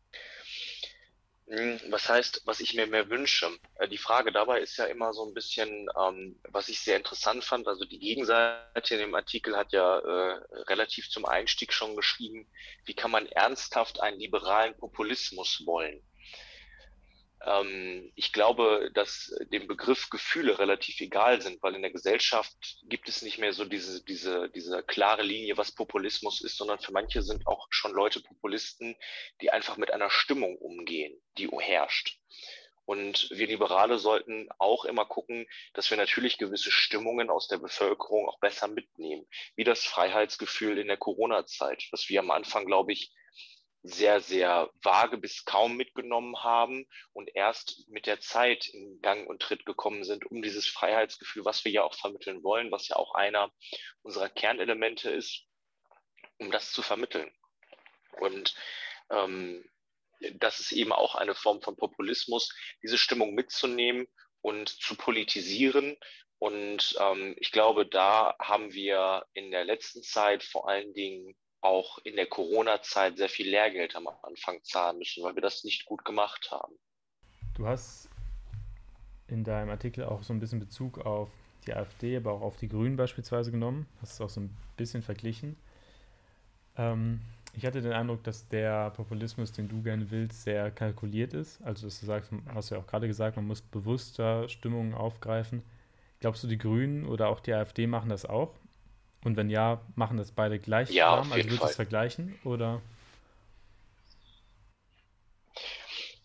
Hm, 1.48 1.80
was 1.90 2.08
heißt, 2.08 2.42
was 2.44 2.58
ich 2.60 2.74
mir 2.74 2.86
mehr 2.88 3.08
wünsche? 3.08 3.48
Äh, 3.76 3.88
die 3.88 3.98
Frage 3.98 4.32
dabei 4.32 4.60
ist 4.60 4.76
ja 4.78 4.86
immer 4.86 5.12
so 5.12 5.24
ein 5.24 5.34
bisschen, 5.34 5.88
ähm, 5.96 6.40
was 6.48 6.68
ich 6.68 6.80
sehr 6.80 6.96
interessant 6.96 7.44
fand. 7.44 7.68
Also 7.68 7.84
die 7.84 8.00
Gegenseite 8.00 8.94
in 8.94 9.00
dem 9.00 9.14
Artikel 9.14 9.56
hat 9.56 9.72
ja 9.72 9.98
äh, 9.98 10.40
relativ 10.68 11.08
zum 11.08 11.24
Einstieg 11.24 11.72
schon 11.72 11.94
geschrieben, 11.94 12.48
wie 12.84 12.94
kann 12.94 13.12
man 13.12 13.26
ernsthaft 13.26 14.00
einen 14.00 14.18
liberalen 14.18 14.76
Populismus 14.76 15.62
wollen? 15.66 16.02
Ähm, 17.46 18.12
ich 18.16 18.32
glaube, 18.32 18.90
dass 18.92 19.32
dem 19.52 19.68
Begriff 19.68 20.10
Gefühle 20.10 20.58
relativ 20.58 21.00
egal 21.00 21.40
sind, 21.40 21.62
weil 21.62 21.76
in 21.76 21.82
der 21.82 21.92
Gesellschaft 21.92 22.56
gibt 22.88 23.08
es 23.08 23.22
nicht 23.22 23.38
mehr 23.38 23.52
so 23.52 23.64
diese, 23.64 24.04
diese, 24.04 24.50
diese 24.50 24.82
klare 24.82 25.22
Linie, 25.22 25.56
was 25.56 25.72
Populismus 25.72 26.42
ist, 26.42 26.56
sondern 26.56 26.80
für 26.80 26.92
manche 26.92 27.22
sind 27.22 27.46
auch 27.46 27.68
schon 27.70 27.92
Leute 27.92 28.20
Populisten, 28.20 28.96
die 29.40 29.52
einfach 29.52 29.76
mit 29.76 29.92
einer 29.92 30.10
Stimmung 30.10 30.56
umgehen, 30.56 31.22
die 31.38 31.48
herrscht. 31.48 32.18
Und 32.84 33.28
wir 33.30 33.48
Liberale 33.48 33.98
sollten 33.98 34.48
auch 34.58 34.84
immer 34.84 35.06
gucken, 35.06 35.46
dass 35.74 35.90
wir 35.90 35.96
natürlich 35.96 36.38
gewisse 36.38 36.70
Stimmungen 36.70 37.30
aus 37.30 37.48
der 37.48 37.58
Bevölkerung 37.58 38.28
auch 38.28 38.38
besser 38.38 38.68
mitnehmen, 38.68 39.26
wie 39.56 39.64
das 39.64 39.84
Freiheitsgefühl 39.84 40.78
in 40.78 40.86
der 40.86 40.96
Corona-Zeit, 40.96 41.88
was 41.90 42.08
wir 42.08 42.20
am 42.20 42.30
Anfang, 42.30 42.64
glaube 42.64 42.92
ich, 42.92 43.12
sehr, 43.88 44.20
sehr 44.20 44.70
vage 44.82 45.18
bis 45.18 45.44
kaum 45.44 45.76
mitgenommen 45.76 46.42
haben 46.42 46.86
und 47.12 47.30
erst 47.34 47.88
mit 47.88 48.06
der 48.06 48.20
Zeit 48.20 48.68
in 48.68 49.00
Gang 49.00 49.28
und 49.28 49.40
Tritt 49.40 49.64
gekommen 49.64 50.04
sind, 50.04 50.26
um 50.26 50.42
dieses 50.42 50.66
Freiheitsgefühl, 50.66 51.44
was 51.44 51.64
wir 51.64 51.72
ja 51.72 51.82
auch 51.84 51.94
vermitteln 51.94 52.42
wollen, 52.42 52.70
was 52.72 52.88
ja 52.88 52.96
auch 52.96 53.14
einer 53.14 53.52
unserer 54.02 54.28
Kernelemente 54.28 55.10
ist, 55.10 55.44
um 56.38 56.50
das 56.50 56.72
zu 56.72 56.82
vermitteln. 56.82 57.30
Und 58.20 58.54
ähm, 59.10 59.64
das 60.34 60.60
ist 60.60 60.72
eben 60.72 60.92
auch 60.92 61.14
eine 61.14 61.34
Form 61.34 61.60
von 61.60 61.76
Populismus, 61.76 62.54
diese 62.82 62.98
Stimmung 62.98 63.34
mitzunehmen 63.34 64.06
und 64.40 64.68
zu 64.68 64.96
politisieren. 64.96 65.96
Und 66.38 66.96
ähm, 67.00 67.34
ich 67.38 67.52
glaube, 67.52 67.86
da 67.86 68.34
haben 68.40 68.72
wir 68.72 69.26
in 69.32 69.50
der 69.50 69.64
letzten 69.64 70.02
Zeit 70.02 70.42
vor 70.42 70.68
allen 70.68 70.92
Dingen 70.92 71.36
auch 71.66 71.98
in 72.04 72.16
der 72.16 72.26
Corona-Zeit 72.26 73.18
sehr 73.18 73.28
viel 73.28 73.50
Lehrgeld 73.50 73.94
am 73.96 74.08
Anfang 74.22 74.62
zahlen 74.64 74.98
müssen, 74.98 75.22
weil 75.22 75.34
wir 75.34 75.42
das 75.42 75.64
nicht 75.64 75.84
gut 75.84 76.04
gemacht 76.04 76.50
haben. 76.50 76.74
Du 77.54 77.66
hast 77.66 78.08
in 79.28 79.44
deinem 79.44 79.70
Artikel 79.70 80.04
auch 80.04 80.22
so 80.22 80.32
ein 80.32 80.40
bisschen 80.40 80.60
Bezug 80.60 80.98
auf 80.98 81.28
die 81.66 81.74
AfD, 81.74 82.16
aber 82.16 82.32
auch 82.32 82.42
auf 82.42 82.56
die 82.56 82.68
Grünen 82.68 82.96
beispielsweise 82.96 83.50
genommen. 83.50 83.86
Hast 84.00 84.12
es 84.12 84.20
auch 84.20 84.30
so 84.30 84.40
ein 84.40 84.56
bisschen 84.76 85.02
verglichen. 85.02 85.56
Ähm, 86.76 87.20
ich 87.54 87.64
hatte 87.64 87.80
den 87.80 87.92
Eindruck, 87.92 88.22
dass 88.22 88.48
der 88.48 88.90
Populismus, 88.90 89.50
den 89.50 89.68
du 89.68 89.82
gerne 89.82 90.10
willst, 90.10 90.42
sehr 90.42 90.70
kalkuliert 90.70 91.32
ist. 91.32 91.60
Also, 91.62 91.86
dass 91.86 92.00
du 92.00 92.06
sagst, 92.06 92.30
hast 92.54 92.70
du 92.70 92.74
ja 92.74 92.80
auch 92.80 92.86
gerade 92.86 93.08
gesagt, 93.08 93.36
man 93.36 93.46
muss 93.46 93.62
bewusster 93.62 94.48
Stimmungen 94.48 94.94
aufgreifen. 94.94 95.62
Glaubst 96.20 96.44
du, 96.44 96.48
die 96.48 96.58
Grünen 96.58 97.06
oder 97.06 97.28
auch 97.28 97.40
die 97.40 97.54
AfD 97.54 97.86
machen 97.86 98.10
das 98.10 98.26
auch? 98.26 98.52
Und 99.24 99.36
wenn 99.36 99.50
ja, 99.50 99.80
machen 99.96 100.16
das 100.16 100.30
beide 100.32 100.58
gleich 100.58 100.90
ja, 100.90 101.10
warm? 101.10 101.32
Also 101.32 101.44
würdest 101.44 101.62
du 101.62 101.66
es 101.66 101.76
vergleichen? 101.76 102.38
Oder? 102.44 102.80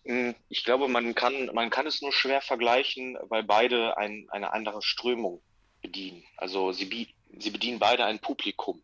Hm, 0.06 0.36
ich 0.50 0.64
glaube, 0.64 0.88
man 0.88 1.16
kann, 1.16 1.50
man 1.54 1.70
kann 1.70 1.88
es 1.88 2.02
nur 2.02 2.12
schwer 2.12 2.42
vergleichen, 2.42 3.18
weil 3.30 3.44
beide 3.44 3.98
ein, 3.98 4.28
eine 4.30 4.54
andere 4.54 4.82
Strömung 4.82 5.42
bedienen. 5.82 6.24
Also 6.38 6.72
sie, 6.72 7.08
sie 7.38 7.50
bedienen 7.50 7.80
beide 7.80 8.06
ein 8.06 8.20
Publikum. 8.20 8.82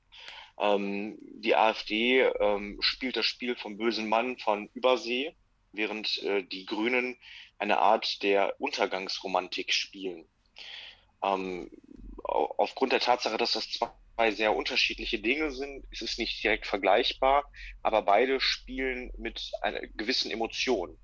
Ähm, 0.60 1.17
die 1.22 1.56
AfD 1.56 2.22
ähm, 2.22 2.78
spielt 2.82 3.17
das 3.17 3.26
Spiel 3.26 3.56
vom 3.56 3.78
bösen 3.78 4.10
Mann 4.10 4.38
von 4.38 4.70
Übersee 4.74 5.36
während 5.72 6.22
äh, 6.24 6.43
die 6.43 6.65
Grünen 6.65 7.17
eine 7.60 7.80
Art 7.80 8.24
der 8.24 8.60
Untergangsromantik 8.60 9.74
spielen. 9.74 10.26
Ähm, 11.24 11.70
aufgrund 12.28 12.92
der 12.92 13.00
Tatsache, 13.00 13.38
dass 13.38 13.54
das 13.54 13.70
zwei 13.70 14.32
sehr 14.32 14.56
unterschiedliche 14.56 15.20
Dinge 15.20 15.52
sind, 15.52 15.86
ist 15.92 16.02
es 16.02 16.18
nicht 16.18 16.44
direkt 16.44 16.66
vergleichbar, 16.66 17.50
aber 17.82 18.02
beide 18.02 18.40
spielen 18.40 19.12
mit 19.18 19.52
einer 19.62 19.82
gewissen 19.96 20.32
Emotion. 20.32 20.98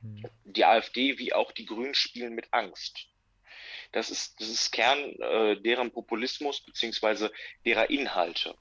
Mhm. 0.00 0.24
Die 0.44 0.64
AfD 0.64 1.18
wie 1.18 1.32
auch 1.32 1.52
die 1.52 1.66
Grünen 1.66 1.94
spielen 1.94 2.34
mit 2.34 2.52
Angst. 2.52 3.08
Das 3.92 4.10
ist, 4.10 4.40
das 4.40 4.48
ist 4.48 4.72
Kern 4.72 4.98
äh, 5.20 5.60
deren 5.60 5.92
Populismus 5.92 6.60
beziehungsweise 6.60 7.30
derer 7.64 7.90
Inhalte. 7.90 8.56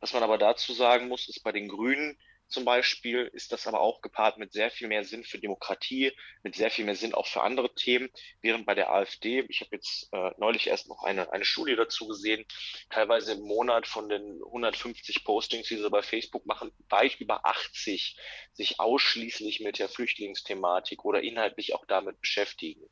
Was 0.00 0.12
man 0.12 0.22
aber 0.22 0.38
dazu 0.38 0.72
sagen 0.72 1.08
muss, 1.08 1.28
ist 1.28 1.44
bei 1.44 1.52
den 1.52 1.68
Grünen 1.68 2.18
zum 2.50 2.64
Beispiel 2.64 3.30
ist 3.32 3.52
das 3.52 3.66
aber 3.66 3.80
auch 3.80 4.00
gepaart 4.02 4.36
mit 4.36 4.52
sehr 4.52 4.70
viel 4.70 4.88
mehr 4.88 5.04
Sinn 5.04 5.24
für 5.24 5.38
Demokratie, 5.38 6.12
mit 6.42 6.56
sehr 6.56 6.70
viel 6.70 6.84
mehr 6.84 6.96
Sinn 6.96 7.14
auch 7.14 7.28
für 7.28 7.42
andere 7.42 7.74
Themen, 7.74 8.10
während 8.42 8.66
bei 8.66 8.74
der 8.74 8.90
AfD, 8.92 9.44
ich 9.48 9.60
habe 9.60 9.76
jetzt 9.76 10.12
äh, 10.12 10.32
neulich 10.36 10.66
erst 10.66 10.88
noch 10.88 11.04
eine, 11.04 11.32
eine 11.32 11.44
Studie 11.44 11.76
dazu 11.76 12.08
gesehen, 12.08 12.44
teilweise 12.90 13.32
im 13.32 13.42
Monat 13.42 13.86
von 13.86 14.08
den 14.08 14.42
150 14.44 15.24
Postings, 15.24 15.68
die 15.68 15.76
sie 15.76 15.90
bei 15.90 16.02
Facebook 16.02 16.44
machen, 16.44 16.72
weit 16.88 17.20
über 17.20 17.46
80 17.46 18.16
sich 18.52 18.80
ausschließlich 18.80 19.60
mit 19.60 19.78
der 19.78 19.88
Flüchtlingsthematik 19.88 21.04
oder 21.04 21.22
inhaltlich 21.22 21.74
auch 21.74 21.86
damit 21.86 22.20
beschäftigen. 22.20 22.82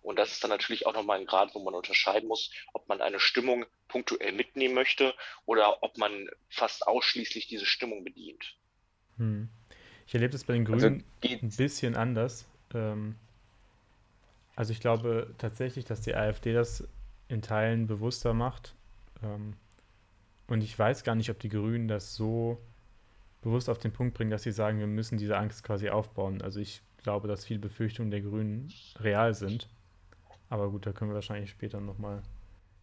Und 0.00 0.18
das 0.18 0.32
ist 0.32 0.42
dann 0.42 0.50
natürlich 0.50 0.86
auch 0.86 0.94
nochmal 0.94 1.18
ein 1.18 1.26
Grad, 1.26 1.54
wo 1.54 1.58
man 1.58 1.74
unterscheiden 1.74 2.28
muss, 2.28 2.50
ob 2.72 2.88
man 2.88 3.00
eine 3.00 3.20
Stimmung 3.20 3.66
punktuell 3.88 4.32
mitnehmen 4.32 4.74
möchte 4.74 5.14
oder 5.44 5.82
ob 5.82 5.98
man 5.98 6.30
fast 6.48 6.86
ausschließlich 6.86 7.48
diese 7.48 7.66
Stimmung 7.66 8.04
bedient. 8.04 8.56
Hm. 9.18 9.48
Ich 10.06 10.14
erlebe 10.14 10.32
das 10.32 10.44
bei 10.44 10.54
den 10.54 10.66
also 10.66 10.88
Grünen 10.88 11.04
also 11.22 11.36
ein 11.44 11.50
bisschen 11.50 11.96
anders. 11.96 12.46
Ähm, 12.74 13.16
also 14.54 14.72
ich 14.72 14.80
glaube 14.80 15.34
tatsächlich, 15.38 15.84
dass 15.84 16.00
die 16.00 16.14
AfD 16.14 16.52
das 16.52 16.86
in 17.28 17.42
Teilen 17.42 17.86
bewusster 17.86 18.34
macht. 18.34 18.74
Ähm, 19.22 19.54
und 20.46 20.62
ich 20.62 20.78
weiß 20.78 21.02
gar 21.02 21.14
nicht, 21.14 21.30
ob 21.30 21.38
die 21.40 21.48
Grünen 21.48 21.88
das 21.88 22.14
so 22.14 22.60
bewusst 23.42 23.68
auf 23.68 23.78
den 23.78 23.92
Punkt 23.92 24.14
bringen, 24.14 24.30
dass 24.30 24.44
sie 24.44 24.52
sagen, 24.52 24.78
wir 24.78 24.86
müssen 24.86 25.18
diese 25.18 25.36
Angst 25.36 25.64
quasi 25.64 25.88
aufbauen. 25.88 26.40
Also 26.42 26.60
ich 26.60 26.82
glaube, 27.02 27.28
dass 27.28 27.44
viele 27.44 27.60
Befürchtungen 27.60 28.10
der 28.10 28.20
Grünen 28.20 28.72
real 28.98 29.34
sind. 29.34 29.68
Aber 30.48 30.70
gut, 30.70 30.86
da 30.86 30.92
können 30.92 31.10
wir 31.10 31.16
wahrscheinlich 31.16 31.50
später 31.50 31.80
nochmal 31.80 32.22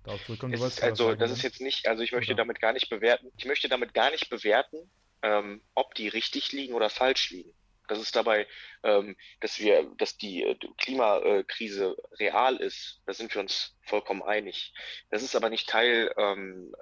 darauf 0.04 0.24
zurückkommen. 0.26 0.54
Also, 0.54 1.16
das 1.16 1.32
ist 1.32 1.44
jetzt 1.44 1.62
nicht, 1.62 1.88
also 1.88 2.04
ich 2.04 2.12
möchte 2.12 2.34
oder? 2.34 2.44
damit 2.44 2.60
gar 2.60 2.74
nicht 2.74 2.90
bewerten, 2.90 3.32
ich 3.38 3.46
möchte 3.46 3.70
damit 3.70 3.94
gar 3.94 4.12
nicht 4.12 4.30
bewerten, 4.30 4.78
ähm, 5.24 5.62
ob 5.74 5.96
die 5.96 6.08
richtig 6.08 6.52
liegen 6.52 6.74
oder 6.74 6.90
falsch 6.90 7.32
liegen. 7.32 7.54
Das 7.88 8.00
ist 8.00 8.16
dabei, 8.16 8.48
ähm, 8.84 9.18
dass 9.42 9.60
wir, 9.60 9.84
dass 9.98 10.18
die 10.18 10.44
äh, 10.44 10.56
Klimakrise 10.78 11.96
real 12.20 12.58
ist, 12.58 13.02
da 13.06 13.14
sind 13.14 13.34
wir 13.34 13.42
uns 13.42 13.76
vollkommen 13.82 14.24
einig. 14.24 14.74
Das 15.10 15.24
ist 15.24 15.36
aber 15.36 15.50
nicht 15.50 15.68
Teil 15.68 16.14
ähm, 16.18 16.74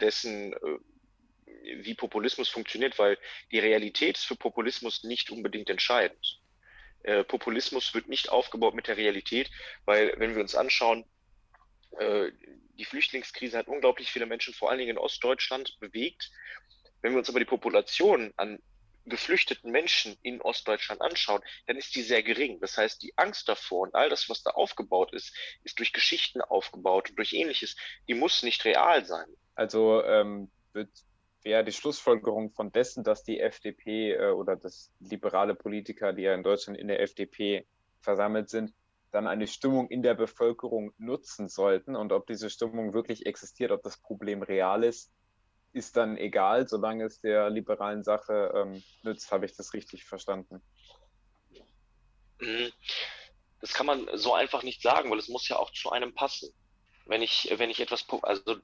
dessen, 0.00 0.52
äh, 0.52 0.58
wie 1.84 1.94
Populismus 1.94 2.48
funktioniert, 2.48 2.98
weil 2.98 3.18
die 3.50 3.58
Realität 3.58 4.18
ist 4.18 4.26
für 4.26 4.36
Populismus 4.36 5.04
nicht 5.04 5.30
unbedingt 5.30 5.70
entscheidend. 5.70 6.40
Äh, 7.02 7.24
Populismus 7.24 7.94
wird 7.94 8.08
nicht 8.08 8.28
aufgebaut 8.28 8.74
mit 8.74 8.88
der 8.88 8.96
Realität, 8.96 9.50
weil 9.84 10.14
wenn 10.18 10.34
wir 10.34 10.42
uns 10.42 10.54
anschauen, 10.54 11.04
äh, 11.98 12.30
die 12.78 12.84
Flüchtlingskrise 12.84 13.58
hat 13.58 13.68
unglaublich 13.68 14.10
viele 14.10 14.26
Menschen, 14.26 14.54
vor 14.54 14.70
allen 14.70 14.78
Dingen 14.78 14.92
in 14.92 14.98
Ostdeutschland, 14.98 15.78
bewegt 15.80 16.30
wenn 17.02 17.12
wir 17.12 17.18
uns 17.18 17.28
aber 17.28 17.40
die 17.40 17.44
Population 17.44 18.32
an 18.36 18.58
geflüchteten 19.04 19.70
Menschen 19.70 20.16
in 20.22 20.40
Ostdeutschland 20.40 21.00
anschauen, 21.00 21.42
dann 21.66 21.76
ist 21.76 21.94
die 21.96 22.02
sehr 22.02 22.22
gering. 22.22 22.60
Das 22.60 22.78
heißt, 22.78 23.02
die 23.02 23.12
Angst 23.16 23.48
davor 23.48 23.82
und 23.82 23.94
all 23.94 24.08
das, 24.08 24.28
was 24.28 24.42
da 24.42 24.50
aufgebaut 24.50 25.12
ist, 25.12 25.36
ist 25.64 25.78
durch 25.78 25.92
Geschichten 25.92 26.40
aufgebaut 26.40 27.10
und 27.10 27.16
durch 27.16 27.32
ähnliches, 27.32 27.76
die 28.08 28.14
muss 28.14 28.42
nicht 28.42 28.64
real 28.64 29.04
sein. 29.04 29.26
Also 29.54 30.02
ähm, 30.04 30.50
wird 30.72 30.88
die 31.44 31.72
Schlussfolgerung 31.72 32.52
von 32.52 32.70
dessen, 32.70 33.02
dass 33.02 33.24
die 33.24 33.40
FDP 33.40 34.12
äh, 34.12 34.30
oder 34.30 34.54
das 34.56 34.92
liberale 35.00 35.54
Politiker, 35.54 36.12
die 36.12 36.22
ja 36.22 36.34
in 36.34 36.44
Deutschland 36.44 36.78
in 36.78 36.86
der 36.86 37.00
FDP 37.00 37.66
versammelt 38.00 38.48
sind, 38.48 38.72
dann 39.10 39.26
eine 39.26 39.46
Stimmung 39.46 39.88
in 39.88 40.02
der 40.02 40.14
Bevölkerung 40.14 40.92
nutzen 40.98 41.48
sollten 41.48 41.96
und 41.96 42.12
ob 42.12 42.26
diese 42.26 42.48
Stimmung 42.48 42.94
wirklich 42.94 43.26
existiert, 43.26 43.72
ob 43.72 43.82
das 43.82 43.98
Problem 43.98 44.42
real 44.42 44.84
ist, 44.84 45.12
ist 45.72 45.96
dann 45.96 46.16
egal, 46.16 46.68
solange 46.68 47.04
es 47.04 47.20
der 47.20 47.50
liberalen 47.50 48.04
Sache 48.04 48.52
ähm, 48.54 48.82
nützt. 49.02 49.32
Habe 49.32 49.46
ich 49.46 49.56
das 49.56 49.72
richtig 49.72 50.04
verstanden? 50.04 50.62
Mhm. 52.40 52.72
Das 53.60 53.72
kann 53.72 53.86
man 53.86 54.08
so 54.14 54.34
einfach 54.34 54.62
nicht 54.62 54.82
sagen, 54.82 55.10
weil 55.10 55.18
es 55.18 55.28
muss 55.28 55.48
ja 55.48 55.56
auch 55.56 55.70
zu 55.72 55.90
einem 55.90 56.14
passen. 56.14 56.52
Wenn 57.06 57.22
ich, 57.22 57.52
wenn 57.56 57.70
ich 57.70 57.80
etwas, 57.80 58.06
also 58.22 58.56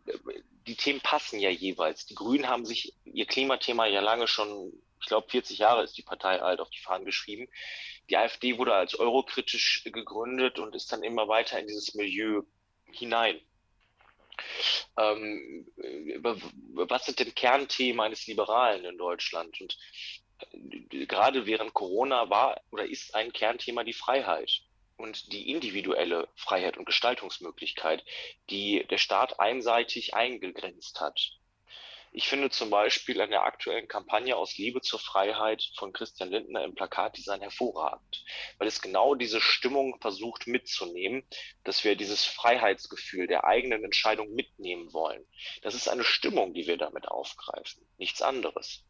die 0.67 0.77
Themen 0.77 1.01
passen 1.01 1.41
ja 1.41 1.51
jeweils. 1.51 2.07
Die 2.07 2.15
Grünen 2.15 2.49
haben 2.49 2.65
sich 2.65 2.95
ihr 3.05 3.27
Klimathema 3.27 3.87
ja 3.87 4.01
lange 4.01 4.29
schon, 4.29 4.73
ich 5.01 5.07
glaube 5.07 5.29
40 5.31 5.59
Jahre 5.59 5.83
ist 5.83 5.97
die 5.97 6.03
Partei 6.03 6.43
alt 6.43 6.61
auf 6.61 6.71
die 6.71 6.81
Fahnen 6.81 7.05
geschrieben. 7.05 7.49
Die 8.11 8.17
AfD 8.17 8.59
wurde 8.59 8.75
als 8.75 8.95
eurokritisch 8.95 9.83
gegründet 9.85 10.59
und 10.59 10.75
ist 10.75 10.93
dann 10.93 11.03
immer 11.03 11.29
weiter 11.29 11.59
in 11.59 11.67
dieses 11.67 11.95
Milieu 11.95 12.43
hinein. 12.93 13.41
Ähm, 14.97 15.67
was 16.73 17.07
sind 17.07 17.19
denn 17.19 17.35
Kernthemen 17.35 18.01
eines 18.01 18.27
Liberalen 18.27 18.85
in 18.85 18.99
Deutschland? 18.99 19.61
Und 19.61 19.79
äh, 20.53 21.07
gerade 21.07 21.47
während 21.47 21.75
Corona 21.75 22.31
war 22.31 22.61
oder 22.71 22.87
ist 22.87 23.15
ein 23.15 23.33
Kernthema 23.33 23.85
die 23.85 23.93
Freiheit 23.93 24.63
und 24.97 25.33
die 25.33 25.51
individuelle 25.51 26.29
Freiheit 26.35 26.77
und 26.77 26.85
Gestaltungsmöglichkeit, 26.85 28.05
die 28.51 28.85
der 28.91 28.99
Staat 28.99 29.41
einseitig 29.41 30.15
eingegrenzt 30.15 31.01
hat. 31.01 31.39
Ich 32.13 32.29
finde 32.29 32.51
zum 32.51 32.71
Beispiel 32.71 33.21
an 33.21 33.31
der 33.31 33.45
aktuellen 33.45 33.89
Kampagne 33.89 34.37
aus 34.37 34.57
Liebe 34.57 34.81
zur 34.81 34.99
Freiheit 34.99 35.63
von 35.77 35.93
Christian 35.93 36.31
Lindner 36.31 36.65
im 36.65 36.75
Plakatdesign 36.75 37.41
hervorragend, 37.41 38.25
weil 38.59 38.69
es 38.69 38.81
genau 38.81 39.15
diese 39.15 39.41
Stimmung 39.41 39.99
versucht 40.01 40.47
mitzunehmen, 40.47 41.23
dass 41.65 41.85
wir 41.85 41.97
dieses 41.97 42.25
Freiheitsgefühl 42.25 43.27
der 43.27 43.45
eigenen 43.45 43.85
Entscheidung 43.85 44.35
mitnehmen 44.35 44.93
wollen. 44.93 45.25
Das 45.63 45.75
ist 45.75 45.89
eine 45.89 46.05
Stimmung, 46.05 46.55
die 46.55 46.67
wir 46.67 46.79
damit 46.79 47.09
aufgreifen, 47.09 47.83
nichts 47.99 48.23
anderes. 48.23 48.85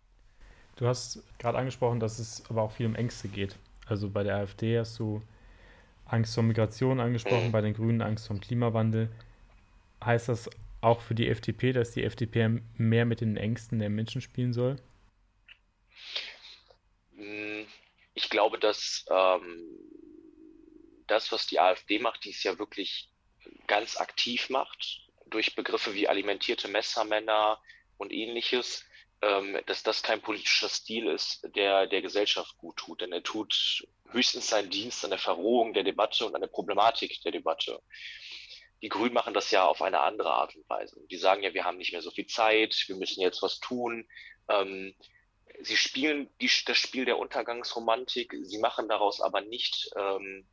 Du 0.76 0.86
hast 0.86 1.22
gerade 1.38 1.58
angesprochen, 1.58 1.98
dass 1.98 2.20
es 2.20 2.44
aber 2.48 2.62
auch 2.62 2.70
viel 2.70 2.86
um 2.86 2.94
Ängste 2.94 3.28
geht. 3.28 3.56
Also 3.86 4.08
bei 4.08 4.22
der 4.22 4.36
AfD 4.36 4.78
hast 4.78 4.98
du 4.98 5.22
Angst 6.06 6.34
vor 6.34 6.44
Migration 6.44 7.00
angesprochen, 7.00 7.48
mhm. 7.48 7.52
bei 7.52 7.60
den 7.60 7.74
Grünen 7.74 8.00
Angst 8.00 8.28
vor 8.28 8.38
Klimawandel. 8.38 9.10
Heißt 10.04 10.28
das 10.28 10.48
auch 10.80 11.00
für 11.00 11.14
die 11.14 11.28
FDP, 11.28 11.72
dass 11.72 11.92
die 11.92 12.04
FDP 12.04 12.60
mehr 12.76 13.04
mit 13.04 13.20
den 13.20 13.36
Ängsten 13.36 13.78
der 13.78 13.90
Menschen 13.90 14.20
spielen 14.20 14.52
soll? 14.52 14.76
Hm, 17.16 17.66
ich 18.14 18.30
glaube, 18.30 18.58
dass 18.58 19.04
ähm, 19.10 19.78
das, 21.06 21.32
was 21.32 21.46
die 21.46 21.58
AfD 21.58 21.98
macht, 21.98 22.24
die 22.24 22.30
es 22.30 22.42
ja 22.42 22.58
wirklich 22.58 23.10
ganz 23.66 23.96
aktiv 23.96 24.50
macht, 24.50 25.08
durch 25.26 25.54
Begriffe 25.54 25.94
wie 25.94 26.08
alimentierte 26.08 26.68
Messermänner 26.68 27.60
und 27.96 28.12
ähnliches, 28.12 28.84
ähm, 29.20 29.58
dass 29.66 29.82
das 29.82 30.02
kein 30.02 30.20
politischer 30.20 30.68
Stil 30.68 31.08
ist, 31.08 31.48
der 31.56 31.86
der 31.86 32.02
Gesellschaft 32.02 32.56
gut 32.58 32.76
tut. 32.76 33.00
Denn 33.00 33.12
er 33.12 33.22
tut 33.22 33.86
höchstens 34.10 34.48
seinen 34.48 34.70
Dienst 34.70 35.04
an 35.04 35.10
der 35.10 35.18
Verrohung 35.18 35.74
der 35.74 35.82
Debatte 35.82 36.24
und 36.24 36.34
an 36.34 36.40
der 36.40 36.48
Problematik 36.48 37.20
der 37.22 37.32
Debatte. 37.32 37.82
Die 38.82 38.88
Grünen 38.88 39.14
machen 39.14 39.34
das 39.34 39.50
ja 39.50 39.64
auf 39.66 39.82
eine 39.82 40.00
andere 40.00 40.32
Art 40.32 40.54
und 40.54 40.68
Weise. 40.68 41.00
Die 41.10 41.16
sagen 41.16 41.42
ja, 41.42 41.54
wir 41.54 41.64
haben 41.64 41.78
nicht 41.78 41.92
mehr 41.92 42.02
so 42.02 42.10
viel 42.10 42.26
Zeit, 42.26 42.84
wir 42.86 42.96
müssen 42.96 43.20
jetzt 43.20 43.42
was 43.42 43.58
tun. 43.58 44.08
Ähm, 44.48 44.94
sie 45.60 45.76
spielen 45.76 46.28
die, 46.40 46.50
das 46.66 46.78
Spiel 46.78 47.04
der 47.04 47.18
Untergangsromantik, 47.18 48.34
sie 48.42 48.58
machen 48.58 48.88
daraus 48.88 49.20
aber 49.20 49.40
nicht 49.40 49.90
ähm, 49.96 50.46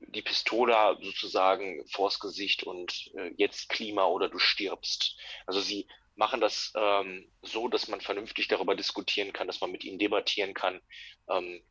die 0.00 0.22
Pistole 0.22 0.98
sozusagen 1.00 1.86
vors 1.88 2.18
Gesicht 2.18 2.64
und 2.64 3.10
äh, 3.14 3.32
jetzt 3.36 3.68
Klima 3.68 4.06
oder 4.06 4.28
du 4.28 4.38
stirbst. 4.38 5.16
Also 5.46 5.60
sie 5.60 5.86
machen 6.16 6.40
das 6.40 6.72
ähm, 6.76 7.30
so, 7.42 7.68
dass 7.68 7.88
man 7.88 8.00
vernünftig 8.00 8.48
darüber 8.48 8.74
diskutieren 8.74 9.32
kann, 9.32 9.46
dass 9.46 9.60
man 9.60 9.70
mit 9.70 9.84
ihnen 9.84 9.98
debattieren 9.98 10.54
kann. 10.54 10.80
Ähm, 11.28 11.62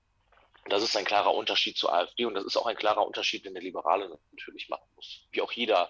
das 0.68 0.84
ist 0.84 0.95
ein 0.97 1.05
klarer 1.05 1.34
Unterschied 1.34 1.78
zur 1.78 1.93
AfD 1.93 2.26
und 2.26 2.34
das 2.34 2.45
ist 2.45 2.57
auch 2.57 2.66
ein 2.66 2.76
klarer 2.76 3.05
Unterschied, 3.05 3.45
den 3.45 3.53
der 3.53 3.64
Liberale 3.64 4.20
natürlich 4.32 4.70
machen 4.70 4.88
muss. 4.95 5.28
Wie 5.32 5.41
auch 5.41 5.51
jeder 5.51 5.89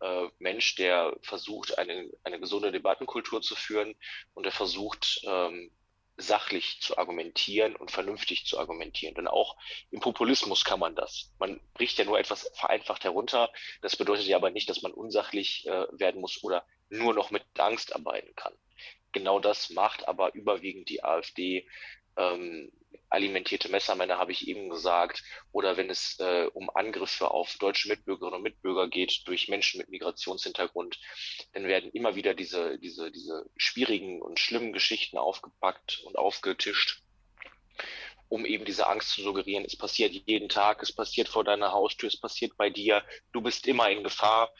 äh, 0.00 0.28
Mensch, 0.38 0.74
der 0.76 1.16
versucht, 1.22 1.78
eine, 1.78 2.10
eine 2.24 2.40
gesunde 2.40 2.72
Debattenkultur 2.72 3.42
zu 3.42 3.54
führen 3.54 3.94
und 4.34 4.44
der 4.44 4.52
versucht, 4.52 5.20
ähm, 5.24 5.70
sachlich 6.16 6.80
zu 6.80 6.98
argumentieren 6.98 7.74
und 7.76 7.90
vernünftig 7.90 8.46
zu 8.46 8.58
argumentieren. 8.58 9.14
Denn 9.14 9.26
auch 9.26 9.56
im 9.90 10.00
Populismus 10.00 10.64
kann 10.64 10.80
man 10.80 10.94
das. 10.94 11.32
Man 11.38 11.60
bricht 11.74 11.98
ja 11.98 12.04
nur 12.04 12.18
etwas 12.18 12.50
vereinfacht 12.54 13.04
herunter. 13.04 13.50
Das 13.80 13.96
bedeutet 13.96 14.26
ja 14.26 14.36
aber 14.36 14.50
nicht, 14.50 14.68
dass 14.68 14.82
man 14.82 14.92
unsachlich 14.92 15.66
äh, 15.66 15.86
werden 15.92 16.20
muss 16.20 16.42
oder 16.42 16.64
nur 16.88 17.14
noch 17.14 17.30
mit 17.30 17.44
Angst 17.58 17.94
arbeiten 17.94 18.34
kann. 18.36 18.52
Genau 19.12 19.40
das 19.40 19.70
macht 19.70 20.06
aber 20.08 20.34
überwiegend 20.34 20.88
die 20.88 21.02
AfD 21.02 21.66
ähm, 22.16 22.70
alimentierte 23.08 23.68
Messermänner, 23.68 24.18
habe 24.18 24.32
ich 24.32 24.48
eben 24.48 24.70
gesagt, 24.70 25.22
oder 25.52 25.76
wenn 25.76 25.90
es 25.90 26.18
äh, 26.20 26.48
um 26.52 26.70
Angriffe 26.70 27.30
auf 27.30 27.56
deutsche 27.58 27.88
Mitbürgerinnen 27.88 28.36
und 28.36 28.42
Mitbürger 28.42 28.88
geht 28.88 29.26
durch 29.26 29.48
Menschen 29.48 29.78
mit 29.78 29.88
Migrationshintergrund, 29.88 30.98
dann 31.52 31.64
werden 31.64 31.90
immer 31.92 32.14
wieder 32.14 32.34
diese, 32.34 32.78
diese, 32.78 33.10
diese 33.10 33.50
schwierigen 33.56 34.22
und 34.22 34.38
schlimmen 34.38 34.72
Geschichten 34.72 35.18
aufgepackt 35.18 36.02
und 36.04 36.16
aufgetischt, 36.16 37.02
um 38.28 38.46
eben 38.46 38.64
diese 38.64 38.86
Angst 38.86 39.10
zu 39.10 39.22
suggerieren. 39.22 39.64
Es 39.64 39.76
passiert 39.76 40.12
jeden 40.12 40.48
Tag, 40.48 40.82
es 40.82 40.92
passiert 40.92 41.28
vor 41.28 41.44
deiner 41.44 41.72
Haustür, 41.72 42.08
es 42.08 42.20
passiert 42.20 42.56
bei 42.56 42.70
dir, 42.70 43.04
du 43.32 43.40
bist 43.40 43.66
immer 43.66 43.90
in 43.90 44.04
Gefahr. 44.04 44.52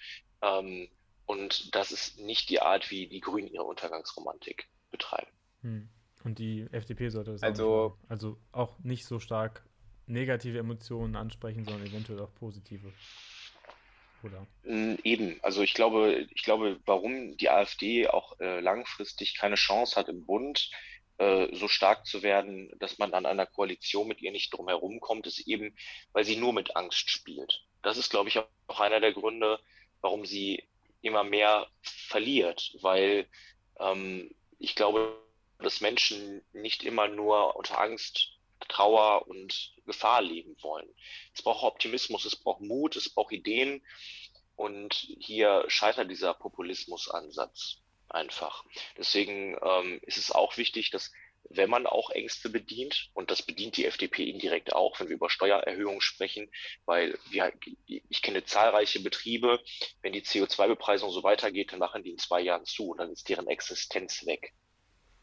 Ähm, 0.43 0.91
und 1.27 1.77
das 1.77 1.93
ist 1.93 2.19
nicht 2.19 2.51
die 2.51 2.61
Art, 2.61 2.91
wie 2.91 3.07
die 3.07 3.21
Grünen 3.21 3.47
ihre 3.47 3.63
Untergangsromantik 3.63 4.69
betreiben. 4.91 5.31
Hm. 5.63 5.89
Und 6.25 6.39
die 6.39 6.67
FDP 6.71 7.09
sollte 7.09 7.33
das 7.33 7.43
also, 7.43 7.73
auch 7.73 7.99
nicht 7.99 8.11
Also 8.11 8.37
auch 8.53 8.79
nicht 8.81 9.07
so 9.07 9.21
stark 9.21 9.65
negative 10.07 10.59
Emotionen 10.59 11.17
ansprechen, 11.17 11.65
sondern 11.65 11.87
eventuell 11.87 12.21
auch 12.21 12.35
positive. 12.35 12.93
Oder? 14.23 14.47
Eben, 14.65 15.39
also 15.43 15.63
ich 15.63 15.73
glaube, 15.73 16.27
ich 16.35 16.43
glaube, 16.43 16.79
warum 16.85 17.37
die 17.39 17.49
AfD 17.49 18.07
auch 18.07 18.39
äh, 18.39 18.61
langfristig 18.61 19.35
keine 19.35 19.55
Chance 19.55 19.97
hat 19.97 20.09
im 20.09 20.27
Bund, 20.27 20.71
äh, 21.17 21.55
so 21.55 21.69
stark 21.69 22.07
zu 22.07 22.23
werden, 22.23 22.71
dass 22.79 22.99
man 22.99 23.15
an 23.15 23.25
einer 23.25 23.47
Koalition 23.47 24.09
mit 24.09 24.21
ihr 24.21 24.33
nicht 24.33 24.53
drum 24.53 24.69
herum 24.69 25.01
kommt, 25.01 25.27
ist 25.27 25.47
eben, 25.47 25.75
weil 26.13 26.25
sie 26.25 26.37
nur 26.37 26.53
mit 26.53 26.77
Angst 26.77 27.09
spielt. 27.09 27.65
Das 27.83 27.97
ist, 27.97 28.11
glaube 28.11 28.29
ich, 28.29 28.39
auch 28.39 28.81
einer 28.81 29.01
der 29.01 29.13
Gründe, 29.13 29.59
warum 30.03 30.27
sie 30.27 30.65
immer 31.01 31.25
mehr 31.25 31.67
verliert, 31.83 32.77
weil 32.83 33.27
ähm, 33.79 34.31
ich 34.59 34.75
glaube, 34.75 35.17
dass 35.63 35.81
Menschen 35.81 36.43
nicht 36.53 36.83
immer 36.83 37.09
nur 37.09 37.57
unter 37.57 37.81
Angst, 37.81 38.37
Trauer 38.69 39.27
und 39.27 39.75
Gefahr 39.87 40.23
leben 40.23 40.57
wollen. 40.63 40.89
Es 41.35 41.43
braucht 41.43 41.65
Optimismus, 41.65 42.25
es 42.25 42.37
braucht 42.37 42.61
Mut, 42.61 42.97
es 42.97 43.13
braucht 43.13 43.33
Ideen. 43.33 43.85
Und 44.57 44.95
hier 45.19 45.65
scheitert 45.69 46.11
dieser 46.11 46.35
Populismusansatz 46.35 47.79
einfach. 48.09 48.65
Deswegen 48.99 49.57
ähm, 49.63 50.01
ist 50.03 50.19
es 50.19 50.31
auch 50.31 50.57
wichtig, 50.57 50.91
dass 50.91 51.11
wenn 51.49 51.71
man 51.71 51.87
auch 51.87 52.11
Ängste 52.11 52.51
bedient, 52.51 53.11
und 53.15 53.31
das 53.31 53.43
bedient 53.43 53.77
die 53.77 53.87
FDP 53.87 54.29
indirekt 54.29 54.75
auch, 54.75 55.01
wenn 55.01 55.09
wir 55.09 55.17
über 55.17 55.31
Steuererhöhungen 55.31 56.01
sprechen, 56.01 56.51
weil 56.85 57.19
wir, 57.31 57.53
ich 57.87 58.23
kenne 58.23 58.45
zahlreiche 58.45 59.01
Betriebe, 59.01 59.61
wenn 60.03 60.13
die 60.13 60.23
CO2-Bepreisung 60.23 61.11
so 61.11 61.23
weitergeht, 61.23 61.73
dann 61.73 61.79
machen 61.79 62.03
die 62.03 62.11
in 62.11 62.19
zwei 62.19 62.41
Jahren 62.41 62.67
zu 62.67 62.91
und 62.91 62.99
dann 62.99 63.11
ist 63.11 63.29
deren 63.29 63.49
Existenz 63.49 64.27
weg. 64.27 64.53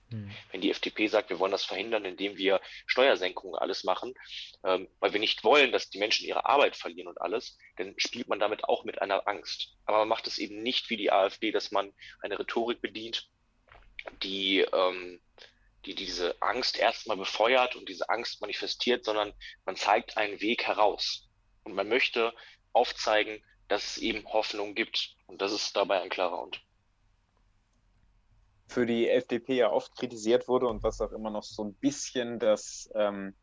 Hm. 0.10 0.32
Wenn 0.51 0.62
die 0.62 0.72
FDP 0.72 1.08
sagt, 1.08 1.30
wir 1.30 1.39
wollen 1.39 1.51
das 1.51 1.66
verhindern, 1.66 2.05
indem 2.05 2.38
wir 2.38 2.62
Steuersenkungen 2.86 3.60
alles 3.60 3.84
machen, 3.84 4.14
ähm, 4.64 4.88
weil 4.99 5.14
wir 5.14 5.20
nicht 5.20 5.43
wollen, 5.43 5.72
dass 5.72 5.89
die 5.89 5.99
Menschen 5.99 6.26
ihre 6.26 6.45
Arbeit 6.45 6.76
verlieren 6.76 7.08
und 7.08 7.20
alles, 7.20 7.58
dann 7.76 7.93
spielt 7.97 8.28
man 8.28 8.39
damit 8.39 8.64
auch 8.64 8.84
mit 8.86 9.01
einer 9.01 9.28
Angst. 9.28 9.76
Aber 9.86 9.99
man 9.99 10.08
macht 10.08 10.28
es 10.28 10.38
eben 10.38 10.64
nicht 10.64 10.89
wie 10.89 10.97
die 10.97 11.12
AfD, 11.12 11.51
dass 11.51 11.72
man 11.72 11.93
eine 12.22 12.39
Rhetorik 12.39 12.82
bedient, 12.82 13.30
die, 14.24 14.60
ähm, 14.60 15.22
die 15.86 15.95
diese 15.95 16.41
Angst 16.41 16.78
erstmal 16.78 17.18
befeuert 17.18 17.76
und 17.76 17.89
diese 17.89 18.10
Angst 18.10 18.39
manifestiert, 18.41 19.03
sondern 19.03 19.34
man 19.66 19.76
zeigt 19.76 20.18
einen 20.18 20.39
Weg 20.39 20.66
heraus. 20.68 21.30
Und 21.64 21.74
man 21.74 21.89
möchte 21.89 22.34
aufzeigen, 22.72 23.43
dass 23.68 23.84
es 23.84 23.97
eben 23.97 24.26
Hoffnung 24.32 24.74
gibt. 24.74 25.16
Und 25.26 25.41
das 25.41 25.51
ist 25.51 25.76
dabei 25.76 26.01
ein 26.01 26.10
klarer 26.10 26.41
Unterschied 26.41 26.66
für 28.68 28.86
die 28.86 29.09
FDP 29.09 29.55
ja 29.55 29.72
oft 29.72 29.95
kritisiert 29.95 30.47
wurde 30.47 30.68
und 30.68 30.84
was 30.84 31.01
auch 31.01 31.11
immer 31.11 31.30
noch 31.30 31.43
so 31.43 31.63
ein 31.63 31.74
bisschen 31.76 32.39
das 32.39 32.89
ähm, 32.95 33.34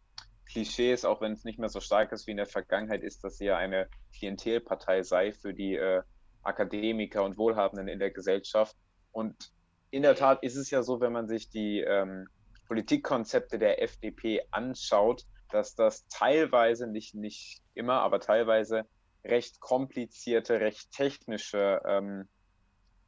Klischee 0.46 0.92
ist, 0.92 1.06
auch 1.06 1.20
wenn 1.20 1.32
es 1.32 1.44
nicht 1.44 1.58
mehr 1.58 1.70
so 1.70 1.80
stark 1.80 2.12
ist 2.12 2.26
wie 2.26 2.32
in 2.32 2.36
der 2.36 2.46
Vergangenheit, 2.46 3.02
ist, 3.02 3.24
dass 3.24 3.38
sie 3.38 3.46
ja 3.46 3.56
eine 3.56 3.88
Klientelpartei 4.16 5.02
sei 5.02 5.32
für 5.32 5.54
die 5.54 5.74
äh, 5.74 6.02
Akademiker 6.42 7.24
und 7.24 7.38
Wohlhabenden 7.38 7.88
in 7.88 7.98
der 7.98 8.10
Gesellschaft. 8.10 8.76
Und 9.12 9.52
in 9.90 10.02
der 10.02 10.14
Tat 10.14 10.42
ist 10.42 10.56
es 10.56 10.70
ja 10.70 10.82
so, 10.82 11.00
wenn 11.00 11.12
man 11.12 11.26
sich 11.26 11.48
die 11.48 11.80
ähm, 11.80 12.28
Politikkonzepte 12.68 13.58
der 13.58 13.82
FDP 13.82 14.42
anschaut, 14.50 15.24
dass 15.50 15.74
das 15.74 16.06
teilweise, 16.08 16.86
nicht, 16.86 17.14
nicht 17.14 17.62
immer, 17.74 18.00
aber 18.00 18.20
teilweise 18.20 18.84
recht 19.24 19.60
komplizierte, 19.60 20.60
recht 20.60 20.90
technische 20.90 21.80
ähm, 21.86 22.28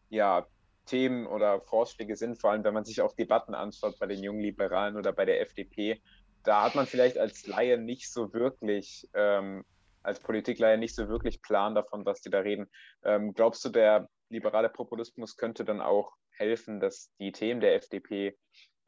ja, 0.09 0.47
Themen 0.87 1.27
oder 1.27 1.61
Vorschläge 1.61 2.17
sind, 2.17 2.41
vor 2.41 2.51
allem 2.51 2.65
wenn 2.65 2.75
man 2.75 2.85
sich 2.85 3.03
auch 3.03 3.15
Debatten 3.15 3.55
anschaut 3.55 3.99
bei 3.99 4.07
den 4.07 4.23
jungen 4.23 4.41
Liberalen 4.41 4.97
oder 4.97 5.13
bei 5.13 5.25
der 5.25 5.41
FDP, 5.41 6.01
da 6.45 6.63
hat 6.63 6.75
man 6.75 6.87
vielleicht 6.87 7.19
als 7.19 7.47
Laie 7.47 7.77
nicht 7.77 8.11
so 8.11 8.33
wirklich, 8.33 9.09
ähm, 9.15 9.65
als 10.03 10.21
Politikleihe 10.21 10.79
nicht 10.79 10.95
so 10.95 11.09
wirklich 11.09 11.43
Plan 11.43 11.75
davon, 11.75 12.07
was 12.07 12.21
die 12.21 12.31
da 12.31 12.39
reden. 12.39 12.71
Ähm, 13.05 13.35
glaubst 13.35 13.65
du, 13.65 13.69
der 13.69 14.09
liberale 14.29 14.69
Populismus 14.69 15.37
könnte 15.37 15.65
dann 15.65 15.81
auch 15.81 16.15
helfen, 16.31 16.81
dass 16.81 17.11
die 17.19 17.33
Themen 17.33 17.61
der 17.61 17.75
FDP 17.75 18.39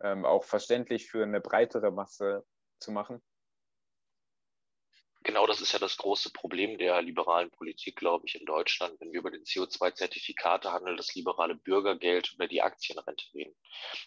ähm, 0.01 0.25
auch 0.25 0.45
verständlich 0.45 1.11
für 1.11 1.25
eine 1.25 1.41
breitere 1.41 1.91
Masse 1.91 2.45
zu 2.79 2.93
machen? 2.93 3.21
Genau 5.29 5.47
das 5.47 5.61
ist 5.61 5.73
ja 5.73 5.79
das 5.79 5.99
große 5.99 6.33
Problem 6.33 6.79
der 6.79 7.03
liberalen 7.03 7.51
Politik, 7.51 7.97
glaube 7.97 8.27
ich, 8.27 8.35
in 8.35 8.47
Deutschland, 8.47 8.99
wenn 8.99 9.13
wir 9.13 9.19
über 9.19 9.31
den 9.31 9.45
CO2-Zertifikatehandel, 9.45 10.97
das 10.97 11.15
liberale 11.15 11.55
Bürgergeld 11.55 12.33
oder 12.35 12.49
die 12.49 12.63
Aktienrente 12.63 13.27
reden. 13.35 13.55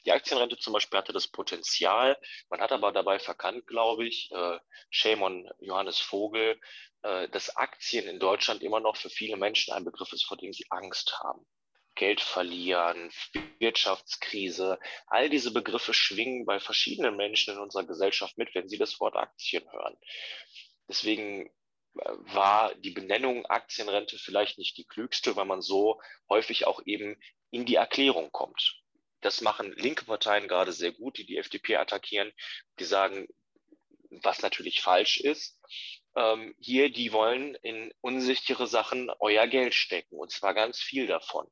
Die 0.03 0.11
Aktienrente 0.11 0.57
zum 0.57 0.73
Beispiel 0.73 0.97
hatte 0.97 1.13
das 1.13 1.27
Potenzial, 1.27 2.17
man 2.49 2.59
hat 2.59 2.71
aber 2.71 2.91
dabei 2.91 3.19
verkannt, 3.19 3.67
glaube 3.67 4.07
ich, 4.07 4.31
äh, 4.31 4.57
shame 4.89 5.21
on 5.21 5.49
Johannes 5.59 5.99
Vogel, 5.99 6.59
äh, 7.03 7.29
dass 7.29 7.55
Aktien 7.55 8.07
in 8.07 8.19
Deutschland 8.19 8.63
immer 8.63 8.79
noch 8.79 8.95
für 8.95 9.11
viele 9.11 9.37
Menschen 9.37 9.75
ein 9.75 9.85
Begriff 9.85 10.11
ist, 10.13 10.25
vor 10.25 10.37
dem 10.37 10.53
sie 10.53 10.65
Angst 10.71 11.19
haben. 11.19 11.45
Geld 11.93 12.19
verlieren, 12.19 13.11
Wirtschaftskrise, 13.59 14.79
all 15.05 15.29
diese 15.29 15.53
Begriffe 15.53 15.93
schwingen 15.93 16.45
bei 16.45 16.59
verschiedenen 16.59 17.15
Menschen 17.15 17.53
in 17.53 17.59
unserer 17.59 17.83
Gesellschaft 17.83 18.39
mit, 18.39 18.55
wenn 18.55 18.67
sie 18.67 18.79
das 18.79 18.99
Wort 18.99 19.15
Aktien 19.15 19.71
hören. 19.71 19.95
Deswegen 20.91 21.47
äh, 21.47 22.11
war 22.33 22.75
die 22.75 22.91
Benennung 22.91 23.45
Aktienrente 23.45 24.17
vielleicht 24.17 24.57
nicht 24.57 24.77
die 24.77 24.85
klügste, 24.85 25.37
weil 25.37 25.45
man 25.45 25.61
so 25.61 26.01
häufig 26.29 26.67
auch 26.67 26.81
eben 26.85 27.17
in 27.49 27.65
die 27.65 27.75
Erklärung 27.75 28.29
kommt. 28.33 28.81
Das 29.21 29.39
machen 29.39 29.71
linke 29.77 30.03
Parteien 30.03 30.49
gerade 30.49 30.73
sehr 30.73 30.91
gut, 30.91 31.17
die 31.17 31.25
die 31.25 31.37
FDP 31.37 31.77
attackieren. 31.77 32.33
Die 32.79 32.83
sagen, 32.83 33.27
was 34.09 34.41
natürlich 34.41 34.81
falsch 34.81 35.21
ist. 35.21 35.57
Ähm, 36.17 36.53
hier, 36.59 36.91
die 36.91 37.13
wollen 37.13 37.55
in 37.55 37.93
unsichere 38.01 38.67
Sachen 38.67 39.09
euer 39.19 39.47
Geld 39.47 39.73
stecken 39.73 40.17
und 40.17 40.29
zwar 40.29 40.53
ganz 40.53 40.81
viel 40.81 41.07
davon. 41.07 41.47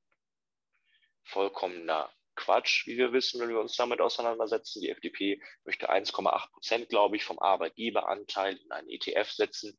Vollkommener 1.23 2.11
Quatsch, 2.39 2.87
wie 2.87 2.97
wir 2.97 3.11
wissen, 3.11 3.41
wenn 3.41 3.49
wir 3.49 3.59
uns 3.59 3.75
damit 3.75 3.99
auseinandersetzen. 3.99 4.81
Die 4.81 4.89
FDP 4.89 5.41
möchte 5.65 5.91
1,8 5.91 6.51
Prozent, 6.51 6.89
glaube 6.89 7.17
ich, 7.17 7.23
vom 7.23 7.37
Arbeitgeberanteil 7.39 8.55
in 8.55 8.71
einen 8.71 8.89
ETF 8.89 9.29
setzen. 9.29 9.77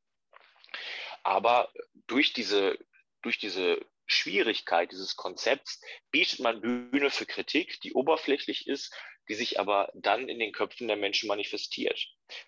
Aber 1.23 1.73
durch 2.07 2.33
diese, 2.33 2.79
durch 3.23 3.39
diese 3.39 3.81
Schwierigkeit 4.07 4.93
dieses 4.93 5.17
Konzepts 5.17 5.81
bietet 6.11 6.41
man 6.41 6.61
Bühne 6.61 7.11
für 7.11 7.27
Kritik, 7.27 7.81
die 7.81 7.95
oberflächlich 7.95 8.67
ist, 8.67 8.95
die 9.29 9.35
sich 9.35 9.59
aber 9.59 9.91
dann 9.95 10.29
in 10.29 10.39
den 10.39 10.53
Köpfen 10.53 10.89
der 10.89 10.97
Menschen 10.97 11.29
manifestiert. 11.29 11.99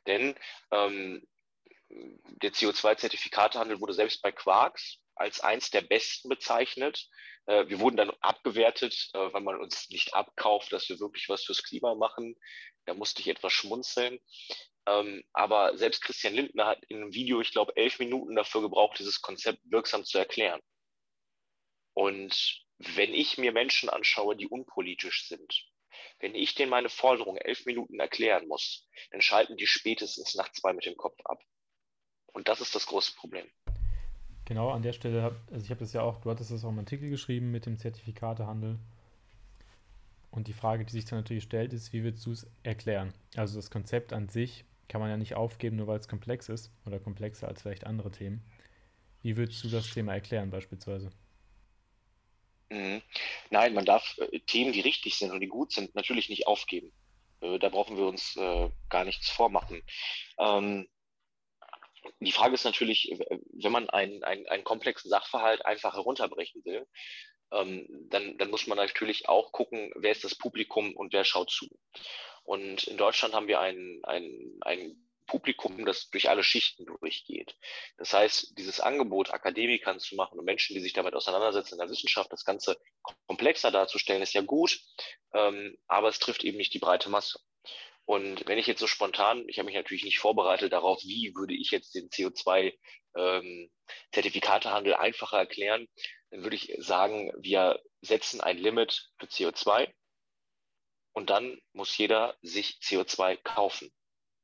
Denn 0.06 0.34
ähm, 0.72 1.26
der 1.88 2.52
CO2-Zertifikatehandel 2.52 3.80
wurde 3.80 3.94
selbst 3.94 4.20
bei 4.22 4.32
Quarks 4.32 4.98
als 5.14 5.40
eins 5.40 5.70
der 5.70 5.82
besten 5.82 6.28
bezeichnet. 6.28 7.08
Äh, 7.46 7.68
wir 7.68 7.80
wurden 7.80 7.96
dann 7.96 8.10
abgewertet, 8.20 9.10
äh, 9.14 9.32
weil 9.32 9.42
man 9.42 9.60
uns 9.60 9.90
nicht 9.90 10.14
abkauft, 10.14 10.72
dass 10.72 10.88
wir 10.88 11.00
wirklich 11.00 11.28
was 11.28 11.44
fürs 11.44 11.62
Klima 11.62 11.94
machen. 11.94 12.36
Da 12.86 12.94
musste 12.94 13.20
ich 13.20 13.28
etwas 13.28 13.52
schmunzeln. 13.52 14.18
Ähm, 14.86 15.22
aber 15.32 15.76
selbst 15.76 16.02
Christian 16.02 16.34
Lindner 16.34 16.66
hat 16.66 16.84
in 16.88 16.98
einem 16.98 17.14
Video, 17.14 17.40
ich 17.40 17.52
glaube, 17.52 17.76
elf 17.76 17.98
Minuten 17.98 18.34
dafür 18.34 18.62
gebraucht, 18.62 18.98
dieses 18.98 19.20
Konzept 19.20 19.60
wirksam 19.64 20.04
zu 20.04 20.18
erklären. 20.18 20.60
Und 21.94 22.64
wenn 22.78 23.14
ich 23.14 23.38
mir 23.38 23.52
Menschen 23.52 23.88
anschaue, 23.88 24.36
die 24.36 24.48
unpolitisch 24.48 25.28
sind, 25.28 25.68
wenn 26.18 26.34
ich 26.34 26.54
denen 26.54 26.70
meine 26.70 26.88
Forderung 26.88 27.36
elf 27.36 27.64
Minuten 27.66 28.00
erklären 28.00 28.48
muss, 28.48 28.88
dann 29.10 29.20
schalten 29.20 29.56
die 29.56 29.66
spätestens 29.66 30.34
nach 30.34 30.50
zwei 30.52 30.72
mit 30.72 30.86
dem 30.86 30.96
Kopf 30.96 31.18
ab. 31.24 31.40
Und 32.32 32.48
das 32.48 32.60
ist 32.60 32.74
das 32.74 32.86
große 32.86 33.14
Problem. 33.14 33.48
Genau, 34.44 34.70
an 34.70 34.82
der 34.82 34.92
Stelle, 34.92 35.36
also 35.50 35.64
ich 35.64 35.70
habe 35.70 35.80
das 35.80 35.92
ja 35.92 36.02
auch, 36.02 36.20
du 36.20 36.30
hattest 36.30 36.50
das 36.50 36.64
auch 36.64 36.70
im 36.70 36.78
Artikel 36.78 37.10
geschrieben 37.10 37.50
mit 37.50 37.66
dem 37.66 37.78
Zertifikatehandel. 37.78 38.78
Und 40.30 40.48
die 40.48 40.52
Frage, 40.52 40.84
die 40.84 40.92
sich 40.92 41.04
dann 41.04 41.20
natürlich 41.20 41.44
stellt, 41.44 41.72
ist, 41.72 41.92
wie 41.92 42.02
würdest 42.02 42.26
du 42.26 42.32
es 42.32 42.46
erklären? 42.62 43.12
Also 43.36 43.56
das 43.56 43.70
Konzept 43.70 44.12
an 44.12 44.28
sich 44.28 44.64
kann 44.88 45.00
man 45.00 45.10
ja 45.10 45.16
nicht 45.16 45.34
aufgeben, 45.34 45.76
nur 45.76 45.86
weil 45.86 45.98
es 45.98 46.08
komplex 46.08 46.48
ist 46.48 46.72
oder 46.86 46.98
komplexer 46.98 47.48
als 47.48 47.62
vielleicht 47.62 47.86
andere 47.86 48.10
Themen. 48.10 48.42
Wie 49.22 49.36
würdest 49.36 49.62
du 49.62 49.68
das 49.68 49.90
Thema 49.90 50.14
erklären 50.14 50.50
beispielsweise? 50.50 51.10
Mhm. 52.70 53.02
Nein, 53.50 53.74
man 53.74 53.84
darf 53.84 54.16
äh, 54.18 54.40
Themen, 54.40 54.72
die 54.72 54.80
richtig 54.80 55.16
sind 55.16 55.30
und 55.30 55.40
die 55.40 55.48
gut 55.48 55.72
sind, 55.72 55.94
natürlich 55.94 56.28
nicht 56.28 56.46
aufgeben. 56.46 56.92
Äh, 57.40 57.58
da 57.58 57.68
brauchen 57.68 57.96
wir 57.96 58.06
uns 58.06 58.36
äh, 58.36 58.70
gar 58.88 59.04
nichts 59.04 59.30
vormachen. 59.30 59.82
Die 62.20 62.32
Frage 62.32 62.54
ist 62.54 62.64
natürlich, 62.64 63.12
wenn 63.52 63.72
man 63.72 63.88
einen, 63.90 64.24
einen, 64.24 64.46
einen 64.48 64.64
komplexen 64.64 65.10
Sachverhalt 65.10 65.64
einfach 65.66 65.94
herunterbrechen 65.94 66.64
will, 66.64 66.86
ähm, 67.52 67.86
dann, 68.10 68.38
dann 68.38 68.50
muss 68.50 68.66
man 68.66 68.78
natürlich 68.78 69.28
auch 69.28 69.52
gucken, 69.52 69.92
wer 69.96 70.12
ist 70.12 70.24
das 70.24 70.34
Publikum 70.34 70.96
und 70.96 71.12
wer 71.12 71.24
schaut 71.24 71.50
zu. 71.50 71.68
Und 72.44 72.84
in 72.84 72.96
Deutschland 72.96 73.34
haben 73.34 73.46
wir 73.46 73.60
ein, 73.60 74.00
ein, 74.04 74.58
ein 74.62 74.96
Publikum, 75.26 75.84
das 75.86 76.10
durch 76.10 76.28
alle 76.28 76.42
Schichten 76.42 76.84
durchgeht. 76.84 77.56
Das 77.96 78.12
heißt, 78.12 78.58
dieses 78.58 78.80
Angebot, 78.80 79.32
Akademikern 79.32 80.00
zu 80.00 80.16
machen 80.16 80.38
und 80.38 80.44
Menschen, 80.44 80.74
die 80.74 80.80
sich 80.80 80.92
damit 80.92 81.14
auseinandersetzen 81.14 81.74
in 81.74 81.78
der 81.78 81.88
Wissenschaft, 81.88 82.32
das 82.32 82.44
Ganze 82.44 82.76
komplexer 83.26 83.70
darzustellen, 83.70 84.22
ist 84.22 84.34
ja 84.34 84.42
gut, 84.42 84.80
ähm, 85.32 85.78
aber 85.86 86.08
es 86.08 86.18
trifft 86.18 86.44
eben 86.44 86.58
nicht 86.58 86.74
die 86.74 86.80
breite 86.80 87.08
Masse. 87.08 87.38
Und 88.04 88.46
wenn 88.46 88.58
ich 88.58 88.66
jetzt 88.66 88.80
so 88.80 88.86
spontan, 88.86 89.44
ich 89.48 89.58
habe 89.58 89.64
mich 89.66 89.76
natürlich 89.76 90.04
nicht 90.04 90.18
vorbereitet 90.18 90.72
darauf, 90.72 91.02
wie 91.02 91.34
würde 91.34 91.54
ich 91.54 91.70
jetzt 91.70 91.94
den 91.94 92.08
CO2-Zertifikatehandel 92.08 94.94
ähm, 94.94 94.98
einfacher 94.98 95.38
erklären, 95.38 95.86
dann 96.30 96.42
würde 96.42 96.56
ich 96.56 96.74
sagen, 96.78 97.32
wir 97.38 97.80
setzen 98.00 98.40
ein 98.40 98.58
Limit 98.58 99.10
für 99.18 99.26
CO2 99.26 99.92
und 101.12 101.30
dann 101.30 101.60
muss 101.72 101.96
jeder 101.96 102.36
sich 102.42 102.80
CO2 102.82 103.36
kaufen. 103.36 103.92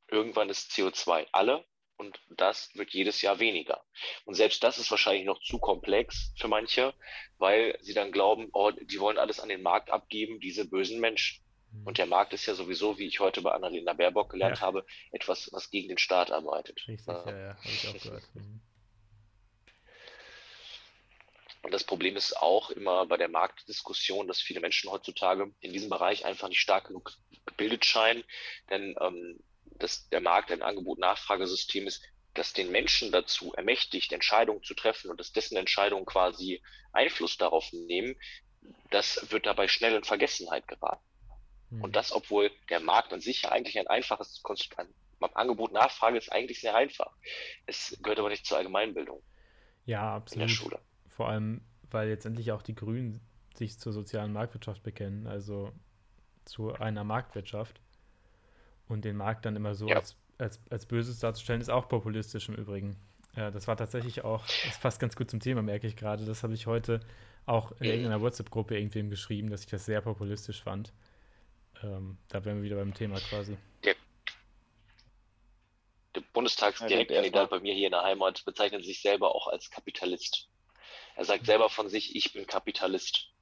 Irgendwann 0.08 0.50
ist 0.50 0.70
CO2 0.70 1.26
alle 1.32 1.66
und 1.96 2.20
das 2.30 2.70
wird 2.74 2.90
jedes 2.90 3.22
Jahr 3.22 3.40
weniger. 3.40 3.84
Und 4.24 4.34
selbst 4.34 4.62
das 4.62 4.78
ist 4.78 4.90
wahrscheinlich 4.90 5.24
noch 5.24 5.40
zu 5.40 5.58
komplex 5.58 6.32
für 6.38 6.48
manche, 6.48 6.94
weil 7.38 7.76
sie 7.80 7.94
dann 7.94 8.12
glauben, 8.12 8.48
oh, 8.52 8.70
die 8.70 9.00
wollen 9.00 9.18
alles 9.18 9.40
an 9.40 9.48
den 9.48 9.62
Markt 9.62 9.90
abgeben, 9.90 10.40
diese 10.40 10.68
bösen 10.68 11.00
Menschen. 11.00 11.42
Und 11.84 11.98
der 11.98 12.06
Markt 12.06 12.32
ist 12.32 12.46
ja 12.46 12.54
sowieso, 12.54 12.98
wie 12.98 13.06
ich 13.06 13.20
heute 13.20 13.42
bei 13.42 13.52
Annalena 13.52 13.92
Baerbock 13.92 14.30
gelernt 14.30 14.58
ja. 14.58 14.62
habe, 14.62 14.86
etwas, 15.12 15.50
was 15.52 15.70
gegen 15.70 15.88
den 15.88 15.98
Staat 15.98 16.30
arbeitet. 16.30 16.86
Richtig, 16.88 17.06
ja, 17.06 17.30
ja, 17.30 17.38
ja. 17.38 17.56
habe 17.56 17.68
ich 17.68 17.88
auch 17.88 17.92
gehört. 18.02 18.34
Mhm. 18.34 18.60
Und 21.62 21.74
das 21.74 21.84
Problem 21.84 22.16
ist 22.16 22.36
auch 22.36 22.70
immer 22.70 23.04
bei 23.06 23.16
der 23.16 23.28
Marktdiskussion, 23.28 24.28
dass 24.28 24.40
viele 24.40 24.60
Menschen 24.60 24.90
heutzutage 24.90 25.52
in 25.60 25.72
diesem 25.72 25.90
Bereich 25.90 26.24
einfach 26.24 26.48
nicht 26.48 26.60
stark 26.60 26.86
genug 26.86 27.12
gebildet 27.46 27.84
scheinen, 27.84 28.24
denn 28.70 28.94
ähm, 29.00 29.38
dass 29.78 30.08
der 30.08 30.20
Markt 30.20 30.50
ein 30.50 30.62
Angebot-Nachfragesystem 30.62 31.86
ist, 31.86 32.02
das 32.34 32.52
den 32.52 32.70
Menschen 32.70 33.10
dazu 33.10 33.52
ermächtigt, 33.54 34.12
Entscheidungen 34.12 34.62
zu 34.62 34.74
treffen 34.74 35.10
und 35.10 35.18
dass 35.18 35.32
dessen 35.32 35.56
Entscheidungen 35.56 36.06
quasi 36.06 36.62
Einfluss 36.92 37.36
darauf 37.36 37.72
nehmen, 37.72 38.16
das 38.90 39.30
wird 39.30 39.46
dabei 39.46 39.68
schnell 39.68 39.94
in 39.94 40.04
Vergessenheit 40.04 40.68
geraten. 40.68 41.07
Mhm. 41.70 41.82
Und 41.82 41.96
das, 41.96 42.12
obwohl 42.12 42.50
der 42.70 42.80
Markt 42.80 43.12
an 43.12 43.20
sich 43.20 43.42
ja 43.42 43.50
eigentlich 43.50 43.78
ein 43.78 43.86
einfaches 43.86 44.42
Konstrukt, 44.42 44.78
ein 44.78 45.34
Angebot, 45.34 45.72
Nachfrage 45.72 46.18
ist 46.18 46.30
eigentlich 46.32 46.60
sehr 46.60 46.74
einfach. 46.74 47.12
Es 47.66 47.96
gehört 48.02 48.20
aber 48.20 48.28
nicht 48.28 48.46
zur 48.46 48.58
Allgemeinbildung. 48.58 49.22
Ja, 49.84 50.14
absolut. 50.16 50.42
In 50.42 50.48
der 50.48 50.54
Schule. 50.54 50.78
Vor 51.08 51.28
allem, 51.28 51.62
weil 51.90 52.08
jetzt 52.08 52.24
endlich 52.24 52.52
auch 52.52 52.62
die 52.62 52.74
Grünen 52.74 53.20
sich 53.54 53.78
zur 53.78 53.92
sozialen 53.92 54.32
Marktwirtschaft 54.32 54.82
bekennen, 54.82 55.26
also 55.26 55.72
zu 56.44 56.72
einer 56.74 57.04
Marktwirtschaft. 57.04 57.80
Und 58.86 59.04
den 59.04 59.16
Markt 59.16 59.44
dann 59.44 59.56
immer 59.56 59.74
so 59.74 59.88
ja. 59.88 59.96
als, 59.96 60.16
als, 60.38 60.60
als 60.70 60.86
Böses 60.86 61.18
darzustellen, 61.18 61.60
ist 61.60 61.68
auch 61.68 61.88
populistisch 61.88 62.48
im 62.48 62.54
Übrigen. 62.54 62.96
Ja, 63.36 63.50
das 63.50 63.68
war 63.68 63.76
tatsächlich 63.76 64.24
auch, 64.24 64.44
das 64.64 64.78
passt 64.80 65.00
ganz 65.00 65.14
gut 65.14 65.30
zum 65.30 65.40
Thema, 65.40 65.62
merke 65.62 65.86
ich 65.86 65.96
gerade. 65.96 66.24
Das 66.24 66.42
habe 66.42 66.54
ich 66.54 66.66
heute 66.66 67.00
auch 67.44 67.72
in 67.72 67.86
irgendeiner 67.86 68.20
WhatsApp-Gruppe 68.20 68.76
irgendwem 68.76 69.10
geschrieben, 69.10 69.50
dass 69.50 69.60
ich 69.60 69.66
das 69.66 69.84
sehr 69.84 70.00
populistisch 70.00 70.62
fand. 70.62 70.92
Ähm, 71.82 72.18
da 72.28 72.44
wären 72.44 72.56
wir 72.58 72.64
wieder 72.64 72.76
beim 72.76 72.94
Thema 72.94 73.20
quasi. 73.20 73.56
Der, 73.84 73.94
der 76.14 76.22
Bundestagsdirektkandidat 76.32 77.50
bei 77.50 77.60
mir 77.60 77.74
hier 77.74 77.86
in 77.86 77.92
der 77.92 78.02
Heimat 78.02 78.44
bezeichnet 78.44 78.84
sich 78.84 79.02
selber 79.02 79.34
auch 79.34 79.48
als 79.48 79.70
Kapitalist. 79.70 80.48
Er 81.16 81.24
sagt 81.24 81.46
selber 81.46 81.68
von 81.68 81.88
sich, 81.88 82.14
ich 82.16 82.32
bin 82.32 82.46
Kapitalist. 82.46 83.32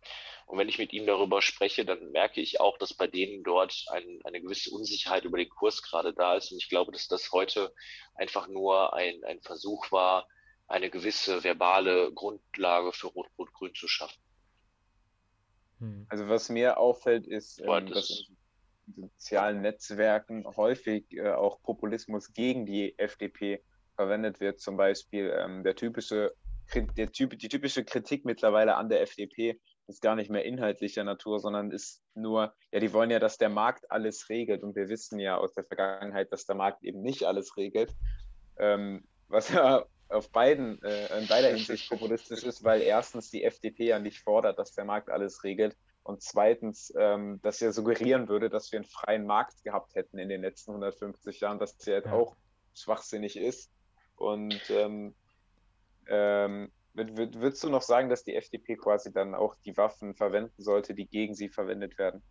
Und 0.46 0.58
wenn 0.58 0.68
ich 0.68 0.78
mit 0.78 0.92
ihm 0.92 1.06
darüber 1.06 1.42
spreche, 1.42 1.84
dann 1.84 2.12
merke 2.12 2.40
ich 2.40 2.60
auch, 2.60 2.78
dass 2.78 2.94
bei 2.94 3.08
denen 3.08 3.42
dort 3.42 3.84
ein, 3.88 4.20
eine 4.24 4.40
gewisse 4.40 4.70
Unsicherheit 4.70 5.24
über 5.24 5.38
den 5.38 5.48
Kurs 5.48 5.82
gerade 5.82 6.14
da 6.14 6.34
ist. 6.36 6.52
Und 6.52 6.58
ich 6.58 6.68
glaube, 6.68 6.92
dass 6.92 7.08
das 7.08 7.32
heute 7.32 7.74
einfach 8.14 8.46
nur 8.46 8.94
ein, 8.94 9.24
ein 9.24 9.40
Versuch 9.42 9.90
war, 9.90 10.28
eine 10.68 10.88
gewisse 10.88 11.42
verbale 11.42 12.12
Grundlage 12.12 12.92
für 12.92 13.08
Rot-Rot-Grün 13.08 13.74
zu 13.74 13.88
schaffen. 13.88 14.20
Hm. 15.78 16.06
Also 16.08 16.28
was 16.28 16.48
mir 16.48 16.78
auffällt, 16.78 17.26
ist, 17.26 17.60
ähm, 17.60 17.86
dass 17.86 18.28
in 18.96 19.02
sozialen 19.02 19.62
Netzwerken 19.62 20.44
häufig 20.56 21.12
äh, 21.12 21.30
auch 21.30 21.60
Populismus 21.62 22.32
gegen 22.32 22.66
die 22.66 22.98
FDP 22.98 23.62
verwendet 23.96 24.40
wird. 24.40 24.60
Zum 24.60 24.76
Beispiel 24.76 25.34
ähm, 25.36 25.64
der 25.64 25.74
typische, 25.74 26.34
der 26.74 27.10
typ, 27.10 27.38
die 27.38 27.48
typische 27.48 27.84
Kritik 27.84 28.24
mittlerweile 28.24 28.76
an 28.76 28.88
der 28.88 29.02
FDP 29.02 29.60
ist 29.88 30.02
gar 30.02 30.16
nicht 30.16 30.30
mehr 30.30 30.44
inhaltlicher 30.44 31.04
Natur, 31.04 31.38
sondern 31.38 31.70
ist 31.70 32.02
nur, 32.14 32.54
ja, 32.72 32.80
die 32.80 32.92
wollen 32.92 33.10
ja, 33.10 33.18
dass 33.18 33.38
der 33.38 33.48
Markt 33.48 33.90
alles 33.90 34.28
regelt. 34.28 34.62
Und 34.62 34.74
wir 34.74 34.88
wissen 34.88 35.18
ja 35.18 35.36
aus 35.36 35.54
der 35.54 35.64
Vergangenheit, 35.64 36.32
dass 36.32 36.44
der 36.44 36.56
Markt 36.56 36.82
eben 36.82 37.02
nicht 37.02 37.24
alles 37.24 37.56
regelt. 37.56 37.94
Ähm, 38.58 39.04
was 39.28 39.48
ja 39.52 39.84
auf 40.08 40.30
beiden, 40.30 40.82
äh, 40.82 41.18
in 41.18 41.26
beider 41.26 41.48
Hinsicht 41.54 41.88
populistisch 41.88 42.44
ist, 42.44 42.64
weil 42.64 42.82
erstens 42.82 43.30
die 43.30 43.44
FDP 43.44 43.86
ja 43.86 43.98
nicht 43.98 44.20
fordert, 44.20 44.58
dass 44.58 44.72
der 44.72 44.84
Markt 44.84 45.10
alles 45.10 45.44
regelt 45.44 45.76
und 46.06 46.22
zweitens, 46.22 46.94
ähm, 46.96 47.40
dass 47.42 47.58
ja 47.58 47.72
suggerieren 47.72 48.28
würde, 48.28 48.48
dass 48.48 48.70
wir 48.70 48.78
einen 48.78 48.88
freien 48.88 49.26
Markt 49.26 49.64
gehabt 49.64 49.96
hätten 49.96 50.18
in 50.18 50.28
den 50.28 50.42
letzten 50.42 50.70
150 50.70 51.40
Jahren, 51.40 51.58
was 51.58 51.76
ja 51.84 51.94
jetzt 51.94 52.08
auch 52.08 52.36
schwachsinnig 52.74 53.36
ist. 53.36 53.72
Und 54.14 54.70
ähm, 54.70 55.16
ähm, 56.06 56.70
würdest 56.94 57.64
du 57.64 57.68
noch 57.68 57.82
sagen, 57.82 58.08
dass 58.08 58.22
die 58.22 58.36
FDP 58.36 58.76
quasi 58.76 59.12
dann 59.12 59.34
auch 59.34 59.56
die 59.64 59.76
Waffen 59.76 60.14
verwenden 60.14 60.62
sollte, 60.62 60.94
die 60.94 61.06
gegen 61.06 61.34
sie 61.34 61.48
verwendet 61.48 61.98
werden? 61.98 62.22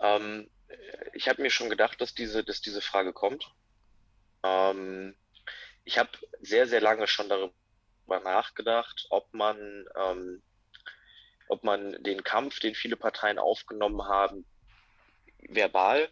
Ähm, 0.00 0.48
ich 1.12 1.28
habe 1.28 1.42
mir 1.42 1.50
schon 1.50 1.68
gedacht, 1.68 2.00
dass 2.00 2.14
diese, 2.14 2.42
dass 2.42 2.60
diese 2.60 2.80
Frage 2.80 3.12
kommt. 3.12 3.54
Ähm, 4.46 5.14
ich 5.84 5.98
habe 5.98 6.10
sehr, 6.40 6.66
sehr 6.66 6.80
lange 6.80 7.06
schon 7.06 7.28
darüber 7.28 8.20
nachgedacht, 8.22 9.06
ob 9.10 9.32
man, 9.34 9.86
ähm, 9.96 10.42
ob 11.48 11.64
man 11.64 12.02
den 12.02 12.22
Kampf, 12.22 12.60
den 12.60 12.74
viele 12.74 12.96
Parteien 12.96 13.38
aufgenommen 13.38 14.02
haben, 14.02 14.44
verbal 15.48 16.10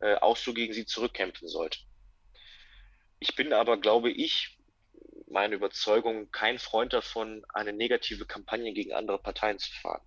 äh, 0.00 0.14
auch 0.16 0.36
so 0.36 0.54
gegen 0.54 0.72
sie 0.72 0.86
zurückkämpfen 0.86 1.48
sollte. 1.48 1.80
Ich 3.18 3.34
bin 3.34 3.52
aber, 3.52 3.80
glaube 3.80 4.10
ich, 4.10 4.56
meine 5.26 5.56
Überzeugung, 5.56 6.30
kein 6.30 6.58
Freund 6.58 6.92
davon, 6.92 7.44
eine 7.52 7.72
negative 7.72 8.24
Kampagne 8.24 8.72
gegen 8.72 8.92
andere 8.92 9.18
Parteien 9.18 9.58
zu 9.58 9.72
fahren. 9.72 10.02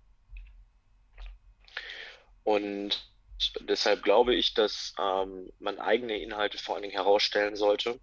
Und 2.44 3.11
deshalb 3.60 4.02
glaube 4.02 4.34
ich, 4.34 4.54
dass 4.54 4.94
ähm, 4.98 5.52
man 5.58 5.78
eigene 5.78 6.20
Inhalte 6.20 6.58
vor 6.58 6.74
allen 6.74 6.82
Dingen 6.82 6.94
herausstellen 6.94 7.56
sollte 7.56 8.00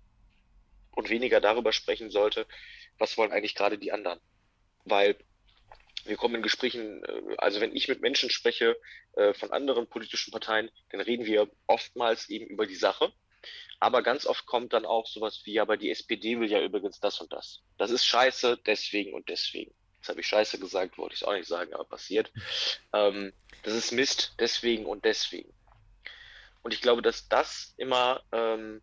und 0.91 1.09
weniger 1.09 1.41
darüber 1.41 1.71
sprechen 1.71 2.09
sollte, 2.09 2.45
was 2.97 3.17
wollen 3.17 3.31
eigentlich 3.31 3.55
gerade 3.55 3.77
die 3.77 3.91
anderen. 3.91 4.19
Weil 4.85 5.17
wir 6.05 6.17
kommen 6.17 6.35
in 6.35 6.41
Gesprächen, 6.41 7.03
äh, 7.03 7.35
also 7.37 7.61
wenn 7.61 7.75
ich 7.75 7.87
mit 7.87 8.01
Menschen 8.01 8.29
spreche 8.29 8.77
äh, 9.13 9.33
von 9.33 9.51
anderen 9.51 9.87
politischen 9.87 10.31
Parteien, 10.31 10.69
dann 10.91 11.01
reden 11.01 11.25
wir 11.25 11.49
oftmals 11.67 12.29
eben 12.29 12.47
über 12.47 12.65
die 12.65 12.75
Sache. 12.75 13.11
Aber 13.79 14.03
ganz 14.03 14.25
oft 14.25 14.45
kommt 14.45 14.73
dann 14.73 14.85
auch 14.85 15.07
sowas 15.07 15.41
wie, 15.45 15.59
aber 15.59 15.77
die 15.77 15.89
SPD 15.89 16.39
will 16.39 16.51
ja 16.51 16.61
übrigens 16.61 16.99
das 16.99 17.21
und 17.21 17.31
das. 17.31 17.61
Das 17.77 17.91
ist 17.91 18.05
scheiße, 18.05 18.59
deswegen 18.65 19.13
und 19.13 19.29
deswegen. 19.29 19.73
Jetzt 19.95 20.09
habe 20.09 20.19
ich 20.19 20.27
scheiße 20.27 20.59
gesagt, 20.59 20.97
wollte 20.97 21.15
ich 21.15 21.21
es 21.21 21.27
auch 21.27 21.33
nicht 21.33 21.47
sagen, 21.47 21.73
aber 21.73 21.85
passiert. 21.85 22.31
Ähm, 22.93 23.33
das 23.63 23.73
ist 23.73 23.91
Mist, 23.91 24.33
deswegen 24.39 24.85
und 24.85 25.05
deswegen. 25.05 25.53
Und 26.61 26.73
ich 26.73 26.81
glaube, 26.81 27.01
dass 27.01 27.27
das 27.27 27.73
immer 27.77 28.21
ähm, 28.31 28.81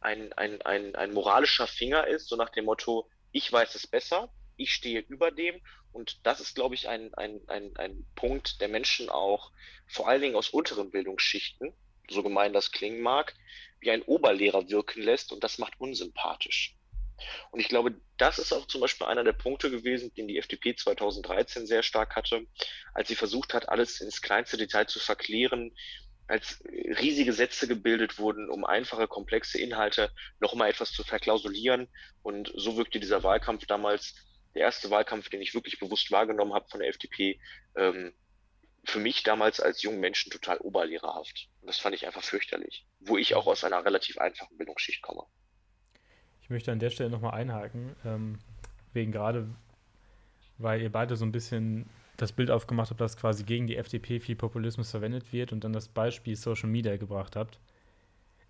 ein, 0.00 0.32
ein, 0.34 0.60
ein, 0.62 0.94
ein 0.94 1.12
moralischer 1.12 1.66
Finger 1.66 2.06
ist, 2.06 2.28
so 2.28 2.36
nach 2.36 2.50
dem 2.50 2.66
Motto, 2.66 3.08
ich 3.32 3.50
weiß 3.50 3.74
es 3.74 3.86
besser, 3.86 4.32
ich 4.56 4.72
stehe 4.72 5.00
über 5.00 5.30
dem. 5.30 5.60
Und 5.92 6.26
das 6.26 6.40
ist, 6.40 6.54
glaube 6.54 6.74
ich, 6.74 6.88
ein, 6.88 7.14
ein, 7.14 7.40
ein, 7.48 7.76
ein 7.76 8.06
Punkt, 8.14 8.60
der 8.60 8.68
Menschen 8.68 9.08
auch 9.08 9.52
vor 9.86 10.08
allen 10.08 10.20
Dingen 10.20 10.36
aus 10.36 10.50
unteren 10.50 10.90
Bildungsschichten, 10.90 11.72
so 12.08 12.22
gemein 12.22 12.52
das 12.52 12.72
klingen 12.72 13.00
mag, 13.00 13.34
wie 13.80 13.90
ein 13.90 14.02
Oberlehrer 14.02 14.68
wirken 14.68 15.02
lässt 15.02 15.32
und 15.32 15.42
das 15.44 15.58
macht 15.58 15.80
unsympathisch. 15.80 16.76
Und 17.50 17.60
ich 17.60 17.68
glaube, 17.68 17.94
das 18.16 18.38
ist 18.38 18.52
auch 18.52 18.66
zum 18.66 18.80
Beispiel 18.80 19.06
einer 19.06 19.24
der 19.24 19.32
Punkte 19.32 19.70
gewesen, 19.70 20.12
den 20.14 20.28
die 20.28 20.38
FDP 20.38 20.74
2013 20.74 21.66
sehr 21.66 21.82
stark 21.82 22.16
hatte, 22.16 22.46
als 22.92 23.08
sie 23.08 23.14
versucht 23.14 23.54
hat, 23.54 23.68
alles 23.68 24.00
ins 24.00 24.22
kleinste 24.22 24.56
Detail 24.56 24.86
zu 24.86 24.98
verklären, 24.98 25.72
als 26.26 26.62
riesige 26.64 27.32
Sätze 27.32 27.68
gebildet 27.68 28.18
wurden, 28.18 28.48
um 28.48 28.64
einfache, 28.64 29.08
komplexe 29.08 29.58
Inhalte 29.58 30.10
nochmal 30.40 30.70
etwas 30.70 30.92
zu 30.92 31.04
verklausulieren. 31.04 31.88
Und 32.22 32.50
so 32.54 32.76
wirkte 32.76 33.00
dieser 33.00 33.22
Wahlkampf 33.22 33.66
damals, 33.66 34.14
der 34.54 34.62
erste 34.62 34.90
Wahlkampf, 34.90 35.28
den 35.28 35.42
ich 35.42 35.54
wirklich 35.54 35.78
bewusst 35.78 36.10
wahrgenommen 36.10 36.54
habe 36.54 36.68
von 36.68 36.80
der 36.80 36.88
FDP, 36.88 37.40
ähm, 37.76 38.14
für 38.84 39.00
mich 39.00 39.22
damals 39.22 39.60
als 39.60 39.82
jungen 39.82 40.00
Menschen 40.00 40.30
total 40.30 40.58
oberlehrerhaft. 40.58 41.48
Und 41.60 41.68
das 41.68 41.78
fand 41.78 41.94
ich 41.94 42.06
einfach 42.06 42.22
fürchterlich, 42.22 42.86
wo 43.00 43.16
ich 43.16 43.34
auch 43.34 43.46
aus 43.46 43.64
einer 43.64 43.84
relativ 43.84 44.18
einfachen 44.18 44.56
Bildungsschicht 44.56 45.02
komme. 45.02 45.24
Ich 46.44 46.50
möchte 46.50 46.70
an 46.70 46.78
der 46.78 46.90
Stelle 46.90 47.08
nochmal 47.08 47.32
einhaken, 47.32 47.96
ähm, 48.04 48.38
wegen 48.92 49.12
gerade, 49.12 49.48
weil 50.58 50.82
ihr 50.82 50.92
beide 50.92 51.16
so 51.16 51.24
ein 51.24 51.32
bisschen 51.32 51.86
das 52.18 52.32
Bild 52.32 52.50
aufgemacht 52.50 52.90
habt, 52.90 53.00
dass 53.00 53.16
quasi 53.16 53.44
gegen 53.44 53.66
die 53.66 53.78
FDP 53.78 54.20
viel 54.20 54.36
Populismus 54.36 54.90
verwendet 54.90 55.32
wird 55.32 55.54
und 55.54 55.64
dann 55.64 55.72
das 55.72 55.88
Beispiel 55.88 56.36
Social 56.36 56.68
Media 56.68 56.98
gebracht 56.98 57.34
habt. 57.34 57.58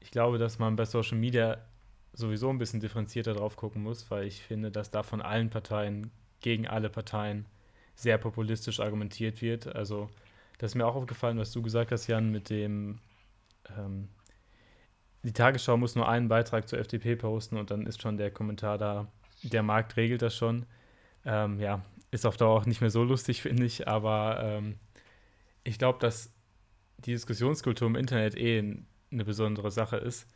Ich 0.01 0.11
glaube, 0.11 0.39
dass 0.39 0.59
man 0.59 0.75
bei 0.75 0.87
Social 0.87 1.17
Media 1.17 1.59
sowieso 2.13 2.51
ein 2.51 2.59
bisschen 2.59 2.81
differenzierter 2.81 3.33
drauf 3.33 3.55
gucken 3.55 3.85
muss, 3.85 4.11
weil 4.11 4.27
ich 4.27 4.43
finde, 4.43 4.73
dass 4.73 4.91
da 4.91 5.05
von 5.05 5.23
allen 5.23 5.51
Parteien 5.51 6.11
gegen 6.41 6.67
alle 6.67 6.91
Parteien 6.91 7.47
sehr 7.95 8.19
populistisch 8.19 8.81
argumentiert 8.81 9.41
wird. 9.41 9.73
Also, 9.73 10.11
das 10.59 10.73
ist 10.73 10.75
mir 10.75 10.85
auch 10.85 10.97
aufgefallen, 10.97 11.39
was 11.39 11.53
du 11.53 11.63
gesagt 11.63 11.93
hast, 11.93 12.09
Jan, 12.09 12.33
mit 12.33 12.51
dem, 12.51 12.99
ähm, 13.79 14.09
die 15.25 15.33
Tagesschau 15.33 15.77
muss 15.77 15.97
nur 15.97 16.09
einen 16.09 16.29
Beitrag 16.29 16.69
zur 16.69 16.79
FDP 16.79 17.17
posten 17.17 17.57
und 17.57 17.71
dann 17.71 17.87
ist 17.87 18.03
schon 18.03 18.19
der 18.19 18.31
Kommentar 18.31 18.79
da, 18.79 19.09
der 19.43 19.63
Markt 19.63 19.97
regelt 19.97 20.23
das 20.23 20.37
schon. 20.37 20.67
Ähm, 21.25 21.59
ja, 21.59 21.83
ist 22.11 22.27
auf 22.27 22.37
Dauer 22.37 22.61
auch 22.61 22.67
nicht 22.67 22.83
mehr 22.83 22.91
so 22.91 23.03
lustig, 23.03 23.43
finde 23.43 23.65
ich, 23.65 23.89
aber 23.89 24.41
ähm, 24.43 24.77
ich 25.65 25.79
glaube, 25.79 25.99
dass 25.99 26.31
die 26.99 27.13
Diskussionskultur 27.13 27.89
im 27.89 27.97
Internet 27.97 28.37
eh 28.37 28.77
eine 29.11 29.25
besondere 29.25 29.71
Sache 29.71 29.97
ist. 29.97 30.29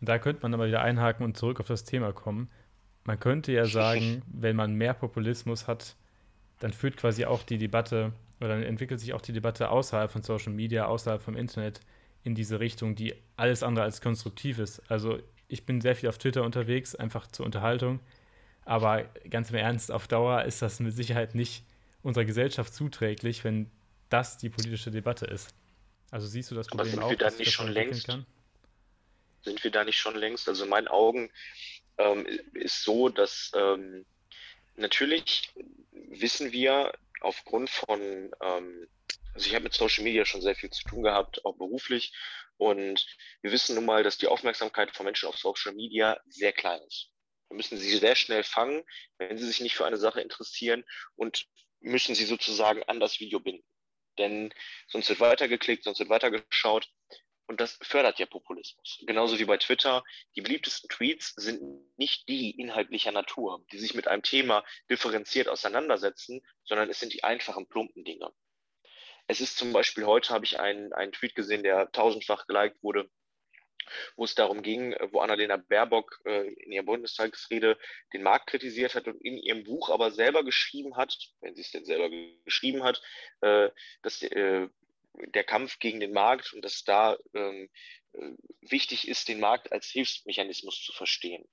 Und 0.00 0.08
da 0.08 0.18
könnte 0.18 0.42
man 0.42 0.54
aber 0.54 0.66
wieder 0.66 0.80
einhaken 0.80 1.24
und 1.24 1.36
zurück 1.36 1.60
auf 1.60 1.68
das 1.68 1.84
Thema 1.84 2.12
kommen. 2.12 2.48
Man 3.04 3.20
könnte 3.20 3.52
ja 3.52 3.66
sagen, 3.66 4.22
wenn 4.26 4.56
man 4.56 4.74
mehr 4.74 4.94
Populismus 4.94 5.68
hat, 5.68 5.96
dann 6.60 6.72
führt 6.72 6.96
quasi 6.96 7.26
auch 7.26 7.42
die 7.42 7.58
Debatte 7.58 8.12
oder 8.40 8.48
dann 8.48 8.62
entwickelt 8.62 9.00
sich 9.00 9.12
auch 9.12 9.20
die 9.20 9.32
Debatte 9.32 9.68
außerhalb 9.68 10.10
von 10.10 10.22
Social 10.22 10.52
Media, 10.52 10.86
außerhalb 10.86 11.20
vom 11.20 11.36
Internet 11.36 11.80
in 12.22 12.34
diese 12.34 12.60
Richtung, 12.60 12.94
die 12.94 13.14
alles 13.36 13.62
andere 13.62 13.84
als 13.84 14.00
konstruktiv 14.00 14.58
ist. 14.58 14.82
Also 14.90 15.18
ich 15.48 15.64
bin 15.64 15.80
sehr 15.80 15.96
viel 15.96 16.08
auf 16.08 16.18
Twitter 16.18 16.44
unterwegs, 16.44 16.94
einfach 16.94 17.26
zur 17.26 17.46
Unterhaltung. 17.46 18.00
Aber 18.64 19.04
ganz 19.28 19.50
im 19.50 19.56
Ernst, 19.56 19.90
auf 19.90 20.06
Dauer 20.06 20.44
ist 20.44 20.62
das 20.62 20.80
mit 20.80 20.94
Sicherheit 20.94 21.34
nicht 21.34 21.64
unserer 22.02 22.24
Gesellschaft 22.24 22.72
zuträglich, 22.74 23.42
wenn 23.44 23.70
das 24.10 24.38
die 24.38 24.48
politische 24.48 24.90
Debatte 24.90 25.26
ist. 25.26 25.54
Also 26.10 26.26
siehst 26.26 26.50
du 26.50 26.54
das 26.54 26.66
Problem 26.68 26.80
Aber 26.80 26.90
sind 26.90 27.18
wir 27.18 27.26
auch, 27.26 27.30
da 27.30 27.36
nicht 27.36 27.52
schon 27.52 27.68
längst? 27.68 28.06
Kann? 28.06 28.26
Sind 29.42 29.64
wir 29.64 29.70
da 29.70 29.84
nicht 29.84 29.98
schon 29.98 30.16
längst? 30.16 30.48
Also 30.48 30.64
in 30.64 30.70
meinen 30.70 30.88
Augen 30.88 31.30
ähm, 31.98 32.26
ist 32.54 32.84
so, 32.84 33.08
dass 33.08 33.52
ähm, 33.54 34.04
natürlich 34.76 35.52
wissen 35.92 36.52
wir 36.52 36.92
aufgrund 37.20 37.70
von, 37.70 38.00
ähm, 38.00 38.86
also 39.34 39.46
ich 39.46 39.54
habe 39.54 39.64
mit 39.64 39.74
Social 39.74 40.04
Media 40.04 40.24
schon 40.24 40.42
sehr 40.42 40.54
viel 40.54 40.70
zu 40.70 40.82
tun 40.84 41.02
gehabt, 41.02 41.44
auch 41.44 41.56
beruflich. 41.56 42.12
Und 42.56 43.06
wir 43.42 43.52
wissen 43.52 43.74
nun 43.74 43.86
mal, 43.86 44.02
dass 44.02 44.18
die 44.18 44.26
Aufmerksamkeit 44.26 44.94
von 44.94 45.04
Menschen 45.04 45.28
auf 45.28 45.38
Social 45.38 45.72
Media 45.72 46.20
sehr 46.26 46.52
klein 46.52 46.80
ist. 46.82 47.10
Wir 47.48 47.56
müssen 47.56 47.78
sie 47.78 47.96
sehr 47.96 48.14
schnell 48.14 48.44
fangen, 48.44 48.84
wenn 49.18 49.38
sie 49.38 49.46
sich 49.46 49.60
nicht 49.60 49.74
für 49.74 49.86
eine 49.86 49.96
Sache 49.96 50.20
interessieren 50.20 50.84
und 51.16 51.46
müssen 51.80 52.14
sie 52.14 52.24
sozusagen 52.24 52.82
an 52.84 53.00
das 53.00 53.18
Video 53.18 53.40
binden. 53.40 53.64
Denn 54.18 54.52
sonst 54.88 55.08
wird 55.08 55.20
weitergeklickt, 55.20 55.84
sonst 55.84 55.98
wird 55.98 56.10
weitergeschaut. 56.10 56.88
Und 57.46 57.60
das 57.60 57.78
fördert 57.82 58.20
ja 58.20 58.26
Populismus. 58.26 59.02
Genauso 59.06 59.38
wie 59.40 59.44
bei 59.44 59.56
Twitter. 59.56 60.04
Die 60.36 60.40
beliebtesten 60.40 60.88
Tweets 60.88 61.32
sind 61.34 61.60
nicht 61.96 62.28
die 62.28 62.50
inhaltlicher 62.60 63.10
Natur, 63.10 63.64
die 63.72 63.78
sich 63.78 63.94
mit 63.94 64.06
einem 64.06 64.22
Thema 64.22 64.64
differenziert 64.88 65.48
auseinandersetzen, 65.48 66.42
sondern 66.64 66.88
es 66.90 67.00
sind 67.00 67.12
die 67.12 67.24
einfachen, 67.24 67.66
plumpen 67.66 68.04
Dinge. 68.04 68.32
Es 69.30 69.40
ist 69.40 69.56
zum 69.56 69.72
Beispiel 69.72 70.06
heute, 70.06 70.34
habe 70.34 70.44
ich 70.44 70.58
einen, 70.58 70.92
einen 70.92 71.12
Tweet 71.12 71.36
gesehen, 71.36 71.62
der 71.62 71.92
tausendfach 71.92 72.48
geliked 72.48 72.82
wurde, 72.82 73.08
wo 74.16 74.24
es 74.24 74.34
darum 74.34 74.60
ging, 74.60 74.92
wo 75.12 75.20
Annalena 75.20 75.56
Baerbock 75.56 76.20
äh, 76.24 76.48
in 76.48 76.72
ihrer 76.72 76.82
Bundestagsrede 76.82 77.78
den 78.12 78.24
Markt 78.24 78.48
kritisiert 78.48 78.96
hat 78.96 79.06
und 79.06 79.24
in 79.24 79.38
ihrem 79.38 79.62
Buch 79.62 79.88
aber 79.88 80.10
selber 80.10 80.42
geschrieben 80.42 80.96
hat, 80.96 81.16
wenn 81.42 81.54
sie 81.54 81.60
es 81.60 81.70
denn 81.70 81.84
selber 81.84 82.10
geschrieben 82.44 82.82
hat, 82.82 83.00
äh, 83.40 83.70
dass 84.02 84.20
äh, 84.20 84.66
der 85.14 85.44
Kampf 85.44 85.78
gegen 85.78 86.00
den 86.00 86.12
Markt 86.12 86.52
und 86.52 86.64
dass 86.64 86.82
da 86.82 87.16
ähm, 87.32 87.70
äh, 88.14 88.32
wichtig 88.62 89.06
ist, 89.06 89.28
den 89.28 89.38
Markt 89.38 89.70
als 89.70 89.86
Hilfsmechanismus 89.86 90.82
zu 90.82 90.90
verstehen. 90.90 91.44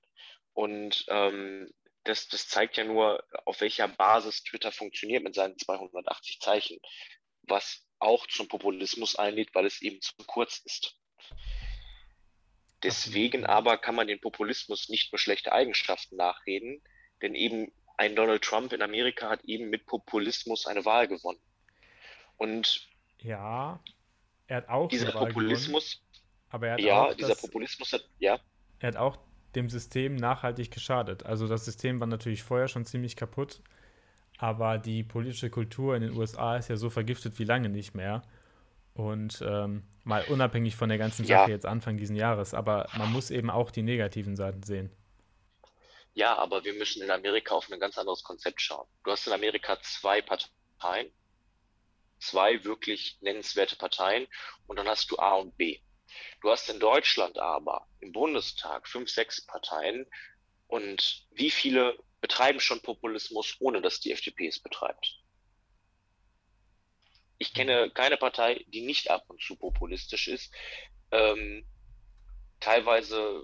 Und 0.52 1.04
ähm, 1.06 1.72
das, 2.02 2.26
das 2.26 2.48
zeigt 2.48 2.76
ja 2.76 2.84
nur, 2.84 3.22
auf 3.44 3.60
welcher 3.60 3.86
Basis 3.86 4.42
Twitter 4.42 4.72
funktioniert 4.72 5.22
mit 5.22 5.34
seinen 5.34 5.58
280 5.58 6.40
Zeichen, 6.40 6.78
was 7.48 7.84
auch 7.98 8.26
zum 8.26 8.48
Populismus 8.48 9.16
einlädt, 9.16 9.54
weil 9.54 9.66
es 9.66 9.82
eben 9.82 10.00
zu 10.00 10.14
kurz 10.26 10.58
ist. 10.64 10.96
Deswegen 12.82 13.44
aber 13.44 13.76
kann 13.76 13.96
man 13.96 14.06
den 14.06 14.20
Populismus 14.20 14.88
nicht 14.88 15.12
nur 15.12 15.18
schlechte 15.18 15.52
Eigenschaften 15.52 16.16
nachreden, 16.16 16.80
denn 17.22 17.34
eben 17.34 17.72
ein 17.96 18.14
Donald 18.14 18.42
Trump 18.42 18.72
in 18.72 18.82
Amerika 18.82 19.28
hat 19.28 19.44
eben 19.44 19.68
mit 19.70 19.86
Populismus 19.86 20.66
eine 20.66 20.84
Wahl 20.84 21.08
gewonnen. 21.08 21.40
Und 22.36 22.88
ja, 23.18 23.80
er 24.46 24.56
hat 24.58 24.68
auch 24.68 24.88
dieser 24.88 25.10
Populismus. 25.10 26.00
Gewonnen, 26.00 26.24
aber 26.50 26.66
er 26.68 26.72
hat 26.74 26.80
ja, 26.80 27.02
auch 27.02 27.14
dieser 27.14 27.28
das, 27.30 27.40
Populismus 27.40 27.92
hat, 27.92 28.08
ja. 28.20 28.38
Er 28.78 28.88
hat 28.88 28.96
auch 28.96 29.18
dem 29.56 29.68
System 29.68 30.14
nachhaltig 30.14 30.70
geschadet. 30.70 31.26
Also 31.26 31.48
das 31.48 31.64
System 31.64 31.98
war 31.98 32.06
natürlich 32.06 32.44
vorher 32.44 32.68
schon 32.68 32.84
ziemlich 32.84 33.16
kaputt, 33.16 33.60
aber 34.38 34.78
die 34.78 35.02
politische 35.02 35.50
Kultur 35.50 35.96
in 35.96 36.02
den 36.02 36.16
USA 36.16 36.56
ist 36.56 36.68
ja 36.68 36.76
so 36.76 36.88
vergiftet 36.88 37.38
wie 37.38 37.44
lange 37.44 37.68
nicht 37.68 37.94
mehr. 37.94 38.22
Und 38.94 39.42
ähm, 39.46 39.84
mal 40.04 40.24
unabhängig 40.28 40.76
von 40.76 40.88
der 40.88 40.98
ganzen 40.98 41.24
Sache 41.24 41.48
ja. 41.50 41.54
jetzt 41.54 41.66
Anfang 41.66 41.96
diesen 41.96 42.16
Jahres, 42.16 42.54
aber 42.54 42.88
man 42.96 43.12
muss 43.12 43.30
eben 43.30 43.50
auch 43.50 43.70
die 43.70 43.82
negativen 43.82 44.36
Seiten 44.36 44.62
sehen. 44.62 44.90
Ja, 46.14 46.36
aber 46.36 46.64
wir 46.64 46.74
müssen 46.74 47.02
in 47.02 47.10
Amerika 47.10 47.54
auf 47.54 47.70
ein 47.70 47.78
ganz 47.78 47.98
anderes 47.98 48.24
Konzept 48.24 48.60
schauen. 48.60 48.88
Du 49.04 49.10
hast 49.10 49.26
in 49.26 49.32
Amerika 49.32 49.78
zwei 49.82 50.22
Parteien, 50.22 51.12
zwei 52.18 52.64
wirklich 52.64 53.18
nennenswerte 53.20 53.76
Parteien 53.76 54.26
und 54.66 54.78
dann 54.78 54.88
hast 54.88 55.10
du 55.10 55.18
A 55.18 55.34
und 55.34 55.56
B. 55.56 55.78
Du 56.40 56.50
hast 56.50 56.68
in 56.70 56.80
Deutschland 56.80 57.38
aber 57.38 57.86
im 58.00 58.12
Bundestag 58.12 58.88
fünf, 58.88 59.10
sechs 59.10 59.44
Parteien 59.44 60.06
und 60.66 61.26
wie 61.30 61.50
viele 61.50 61.98
betreiben 62.20 62.60
schon 62.60 62.80
Populismus, 62.80 63.56
ohne 63.60 63.80
dass 63.80 64.00
die 64.00 64.12
FDP 64.12 64.48
es 64.48 64.60
betreibt? 64.60 65.22
Ich 67.38 67.54
kenne 67.54 67.90
keine 67.90 68.16
Partei, 68.16 68.64
die 68.68 68.80
nicht 68.80 69.10
ab 69.10 69.24
und 69.28 69.40
zu 69.40 69.56
populistisch 69.56 70.28
ist. 70.28 70.52
Ähm, 71.12 71.64
teilweise 72.60 73.42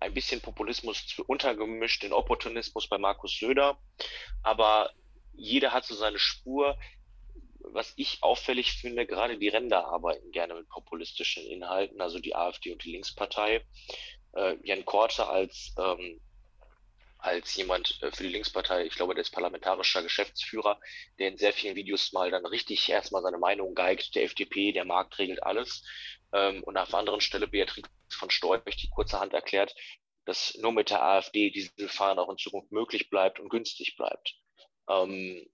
ein 0.00 0.14
bisschen 0.14 0.40
Populismus 0.40 1.16
untergemischt 1.26 2.02
in 2.02 2.12
Opportunismus 2.12 2.88
bei 2.88 2.98
Markus 2.98 3.38
Söder, 3.38 3.78
aber 4.42 4.92
jeder 5.32 5.72
hat 5.72 5.84
so 5.84 5.94
seine 5.94 6.18
Spur 6.18 6.76
was 7.62 7.92
ich 7.96 8.22
auffällig 8.22 8.72
finde, 8.72 9.06
gerade 9.06 9.38
die 9.38 9.48
Ränder 9.48 9.86
arbeiten 9.86 10.30
gerne 10.32 10.54
mit 10.54 10.68
populistischen 10.68 11.44
Inhalten, 11.46 12.00
also 12.00 12.18
die 12.18 12.34
AfD 12.34 12.72
und 12.72 12.84
die 12.84 12.92
Linkspartei. 12.92 13.64
Äh, 14.32 14.56
Jan 14.62 14.84
Korte 14.84 15.28
als, 15.28 15.74
ähm, 15.78 16.20
als 17.22 17.54
jemand 17.56 18.02
äh, 18.02 18.10
für 18.10 18.22
die 18.22 18.30
Linkspartei, 18.30 18.86
ich 18.86 18.94
glaube, 18.94 19.14
der 19.14 19.22
ist 19.22 19.30
parlamentarischer 19.30 20.02
Geschäftsführer, 20.02 20.80
der 21.18 21.28
in 21.28 21.38
sehr 21.38 21.52
vielen 21.52 21.76
Videos 21.76 22.12
mal 22.12 22.30
dann 22.30 22.46
richtig 22.46 22.88
erstmal 22.88 23.22
seine 23.22 23.38
Meinung 23.38 23.74
geigt, 23.74 24.14
der 24.14 24.24
FDP, 24.24 24.72
der 24.72 24.84
Markt 24.84 25.18
regelt 25.18 25.42
alles. 25.42 25.82
Ähm, 26.32 26.62
und 26.64 26.76
auf 26.76 26.94
anderen 26.94 27.20
Stelle 27.20 27.48
Beatrix 27.48 27.88
von 28.10 28.30
Storch, 28.30 28.76
die 28.76 28.90
kurzerhand 28.90 29.34
erklärt, 29.34 29.74
dass 30.24 30.54
nur 30.58 30.72
mit 30.72 30.90
der 30.90 31.02
AfD 31.02 31.50
Dieselfahren 31.50 32.18
auch 32.18 32.30
in 32.30 32.38
Zukunft 32.38 32.72
möglich 32.72 33.10
bleibt 33.10 33.40
und 33.40 33.48
günstig 33.48 33.96
bleibt. 33.96 34.34
Ähm, 34.88 35.46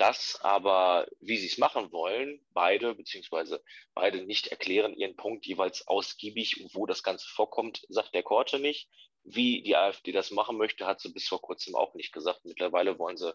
das 0.00 0.40
aber, 0.40 1.06
wie 1.20 1.36
sie 1.36 1.46
es 1.46 1.58
machen 1.58 1.92
wollen, 1.92 2.40
beide, 2.54 2.94
beziehungsweise 2.94 3.62
beide 3.92 4.24
nicht 4.24 4.46
erklären 4.46 4.94
ihren 4.94 5.14
Punkt 5.14 5.44
jeweils 5.44 5.86
ausgiebig 5.86 6.70
wo 6.72 6.86
das 6.86 7.02
Ganze 7.02 7.28
vorkommt, 7.28 7.82
sagt 7.90 8.14
der 8.14 8.22
Korte 8.22 8.58
nicht. 8.58 8.88
Wie 9.24 9.62
die 9.62 9.76
AfD 9.76 10.12
das 10.12 10.30
machen 10.30 10.56
möchte, 10.56 10.86
hat 10.86 11.00
sie 11.00 11.12
bis 11.12 11.28
vor 11.28 11.40
kurzem 11.40 11.74
auch 11.74 11.94
nicht 11.94 12.12
gesagt. 12.12 12.44
Mittlerweile 12.44 12.98
wollen 12.98 13.16
sie, 13.16 13.34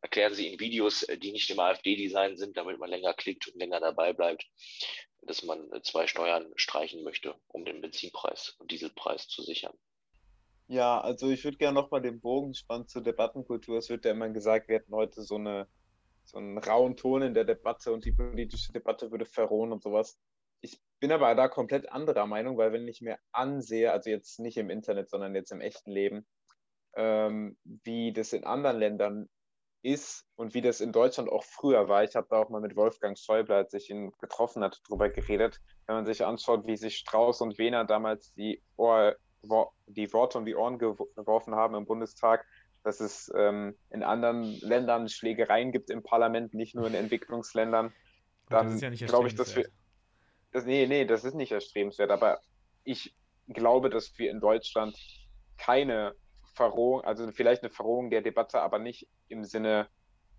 erklären 0.00 0.32
sie 0.32 0.48
in 0.48 0.60
Videos, 0.60 1.02
äh, 1.02 1.18
die 1.18 1.32
nicht 1.32 1.50
im 1.50 1.58
AfD-Design 1.58 2.36
sind, 2.36 2.56
damit 2.56 2.78
man 2.78 2.90
länger 2.90 3.14
klickt 3.14 3.48
und 3.48 3.58
länger 3.58 3.80
dabei 3.80 4.12
bleibt, 4.12 4.46
dass 5.22 5.42
man 5.42 5.72
äh, 5.72 5.82
zwei 5.82 6.06
Steuern 6.06 6.52
streichen 6.56 7.02
möchte, 7.02 7.34
um 7.48 7.64
den 7.64 7.80
Benzinpreis 7.80 8.54
und 8.58 8.70
Dieselpreis 8.70 9.28
zu 9.28 9.42
sichern. 9.42 9.76
Ja, 10.66 11.00
also 11.00 11.28
ich 11.30 11.44
würde 11.44 11.58
gerne 11.58 11.74
nochmal 11.74 12.00
den 12.00 12.20
Bogen 12.20 12.54
spannen 12.54 12.88
zur 12.88 13.02
Debattenkultur. 13.02 13.76
Es 13.76 13.90
wird 13.90 14.04
ja 14.04 14.12
immer 14.12 14.30
gesagt, 14.30 14.68
wir 14.68 14.76
hätten 14.76 14.94
heute 14.94 15.22
so 15.22 15.34
eine 15.34 15.68
so 16.24 16.38
einen 16.38 16.58
rauen 16.58 16.96
Ton 16.96 17.22
in 17.22 17.34
der 17.34 17.44
Debatte 17.44 17.92
und 17.92 18.04
die 18.04 18.12
politische 18.12 18.72
Debatte 18.72 19.10
würde 19.10 19.26
verrohen 19.26 19.72
und 19.72 19.82
sowas. 19.82 20.18
Ich 20.64 20.80
bin 20.98 21.12
aber 21.12 21.34
da 21.34 21.48
komplett 21.48 21.92
anderer 21.92 22.26
Meinung, 22.26 22.56
weil 22.56 22.72
wenn 22.72 22.88
ich 22.88 23.02
mir 23.02 23.18
ansehe, 23.32 23.92
also 23.92 24.08
jetzt 24.08 24.40
nicht 24.40 24.56
im 24.56 24.70
Internet, 24.70 25.10
sondern 25.10 25.34
jetzt 25.34 25.52
im 25.52 25.60
echten 25.60 25.90
Leben, 25.90 26.26
ähm, 26.96 27.58
wie 27.64 28.14
das 28.14 28.32
in 28.32 28.44
anderen 28.44 28.78
Ländern 28.78 29.28
ist 29.82 30.24
und 30.36 30.54
wie 30.54 30.62
das 30.62 30.80
in 30.80 30.92
Deutschland 30.92 31.28
auch 31.28 31.44
früher 31.44 31.88
war. 31.88 32.02
Ich 32.04 32.16
habe 32.16 32.26
da 32.30 32.38
auch 32.38 32.48
mal 32.48 32.62
mit 32.62 32.74
Wolfgang 32.76 33.18
Schäuble, 33.18 33.54
als 33.54 33.74
ich 33.74 33.90
ihn 33.90 34.12
getroffen 34.18 34.64
hatte, 34.64 34.80
drüber 34.88 35.10
geredet. 35.10 35.60
Wenn 35.86 35.96
man 35.96 36.06
sich 36.06 36.24
anschaut, 36.24 36.66
wie 36.66 36.78
sich 36.78 36.96
Strauß 36.96 37.42
und 37.42 37.58
Wehner 37.58 37.84
damals 37.84 38.32
die, 38.32 38.62
Ohr, 38.78 39.16
die 39.86 40.10
Worte 40.14 40.38
um 40.38 40.46
die 40.46 40.54
Ohren 40.54 40.78
geworfen 40.78 41.54
haben 41.54 41.74
im 41.74 41.84
Bundestag, 41.84 42.46
dass 42.82 43.00
es 43.00 43.30
ähm, 43.36 43.76
in 43.90 44.02
anderen 44.02 44.44
Ländern 44.60 45.10
Schlägereien 45.10 45.70
gibt 45.70 45.90
im 45.90 46.02
Parlament, 46.02 46.54
nicht 46.54 46.74
nur 46.74 46.86
in 46.86 46.94
Entwicklungsländern, 46.94 47.92
dann 48.48 48.78
ja 48.78 48.90
glaube 49.06 49.28
ich, 49.28 49.34
dass 49.34 49.54
wir. 49.54 49.68
Das, 50.54 50.64
nee, 50.64 50.86
nee, 50.86 51.04
das 51.04 51.24
ist 51.24 51.34
nicht 51.34 51.50
erstrebenswert, 51.50 52.12
aber 52.12 52.40
ich 52.84 53.12
glaube, 53.48 53.90
dass 53.90 54.16
wir 54.18 54.30
in 54.30 54.38
Deutschland 54.38 54.96
keine 55.58 56.14
Verrohung, 56.54 57.00
also 57.00 57.28
vielleicht 57.32 57.64
eine 57.64 57.72
Verrohung 57.72 58.08
der 58.08 58.22
Debatte, 58.22 58.60
aber 58.60 58.78
nicht 58.78 59.08
im 59.26 59.42
Sinne 59.42 59.88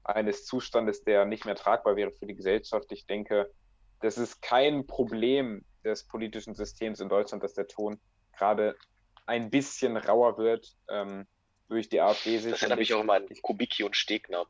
eines 0.05 0.45
Zustandes, 0.45 1.03
der 1.03 1.25
nicht 1.25 1.43
mehr 1.43 1.55
tragbar 1.55 1.97
wäre 1.97 2.11
für 2.11 2.27
die 2.27 2.35
Gesellschaft. 2.35 2.89
Ich 2.93 3.05
denke, 3.05 3.51
das 3.99 4.17
ist 4.17 4.41
kein 4.41 4.87
Problem 4.87 5.65
des 5.83 6.07
politischen 6.07 6.55
Systems 6.55 7.01
in 7.01 7.09
Deutschland, 7.09 7.43
dass 7.43 7.53
der 7.53 7.67
Ton 7.67 7.99
gerade 8.37 8.77
ein 9.25 9.49
bisschen 9.49 9.97
rauer 9.97 10.37
wird 10.37 10.77
ähm, 10.87 11.27
durch 11.67 11.89
die 11.89 11.99
AfD. 11.99 12.37
Das 12.37 12.61
erinnert 12.61 12.79
mich 12.79 12.93
auch 12.93 13.01
immer 13.01 13.15
an 13.15 13.27
Kubicki 13.41 13.83
und 13.83 13.97
Stegner. 13.97 14.45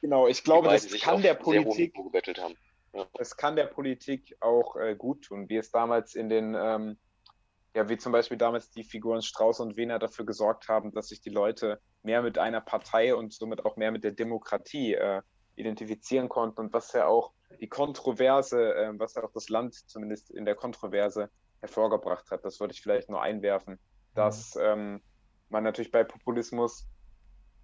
Genau, 0.00 0.26
ich 0.26 0.42
glaube, 0.42 0.68
das 0.68 0.90
kann 0.98 1.22
der 1.22 1.34
Politik. 1.34 1.94
Ja. 2.36 2.48
Das 3.14 3.36
kann 3.36 3.56
der 3.56 3.66
Politik 3.66 4.36
auch 4.40 4.76
äh, 4.76 4.96
gut 4.96 5.24
tun, 5.24 5.48
wie 5.48 5.56
es 5.56 5.70
damals 5.70 6.14
in 6.14 6.28
den 6.28 6.56
ähm, 6.58 6.98
ja, 7.74 7.88
wie 7.88 7.98
zum 7.98 8.12
Beispiel 8.12 8.36
damals 8.36 8.70
die 8.70 8.82
Figuren 8.82 9.22
Strauß 9.22 9.60
und 9.60 9.76
Wehner 9.76 9.98
dafür 9.98 10.26
gesorgt 10.26 10.68
haben, 10.68 10.92
dass 10.92 11.08
sich 11.08 11.20
die 11.20 11.30
Leute 11.30 11.80
mehr 12.02 12.22
mit 12.22 12.38
einer 12.38 12.60
Partei 12.60 13.14
und 13.14 13.32
somit 13.32 13.64
auch 13.64 13.76
mehr 13.76 13.92
mit 13.92 14.02
der 14.02 14.12
Demokratie 14.12 14.94
äh, 14.94 15.22
identifizieren 15.54 16.28
konnten 16.28 16.60
und 16.60 16.72
was 16.72 16.92
ja 16.92 17.06
auch 17.06 17.32
die 17.60 17.68
Kontroverse, 17.68 18.74
äh, 18.74 18.92
was 18.98 19.14
ja 19.14 19.22
auch 19.22 19.32
das 19.32 19.48
Land 19.48 19.74
zumindest 19.88 20.30
in 20.30 20.44
der 20.44 20.54
Kontroverse 20.54 21.30
hervorgebracht 21.60 22.30
hat. 22.30 22.44
Das 22.44 22.58
würde 22.58 22.72
ich 22.72 22.82
vielleicht 22.82 23.08
nur 23.08 23.22
einwerfen, 23.22 23.78
dass 24.14 24.54
mhm. 24.54 24.62
ähm, 24.62 25.02
man 25.48 25.62
natürlich 25.62 25.92
bei 25.92 26.02
Populismus 26.02 26.88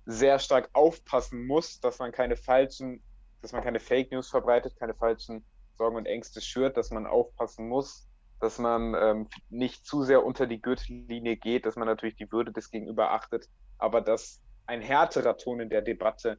sehr 0.04 0.38
stark 0.38 0.70
aufpassen 0.72 1.46
muss, 1.46 1.80
dass 1.80 1.98
man 1.98 2.12
keine 2.12 2.36
falschen, 2.36 3.02
dass 3.42 3.52
man 3.52 3.62
keine 3.62 3.80
Fake 3.80 4.10
News 4.12 4.28
verbreitet, 4.28 4.76
keine 4.78 4.94
falschen 4.94 5.44
Sorgen 5.76 5.96
und 5.96 6.06
Ängste 6.06 6.40
schürt, 6.40 6.76
dass 6.76 6.90
man 6.90 7.06
aufpassen 7.06 7.68
muss, 7.68 8.08
dass 8.40 8.58
man 8.58 8.94
ähm, 8.94 9.28
nicht 9.50 9.84
zu 9.86 10.02
sehr 10.02 10.24
unter 10.24 10.46
die 10.46 10.60
Gürtellinie 10.60 11.36
geht, 11.36 11.66
dass 11.66 11.76
man 11.76 11.86
natürlich 11.86 12.16
die 12.16 12.30
Würde 12.30 12.52
des 12.52 12.70
Gegenüber 12.70 13.12
achtet, 13.12 13.48
aber 13.78 14.00
dass 14.00 14.40
ein 14.66 14.80
härterer 14.80 15.36
Ton 15.36 15.60
in 15.60 15.70
der 15.70 15.82
Debatte 15.82 16.38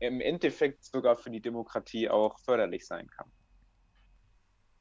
im 0.00 0.20
Endeffekt 0.20 0.84
sogar 0.84 1.16
für 1.16 1.30
die 1.30 1.40
Demokratie 1.40 2.08
auch 2.08 2.38
förderlich 2.40 2.86
sein 2.86 3.08
kann. 3.08 3.30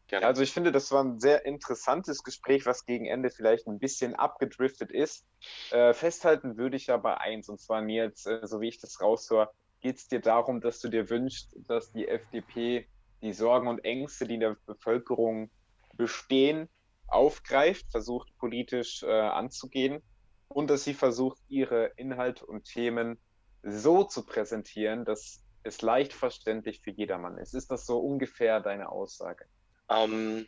Gerne. 0.08 0.26
Also 0.26 0.42
ich 0.42 0.54
finde, 0.54 0.72
das 0.72 0.92
war 0.92 1.04
ein 1.04 1.20
sehr 1.20 1.46
interessantes 1.46 2.24
Gespräch, 2.24 2.66
was 2.66 2.86
gegen 2.86 3.06
Ende 3.06 3.30
vielleicht 3.30 3.68
ein 3.68 3.78
bisschen 3.78 4.16
abgedriftet 4.16 4.90
ist. 4.90 5.26
Äh, 5.72 5.94
festhalten 5.94 6.58
würde 6.58 6.78
ich 6.78 6.90
aber 6.90 7.20
eins, 7.20 7.50
und 7.50 7.60
zwar 7.60 7.82
Nils, 7.82 8.26
äh, 8.26 8.40
so 8.44 8.62
wie 8.62 8.70
ich 8.70 8.80
das 8.80 9.02
raushöre, 9.02 9.52
geht 9.82 9.98
es 9.98 10.08
dir 10.08 10.20
darum, 10.20 10.62
dass 10.62 10.80
du 10.80 10.90
dir 10.90 11.10
wünschst, 11.10 11.56
dass 11.68 11.92
die 11.92 12.08
FDP 12.08 12.88
die 13.22 13.34
Sorgen 13.34 13.68
und 13.68 13.84
Ängste, 13.84 14.28
die 14.28 14.36
in 14.36 14.42
der 14.42 14.58
Bevölkerung 14.66 15.50
Bestehen 15.96 16.70
aufgreift, 17.08 17.90
versucht 17.90 18.36
politisch 18.38 19.02
äh, 19.04 19.08
anzugehen 19.08 20.04
und 20.48 20.70
dass 20.70 20.84
sie 20.84 20.94
versucht, 20.94 21.40
ihre 21.48 21.92
Inhalte 21.96 22.46
und 22.46 22.66
Themen 22.66 23.18
so 23.64 24.04
zu 24.04 24.26
präsentieren, 24.26 25.06
dass 25.06 25.44
es 25.64 25.82
leicht 25.82 26.14
verständlich 26.14 26.82
für 26.82 26.92
jedermann 26.92 27.38
ist. 27.38 27.54
Ist 27.54 27.72
das 27.72 27.86
so 27.86 28.00
ungefähr 28.00 28.60
deine 28.60 28.90
Aussage? 28.90 29.46
Ähm, 29.90 30.46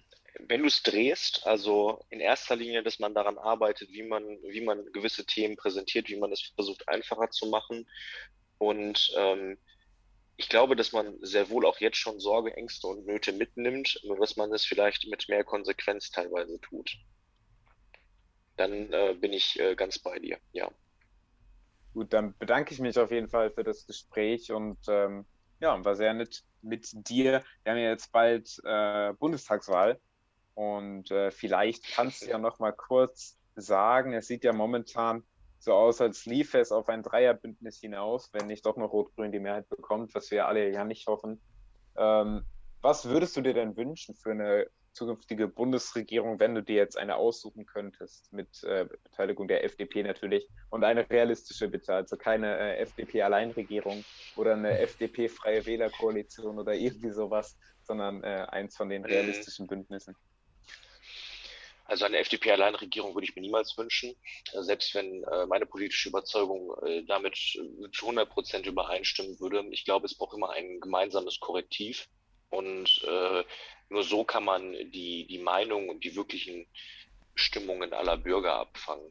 wenn 0.48 0.62
du 0.62 0.68
es 0.68 0.84
drehst, 0.84 1.46
also 1.46 2.06
in 2.10 2.20
erster 2.20 2.56
Linie, 2.56 2.84
dass 2.84 3.00
man 3.00 3.14
daran 3.14 3.38
arbeitet, 3.38 3.90
wie 3.92 4.04
man, 4.04 4.24
wie 4.44 4.62
man 4.62 4.86
gewisse 4.92 5.26
Themen 5.26 5.58
präsentiert, 5.58 6.08
wie 6.10 6.18
man 6.18 6.32
es 6.32 6.52
versucht 6.56 6.88
einfacher 6.88 7.30
zu 7.30 7.48
machen 7.48 7.88
und 8.60 9.12
ähm, 9.18 9.58
ich 10.38 10.48
glaube, 10.48 10.76
dass 10.76 10.94
man 10.94 11.18
sehr 11.22 11.50
wohl 11.50 11.66
auch 11.66 11.80
jetzt 11.80 11.98
schon 11.98 12.20
Sorge, 12.20 12.56
Ängste 12.56 12.88
und 12.88 13.06
Nöte 13.06 13.34
mitnimmt, 13.34 14.00
nur 14.06 14.18
dass 14.18 14.38
man 14.38 14.54
es 14.54 14.64
vielleicht 14.64 15.08
mit 15.10 15.28
mehr 15.28 15.44
Konsequenz 15.44 16.12
teilweise 16.12 16.62
tut. 16.62 16.96
Dann 18.56 18.94
äh, 18.94 19.16
bin 19.20 19.34
ich 19.34 19.60
äh, 19.60 19.76
ganz 19.76 20.00
bei 20.00 20.20
dir, 20.20 20.38
ja. 20.54 20.70
Gut, 21.94 22.14
dann 22.14 22.38
bedanke 22.38 22.74
ich 22.74 22.80
mich 22.80 22.98
auf 23.00 23.12
jeden 23.12 23.28
Fall 23.28 23.52
für 23.52 23.64
das 23.64 23.86
Gespräch 23.86 24.52
und 24.52 24.78
ähm, 24.88 25.26
ja, 25.60 25.84
war 25.84 25.96
sehr 25.96 26.14
nett 26.14 26.44
mit 26.62 26.90
dir. 27.10 27.44
Wir 27.64 27.72
haben 27.72 27.80
ja 27.80 27.90
jetzt 27.90 28.12
bald 28.12 28.62
äh, 28.64 29.14
Bundestagswahl 29.14 30.00
und 30.54 31.12
äh, 31.12 31.32
vielleicht 31.32 31.84
kannst 31.92 32.22
du 32.22 32.28
ja 32.28 32.38
noch 32.38 32.60
mal 32.60 32.72
kurz 32.72 33.38
sagen, 33.56 34.14
es 34.14 34.28
sieht 34.28 34.44
ja 34.44 34.54
momentan 34.54 35.24
so 35.60 35.74
aus, 35.74 36.02
als 36.02 36.26
lief 36.26 36.54
es 36.54 36.72
auf 36.72 36.90
ein 36.90 37.04
Dreierbündnis 37.04 37.80
hinaus, 37.80 38.30
wenn 38.34 38.48
nicht 38.48 38.66
doch 38.66 38.78
noch 38.78 38.92
Rot-Grün 38.92 39.32
die 39.32 39.40
Mehrheit 39.40 39.68
bekommt, 39.70 40.16
was 40.16 40.32
wir 40.32 40.48
alle 40.48 40.72
ja 40.72 40.86
nicht 40.86 41.08
hoffen. 41.08 41.42
Ähm, 41.98 42.46
was 42.82 43.10
würdest 43.10 43.36
du 43.36 43.42
dir 43.42 43.54
denn 43.54 43.76
wünschen 43.76 44.16
für 44.16 44.32
eine 44.32 44.68
zukünftige 44.94 45.48
Bundesregierung, 45.48 46.40
wenn 46.40 46.56
du 46.56 46.64
dir 46.64 46.76
jetzt 46.76 46.98
eine 46.98 47.16
aussuchen 47.16 47.66
könntest, 47.66 48.32
mit 48.32 48.64
äh, 48.64 48.86
Beteiligung 49.04 49.48
der 49.48 49.64
FDP 49.64 50.04
natürlich 50.04 50.48
und 50.70 50.84
eine 50.84 51.10
realistische 51.10 51.68
bitte, 51.68 51.94
also 51.94 52.18
keine 52.18 52.58
äh, 52.58 52.78
FDP-Alleinregierung 52.80 54.04
oder 54.36 54.54
eine 54.54 54.80
FDP-freie 54.80 55.66
Wählerkoalition 55.66 56.58
oder 56.58 56.74
irgendwie 56.74 57.12
sowas, 57.12 57.58
sondern 57.84 58.24
äh, 58.24 58.46
eins 58.50 58.76
von 58.76 58.90
den 58.90 59.06
realistischen 59.06 59.68
Bündnissen? 59.68 60.16
Also 61.90 62.06
eine 62.06 62.20
FDP-Alleinregierung 62.20 63.16
würde 63.16 63.26
ich 63.26 63.36
mir 63.36 63.42
niemals 63.42 63.76
wünschen, 63.76 64.16
äh, 64.54 64.62
selbst 64.62 64.94
wenn 64.94 65.24
äh, 65.24 65.48
meine 65.48 65.66
politische 65.66 66.10
Überzeugung 66.10 66.72
äh, 66.86 67.04
damit 67.06 67.36
zu 67.36 68.06
100 68.06 68.30
Prozent 68.30 68.68
übereinstimmen 68.68 69.40
würde. 69.40 69.66
Ich 69.72 69.86
glaube, 69.86 70.06
es 70.06 70.16
braucht 70.16 70.38
immer 70.38 70.52
ein 70.52 70.80
gemeinsames 70.80 71.40
Korrektiv 71.40 72.08
und 72.52 73.02
äh, 73.08 73.44
nur 73.90 74.04
so 74.04 74.24
kann 74.24 74.46
man 74.46 74.72
die, 74.92 75.26
die 75.26 75.40
Meinung 75.40 75.90
und 75.90 76.04
die 76.04 76.16
wirklichen 76.16 76.68
Stimmungen 77.34 77.92
aller 77.92 78.18
Bürger 78.18 78.54
abfangen. 78.54 79.10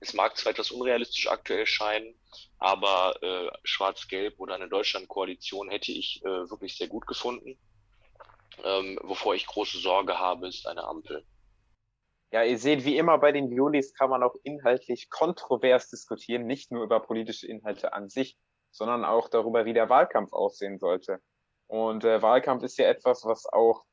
Es 0.00 0.14
mag 0.14 0.38
zwar 0.38 0.52
etwas 0.52 0.70
unrealistisch 0.70 1.28
aktuell 1.28 1.66
scheinen, 1.66 2.14
aber 2.58 3.22
äh, 3.22 3.50
Schwarz-Gelb 3.64 4.40
oder 4.40 4.54
eine 4.54 4.70
Deutschland-Koalition 4.70 5.68
hätte 5.68 5.92
ich 5.92 6.22
äh, 6.24 6.48
wirklich 6.48 6.78
sehr 6.78 6.88
gut 6.88 7.06
gefunden. 7.06 7.58
Ähm, 8.64 8.98
wovor 9.02 9.34
ich 9.34 9.46
große 9.46 9.78
Sorge 9.80 10.18
habe, 10.18 10.48
ist 10.48 10.66
eine 10.66 10.84
Ampel. 10.84 11.26
Ja, 12.32 12.42
ihr 12.42 12.58
seht, 12.58 12.84
wie 12.84 12.96
immer 12.96 13.18
bei 13.18 13.32
den 13.32 13.50
Julis 13.52 13.94
kann 13.94 14.10
man 14.10 14.22
auch 14.22 14.34
inhaltlich 14.42 15.08
kontrovers 15.10 15.88
diskutieren, 15.88 16.46
nicht 16.46 16.72
nur 16.72 16.82
über 16.82 17.00
politische 17.00 17.46
Inhalte 17.46 17.92
an 17.92 18.08
sich, 18.08 18.36
sondern 18.72 19.04
auch 19.04 19.28
darüber, 19.28 19.64
wie 19.64 19.72
der 19.72 19.88
Wahlkampf 19.88 20.32
aussehen 20.32 20.78
sollte. 20.78 21.20
Und 21.68 22.04
äh, 22.04 22.22
Wahlkampf 22.22 22.62
ist 22.62 22.78
ja 22.78 22.86
etwas, 22.86 23.24
was 23.24 23.46
auch 23.46 23.84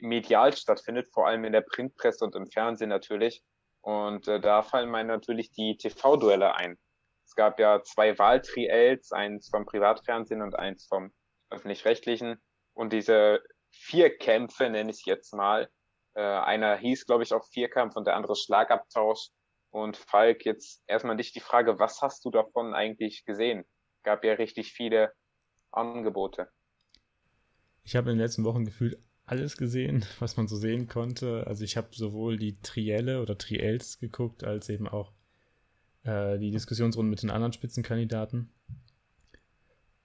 medial 0.00 0.56
stattfindet, 0.56 1.08
vor 1.12 1.26
allem 1.26 1.44
in 1.44 1.52
der 1.52 1.62
Printpresse 1.62 2.24
und 2.24 2.34
im 2.36 2.46
Fernsehen 2.46 2.88
natürlich. 2.88 3.42
Und 3.80 4.28
äh, 4.28 4.40
da 4.40 4.62
fallen 4.62 4.90
mir 4.90 5.04
natürlich 5.04 5.50
die 5.52 5.76
TV-Duelle 5.76 6.54
ein. 6.54 6.78
Es 7.24 7.34
gab 7.34 7.58
ja 7.60 7.82
zwei 7.82 8.18
Wahltriels, 8.18 9.12
eins 9.12 9.48
vom 9.50 9.66
Privatfernsehen 9.66 10.42
und 10.42 10.56
eins 10.56 10.86
vom 10.86 11.12
öffentlich-rechtlichen. 11.50 12.40
Und 12.74 12.92
diese 12.92 13.42
vier 13.70 14.16
Kämpfe, 14.16 14.70
nenne 14.70 14.90
ich 14.90 15.04
jetzt 15.04 15.34
mal, 15.34 15.68
äh, 16.18 16.20
einer 16.20 16.76
hieß, 16.76 17.06
glaube 17.06 17.22
ich, 17.22 17.32
auch 17.32 17.44
Vierkampf 17.44 17.94
und 17.94 18.08
der 18.08 18.16
andere 18.16 18.34
Schlagabtausch. 18.34 19.30
Und 19.70 19.96
Falk, 19.96 20.44
jetzt 20.44 20.82
erstmal 20.88 21.16
dich 21.16 21.32
die 21.32 21.40
Frage, 21.40 21.78
was 21.78 22.02
hast 22.02 22.24
du 22.24 22.30
davon 22.30 22.74
eigentlich 22.74 23.24
gesehen? 23.24 23.64
Gab 24.02 24.24
ja 24.24 24.32
richtig 24.32 24.72
viele 24.72 25.12
Angebote. 25.70 26.48
Ich 27.84 27.94
habe 27.94 28.10
in 28.10 28.16
den 28.16 28.24
letzten 28.24 28.44
Wochen 28.44 28.64
gefühlt 28.64 28.98
alles 29.26 29.56
gesehen, 29.56 30.04
was 30.18 30.36
man 30.36 30.48
so 30.48 30.56
sehen 30.56 30.88
konnte. 30.88 31.46
Also 31.46 31.62
ich 31.62 31.76
habe 31.76 31.88
sowohl 31.92 32.36
die 32.36 32.60
Trielle 32.62 33.22
oder 33.22 33.38
Triels 33.38 34.00
geguckt, 34.00 34.42
als 34.42 34.68
eben 34.70 34.88
auch 34.88 35.12
äh, 36.02 36.36
die 36.38 36.50
Diskussionsrunden 36.50 37.10
mit 37.10 37.22
den 37.22 37.30
anderen 37.30 37.52
Spitzenkandidaten. 37.52 38.52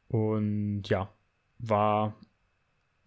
Und 0.10 0.84
ja, 0.90 1.12
war 1.58 2.20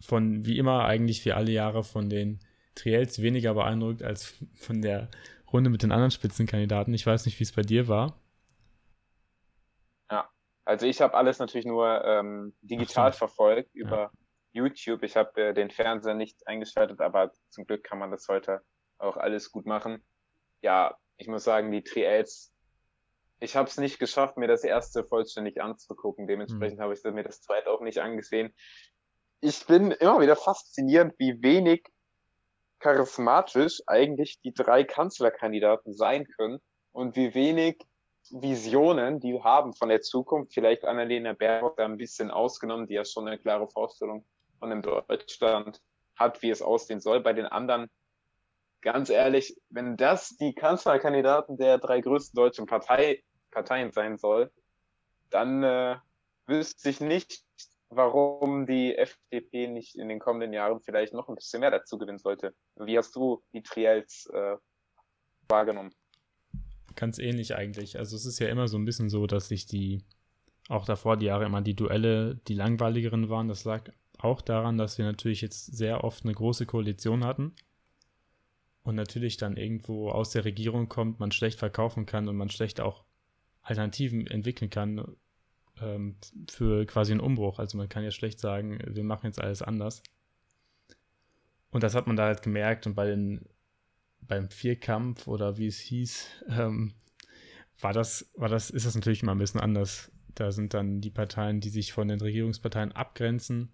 von 0.01 0.45
wie 0.45 0.59
immer 0.59 0.87
eigentlich 0.87 1.25
wie 1.25 1.33
alle 1.33 1.53
Jahre 1.53 1.85
von 1.85 2.11
den 2.11 2.41
Triels 2.77 3.21
weniger 3.21 3.55
beeindruckt 3.55 4.03
als 4.03 4.35
von 4.55 4.83
der 4.83 5.09
Runde 5.53 5.71
mit 5.71 5.83
den 5.83 5.91
anderen 5.91 6.13
Spitzenkandidaten. 6.13 6.95
Ich 6.95 7.07
weiß 7.07 7.27
nicht, 7.27 7.39
wie 7.41 7.45
es 7.45 7.53
bei 7.53 7.63
dir 7.63 7.89
war. 7.89 8.21
Ja, 10.11 10.29
also 10.65 10.87
ich 10.87 11.01
habe 11.01 11.15
alles 11.15 11.41
natürlich 11.41 11.67
nur 11.67 12.05
ähm, 12.05 12.55
digital 12.63 13.13
so. 13.13 13.19
verfolgt 13.19 13.75
über 13.75 13.97
ja. 13.97 14.11
YouTube. 14.53 15.03
Ich 15.03 15.17
habe 15.17 15.49
äh, 15.49 15.55
den 15.55 15.71
Fernseher 15.71 16.15
nicht 16.15 16.47
eingeschaltet, 16.47 17.01
aber 17.01 17.33
zum 17.51 17.67
Glück 17.67 17.83
kann 17.83 17.99
man 17.99 18.13
das 18.13 18.29
heute 18.29 18.63
auch 18.99 19.17
alles 19.17 19.51
gut 19.51 19.67
machen. 19.67 20.05
Ja, 20.63 20.97
ich 21.17 21.27
muss 21.27 21.45
sagen, 21.45 21.73
die 21.73 21.83
Triels 21.83 22.53
ich 23.39 23.57
habe 23.57 23.69
es 23.69 23.77
nicht 23.77 23.99
geschafft, 23.99 24.37
mir 24.37 24.49
das 24.49 24.65
erste 24.65 25.05
vollständig 25.05 25.61
anzugucken. 25.61 26.27
Dementsprechend 26.27 26.79
mhm. 26.79 26.83
habe 26.83 26.95
ich 26.95 27.05
mir 27.05 27.23
das 27.23 27.43
zweite 27.43 27.71
auch 27.71 27.83
nicht 27.83 27.99
angesehen. 27.99 28.55
Ich 29.41 29.67
bin 29.67 29.91
immer 29.91 30.21
wieder 30.21 30.37
fasziniert, 30.37 31.15
wie 31.19 31.43
wenig 31.43 31.87
charismatisch 32.87 33.83
eigentlich 33.89 34.41
die 34.43 34.55
drei 34.55 34.85
Kanzlerkandidaten 34.85 35.93
sein 35.93 36.25
können 36.25 36.61
und 36.93 37.17
wie 37.17 37.35
wenig 37.35 37.85
Visionen 38.31 39.19
die 39.19 39.43
haben 39.43 39.75
von 39.75 39.89
der 39.89 40.03
Zukunft. 40.03 40.55
Vielleicht 40.55 40.85
Annalena 40.85 41.33
Baerbock 41.33 41.77
da 41.79 41.85
ein 41.85 41.97
bisschen 41.97 42.31
ausgenommen, 42.31 42.87
die 42.87 42.95
ja 42.95 43.05
schon 43.05 43.27
eine 43.27 43.39
klare 43.39 43.67
Vorstellung 43.67 44.25
von 44.61 44.71
dem 44.71 44.83
Deutschland 44.83 45.83
hat, 46.15 46.43
wie 46.43 46.51
es 46.51 46.63
aussehen 46.63 47.01
soll. 47.01 47.19
Bei 47.19 47.33
den 47.33 47.47
anderen, 47.47 47.91
ganz 48.83 49.11
ehrlich, 49.11 49.57
wenn 49.69 49.97
das 49.97 50.37
die 50.37 50.55
Kanzlerkandidaten 50.55 51.57
der 51.57 51.79
drei 51.79 52.01
größten 52.01 52.37
deutschen 52.37 52.67
Partei, 52.67 53.25
Parteien 53.51 53.91
sein 53.91 54.17
soll, 54.17 54.53
dann 55.31 55.65
äh, 55.65 55.97
wüsste 56.47 56.89
ich 56.91 57.01
nicht, 57.01 57.43
warum 57.97 58.67
die 58.67 58.95
FDP 58.97 59.69
nicht 59.69 59.97
in 59.97 60.09
den 60.09 60.19
kommenden 60.19 60.53
Jahren 60.53 60.81
vielleicht 60.81 61.15
noch 61.15 61.29
ein 61.29 61.35
bisschen 61.35 61.61
mehr 61.61 61.71
dazu 61.71 61.99
gewinnen 61.99 62.19
sollte. 62.19 62.55
Wie 62.77 62.97
hast 62.97 63.17
du 63.17 63.43
die 63.53 63.63
Triels 63.63 64.29
äh, 64.33 64.57
wahrgenommen? 65.49 65.93
Ganz 66.95 67.19
ähnlich 67.19 67.55
eigentlich. 67.55 67.99
Also 67.99 68.17
es 68.17 68.27
ist 68.27 68.39
ja 68.39 68.49
immer 68.49 68.69
so 68.69 68.79
ein 68.79 68.85
bisschen 68.85 69.11
so, 69.11 69.27
dass 69.27 69.49
sich 69.49 69.67
die, 69.67 70.03
auch 70.69 70.85
davor 70.85 71.17
die 71.17 71.27
Jahre 71.27 71.45
immer 71.45 71.63
die 71.63 71.77
Duelle 71.77 72.37
die 72.49 72.55
langweiligeren 72.55 73.29
waren. 73.29 73.49
Das 73.49 73.65
lag 73.65 73.91
auch 74.19 74.41
daran, 74.41 74.79
dass 74.79 74.99
wir 74.99 75.05
natürlich 75.05 75.41
jetzt 75.41 75.77
sehr 75.77 76.05
oft 76.05 76.25
eine 76.25 76.33
große 76.33 76.67
Koalition 76.67 77.25
hatten 77.25 77.55
und 78.83 78.95
natürlich 78.95 79.37
dann 79.37 79.57
irgendwo 79.57 80.11
aus 80.11 80.31
der 80.31 80.45
Regierung 80.45 80.89
kommt, 80.89 81.21
man 81.21 81.33
schlecht 81.33 81.59
verkaufen 81.59 82.07
kann 82.07 82.29
und 82.29 82.37
man 82.37 82.49
schlecht 82.49 82.81
auch 82.81 83.05
Alternativen 83.63 84.27
entwickeln 84.27 84.71
kann 84.71 85.17
ähm, 85.81 86.17
für 86.51 86.87
quasi 86.87 87.13
einen 87.13 87.21
Umbruch. 87.21 87.59
Also 87.59 87.77
man 87.77 87.89
kann 87.89 88.05
ja 88.05 88.11
schlecht 88.11 88.41
sagen, 88.41 88.79
wir 88.87 89.05
machen 89.05 89.27
jetzt 89.27 89.41
alles 89.41 89.63
anders. 89.63 90.03
Und 91.71 91.83
das 91.83 91.95
hat 91.95 92.07
man 92.07 92.17
da 92.17 92.25
halt 92.27 92.43
gemerkt 92.43 92.87
und 92.87 92.95
bei 92.95 93.07
den 93.07 93.45
beim 94.21 94.51
Vierkampf 94.51 95.29
oder 95.29 95.57
wie 95.57 95.67
es 95.67 95.79
hieß, 95.79 96.27
ähm, 96.49 96.95
war 97.81 97.93
das, 97.93 98.31
war 98.35 98.49
das, 98.49 98.71
ist 98.71 98.87
das 98.87 98.95
natürlich 98.95 99.23
immer 99.23 99.35
ein 99.35 99.39
bisschen 99.39 99.61
anders. 99.61 100.11
Da 100.35 100.53
sind 100.53 100.75
dann 100.75 101.01
die 101.01 101.11
Parteien, 101.11 101.61
die 101.61 101.69
sich 101.69 101.93
von 101.93 102.09
den 102.09 102.21
Regierungsparteien 102.21 102.93
abgrenzen 102.93 103.73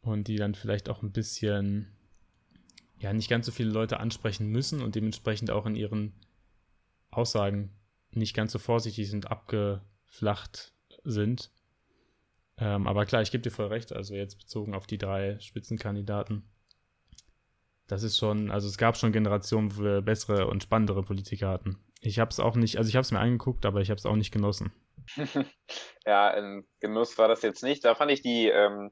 und 0.00 0.28
die 0.28 0.36
dann 0.36 0.54
vielleicht 0.54 0.88
auch 0.88 1.02
ein 1.02 1.12
bisschen, 1.12 1.92
ja, 2.98 3.12
nicht 3.12 3.28
ganz 3.28 3.46
so 3.46 3.52
viele 3.52 3.70
Leute 3.70 4.00
ansprechen 4.00 4.48
müssen 4.48 4.82
und 4.82 4.94
dementsprechend 4.94 5.50
auch 5.50 5.66
in 5.66 5.76
ihren 5.76 6.14
Aussagen 7.10 7.70
nicht 8.10 8.34
ganz 8.34 8.52
so 8.52 8.58
vorsichtig 8.58 9.08
sind, 9.10 9.30
abgeflacht 9.30 10.71
sind. 11.04 11.50
Ähm, 12.58 12.86
aber 12.86 13.06
klar, 13.06 13.22
ich 13.22 13.30
gebe 13.30 13.42
dir 13.42 13.50
voll 13.50 13.66
recht, 13.66 13.92
also 13.92 14.14
jetzt 14.14 14.38
bezogen 14.38 14.74
auf 14.74 14.86
die 14.86 14.98
drei 14.98 15.38
Spitzenkandidaten. 15.40 16.44
Das 17.88 18.02
ist 18.02 18.18
schon, 18.18 18.50
also 18.50 18.68
es 18.68 18.78
gab 18.78 18.96
schon 18.96 19.12
Generationen, 19.12 19.76
wo 19.76 19.82
wir 19.82 20.02
bessere 20.02 20.46
und 20.46 20.62
spannendere 20.62 21.02
Politiker 21.02 21.48
hatten. 21.48 21.78
Ich 22.00 22.18
habe 22.18 22.30
es 22.30 22.40
auch 22.40 22.56
nicht, 22.56 22.78
also 22.78 22.88
ich 22.88 22.96
habe 22.96 23.02
es 23.02 23.10
mir 23.10 23.20
angeguckt, 23.20 23.66
aber 23.66 23.80
ich 23.80 23.90
habe 23.90 23.98
es 23.98 24.06
auch 24.06 24.16
nicht 24.16 24.32
genossen. 24.32 24.72
ja, 26.06 26.28
ein 26.30 26.66
Genuss 26.80 27.18
war 27.18 27.28
das 27.28 27.42
jetzt 27.42 27.62
nicht. 27.62 27.84
Da 27.84 27.94
fand 27.94 28.10
ich 28.10 28.22
die 28.22 28.48
ähm, 28.48 28.90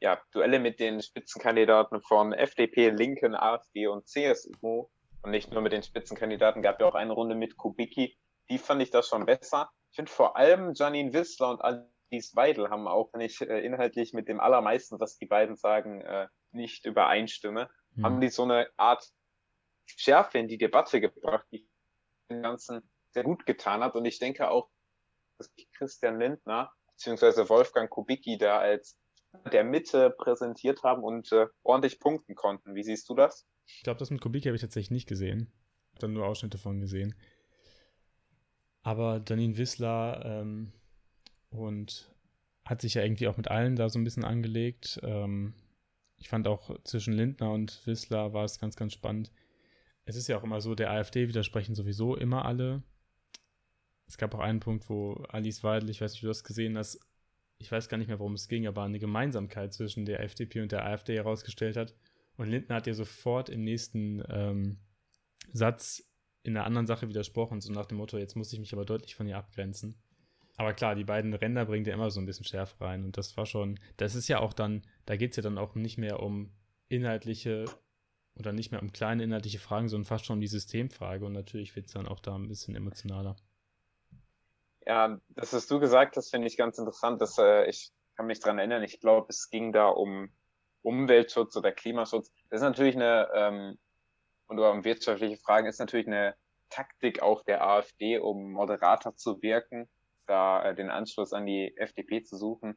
ja, 0.00 0.20
Duelle 0.32 0.58
mit 0.58 0.80
den 0.80 1.00
Spitzenkandidaten 1.00 2.00
von 2.02 2.32
FDP, 2.32 2.90
Linken, 2.90 3.34
AfD 3.34 3.86
und 3.86 4.08
CSU 4.08 4.88
und 5.22 5.30
nicht 5.30 5.52
nur 5.52 5.62
mit 5.62 5.72
den 5.72 5.82
Spitzenkandidaten, 5.82 6.62
gab 6.62 6.80
ja 6.80 6.86
auch 6.86 6.94
eine 6.94 7.12
Runde 7.12 7.34
mit 7.34 7.56
Kubicki. 7.56 8.16
Die 8.48 8.58
fand 8.58 8.82
ich 8.82 8.90
das 8.90 9.08
schon 9.08 9.26
besser. 9.26 9.70
Ich 9.90 9.96
finde 9.96 10.10
vor 10.10 10.36
allem 10.36 10.72
Janine 10.74 11.12
Wissler 11.12 11.50
und 11.50 11.62
Alice 11.62 12.34
Weidel 12.34 12.70
haben 12.70 12.86
auch 12.86 13.12
nicht 13.14 13.40
äh, 13.42 13.60
inhaltlich 13.60 14.12
mit 14.12 14.28
dem 14.28 14.40
allermeisten, 14.40 15.00
was 15.00 15.18
die 15.18 15.26
beiden 15.26 15.56
sagen, 15.56 16.00
äh, 16.00 16.28
nicht 16.52 16.86
übereinstimme. 16.86 17.68
Mhm. 17.94 18.04
Haben 18.04 18.20
die 18.20 18.28
so 18.28 18.44
eine 18.44 18.68
Art 18.76 19.10
Schärfe 19.86 20.38
in 20.38 20.48
die 20.48 20.58
Debatte 20.58 21.00
gebracht, 21.00 21.46
die 21.50 21.68
den 22.30 22.42
Ganzen 22.42 22.88
sehr 23.10 23.24
gut 23.24 23.46
getan 23.46 23.82
hat. 23.82 23.94
Und 23.94 24.04
ich 24.04 24.18
denke 24.18 24.48
auch, 24.48 24.70
dass 25.38 25.52
Christian 25.72 26.18
Lindner 26.18 26.72
beziehungsweise 26.92 27.48
Wolfgang 27.48 27.90
Kubicki 27.90 28.38
da 28.38 28.58
als 28.58 28.98
der 29.52 29.64
Mitte 29.64 30.10
präsentiert 30.10 30.82
haben 30.82 31.02
und 31.02 31.32
äh, 31.32 31.46
ordentlich 31.62 31.98
punkten 31.98 32.34
konnten. 32.34 32.74
Wie 32.74 32.82
siehst 32.82 33.08
du 33.08 33.14
das? 33.14 33.46
Ich 33.66 33.82
glaube, 33.82 33.98
das 33.98 34.10
mit 34.10 34.20
Kubicki 34.20 34.48
habe 34.48 34.56
ich 34.56 34.62
tatsächlich 34.62 34.90
nicht 34.90 35.08
gesehen. 35.08 35.52
Dann 35.98 36.12
nur 36.12 36.26
Ausschnitte 36.26 36.58
von 36.58 36.80
gesehen. 36.80 37.14
Aber 38.82 39.22
Janine 39.26 39.56
Wissler 39.56 40.22
ähm, 40.24 40.72
und 41.50 42.10
hat 42.64 42.80
sich 42.80 42.94
ja 42.94 43.02
irgendwie 43.02 43.28
auch 43.28 43.36
mit 43.36 43.48
allen 43.48 43.76
da 43.76 43.88
so 43.88 43.98
ein 43.98 44.04
bisschen 44.04 44.24
angelegt. 44.24 45.00
Ähm, 45.02 45.54
ich 46.16 46.28
fand 46.28 46.46
auch 46.46 46.78
zwischen 46.84 47.14
Lindner 47.14 47.52
und 47.52 47.84
Wissler 47.86 48.32
war 48.32 48.44
es 48.44 48.58
ganz, 48.58 48.76
ganz 48.76 48.92
spannend. 48.92 49.32
Es 50.04 50.16
ist 50.16 50.28
ja 50.28 50.38
auch 50.38 50.44
immer 50.44 50.60
so, 50.60 50.74
der 50.74 50.90
AfD 50.90 51.28
widersprechen 51.28 51.74
sowieso 51.74 52.16
immer 52.16 52.44
alle. 52.44 52.82
Es 54.06 54.18
gab 54.18 54.34
auch 54.34 54.40
einen 54.40 54.60
Punkt, 54.60 54.88
wo 54.88 55.14
Alice 55.28 55.62
Weidel, 55.62 55.90
ich 55.90 56.00
weiß 56.00 56.12
nicht, 56.12 56.22
ob 56.22 56.26
du 56.26 56.28
das 56.28 56.44
gesehen 56.44 56.76
hast, 56.76 57.00
ich 57.58 57.70
weiß 57.70 57.88
gar 57.88 57.98
nicht 57.98 58.08
mehr, 58.08 58.18
worum 58.18 58.34
es 58.34 58.48
ging, 58.48 58.66
aber 58.66 58.82
eine 58.82 58.98
Gemeinsamkeit 58.98 59.72
zwischen 59.72 60.06
der 60.06 60.20
FDP 60.20 60.62
und 60.62 60.72
der 60.72 60.84
AfD 60.84 61.14
herausgestellt 61.14 61.76
hat. 61.76 61.94
Und 62.36 62.48
Lindner 62.48 62.76
hat 62.76 62.86
ihr 62.86 62.94
sofort 62.94 63.50
im 63.50 63.62
nächsten 63.62 64.22
ähm, 64.30 64.78
Satz 65.52 66.09
in 66.42 66.56
einer 66.56 66.66
anderen 66.66 66.86
Sache 66.86 67.08
widersprochen, 67.08 67.60
so 67.60 67.72
nach 67.72 67.86
dem 67.86 67.98
Motto, 67.98 68.16
jetzt 68.18 68.36
muss 68.36 68.52
ich 68.52 68.58
mich 68.58 68.72
aber 68.72 68.84
deutlich 68.84 69.14
von 69.14 69.26
ihr 69.26 69.36
abgrenzen. 69.36 70.00
Aber 70.56 70.74
klar, 70.74 70.94
die 70.94 71.04
beiden 71.04 71.32
Ränder 71.32 71.64
bringt 71.64 71.86
ja 71.86 71.94
immer 71.94 72.10
so 72.10 72.20
ein 72.20 72.26
bisschen 72.26 72.44
Schärfe 72.44 72.84
rein. 72.84 73.04
Und 73.04 73.16
das 73.16 73.36
war 73.36 73.46
schon, 73.46 73.78
das 73.96 74.14
ist 74.14 74.28
ja 74.28 74.40
auch 74.40 74.52
dann, 74.52 74.82
da 75.06 75.16
geht 75.16 75.30
es 75.30 75.36
ja 75.36 75.42
dann 75.42 75.58
auch 75.58 75.74
nicht 75.74 75.96
mehr 75.96 76.20
um 76.20 76.52
inhaltliche 76.88 77.64
oder 78.38 78.52
nicht 78.52 78.70
mehr 78.70 78.82
um 78.82 78.92
kleine 78.92 79.22
inhaltliche 79.22 79.58
Fragen, 79.58 79.88
sondern 79.88 80.06
fast 80.06 80.26
schon 80.26 80.34
um 80.34 80.40
die 80.40 80.46
Systemfrage. 80.46 81.24
Und 81.24 81.32
natürlich 81.32 81.74
wird 81.76 81.86
es 81.86 81.92
dann 81.92 82.06
auch 82.06 82.20
da 82.20 82.34
ein 82.34 82.48
bisschen 82.48 82.76
emotionaler. 82.76 83.36
Ja, 84.86 85.18
das, 85.30 85.52
was 85.52 85.66
du 85.66 85.78
gesagt 85.78 86.16
hast, 86.16 86.30
finde 86.30 86.48
ich 86.48 86.56
ganz 86.56 86.78
interessant. 86.78 87.20
Dass, 87.20 87.38
äh, 87.38 87.68
ich 87.68 87.90
kann 88.16 88.26
mich 88.26 88.40
dran 88.40 88.58
erinnern, 88.58 88.82
ich 88.82 89.00
glaube, 89.00 89.26
es 89.30 89.48
ging 89.50 89.72
da 89.72 89.88
um 89.88 90.30
Umweltschutz 90.82 91.56
oder 91.56 91.72
Klimaschutz. 91.72 92.30
Das 92.50 92.60
ist 92.60 92.64
natürlich 92.64 92.96
eine 92.96 93.28
ähm, 93.34 93.78
und 94.50 94.58
um 94.58 94.84
wirtschaftliche 94.84 95.36
Fragen 95.36 95.68
ist 95.68 95.78
natürlich 95.78 96.08
eine 96.08 96.34
Taktik 96.70 97.22
auch 97.22 97.44
der 97.44 97.64
AfD, 97.64 98.18
um 98.18 98.50
moderater 98.50 99.14
zu 99.14 99.40
wirken, 99.42 99.88
da 100.26 100.64
äh, 100.64 100.74
den 100.74 100.90
Anschluss 100.90 101.32
an 101.32 101.46
die 101.46 101.76
FDP 101.76 102.24
zu 102.24 102.36
suchen. 102.36 102.76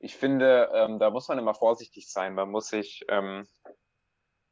Ich 0.00 0.16
finde, 0.16 0.70
ähm, 0.74 0.98
da 0.98 1.10
muss 1.10 1.28
man 1.28 1.38
immer 1.38 1.54
vorsichtig 1.54 2.10
sein. 2.10 2.34
Man 2.34 2.50
muss 2.50 2.68
sich 2.68 3.04
ähm, 3.08 3.46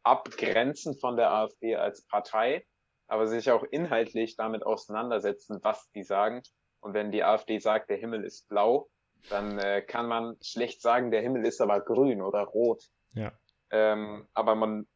abgrenzen 0.05 0.97
von 0.97 1.17
der 1.17 1.33
AfD 1.33 1.75
als 1.75 2.07
Partei, 2.07 2.65
aber 3.09 3.27
sich 3.27 3.51
auch 3.51 3.65
inhaltlich 3.65 4.37
damit 4.37 4.63
auseinandersetzen, 4.63 5.59
was 5.63 5.91
die 5.91 6.05
sagen. 6.05 6.41
Und 6.79 6.95
wenn 6.95 7.11
die 7.11 7.25
AfD 7.25 7.59
sagt, 7.59 7.91
der 7.91 7.97
Himmel 7.97 8.23
ist 8.23 8.49
blau, 8.49 8.89
dann 9.29 9.59
äh, 9.59 9.83
kann 9.83 10.07
man 10.07 10.37
schlecht 10.41 10.83
sagen, 10.83 11.11
der 11.11 11.21
Himmel 11.21 11.45
ist 11.45 11.61
aber 11.61 11.81
grün 11.81 12.23
oder 12.23 12.43
rot. 12.43 12.85
Ja. 13.15 13.33
Ähm, 13.71 14.29
aber 14.35 14.55
man, 14.55 14.87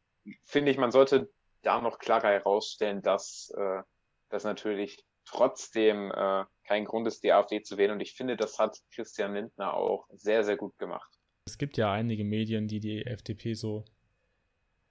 finde 0.45 0.71
ich, 0.71 0.77
man 0.77 0.91
sollte 0.91 1.29
da 1.65 1.81
noch 1.81 1.99
klarer 1.99 2.29
herausstellen, 2.29 3.01
dass 3.01 3.51
äh, 3.57 3.81
das 4.29 4.43
natürlich 4.43 5.05
trotzdem 5.25 6.11
äh, 6.11 6.45
kein 6.65 6.85
Grund 6.85 7.07
ist, 7.07 7.23
die 7.23 7.31
AfD 7.31 7.61
zu 7.61 7.77
wählen. 7.77 7.91
Und 7.91 7.99
ich 7.99 8.13
finde, 8.13 8.37
das 8.37 8.59
hat 8.59 8.77
Christian 8.93 9.33
Lindner 9.33 9.73
auch 9.73 10.07
sehr, 10.13 10.43
sehr 10.43 10.57
gut 10.57 10.77
gemacht. 10.77 11.09
Es 11.45 11.57
gibt 11.57 11.77
ja 11.77 11.91
einige 11.91 12.23
Medien, 12.23 12.67
die 12.67 12.79
die 12.79 13.05
FDP 13.05 13.53
so 13.53 13.85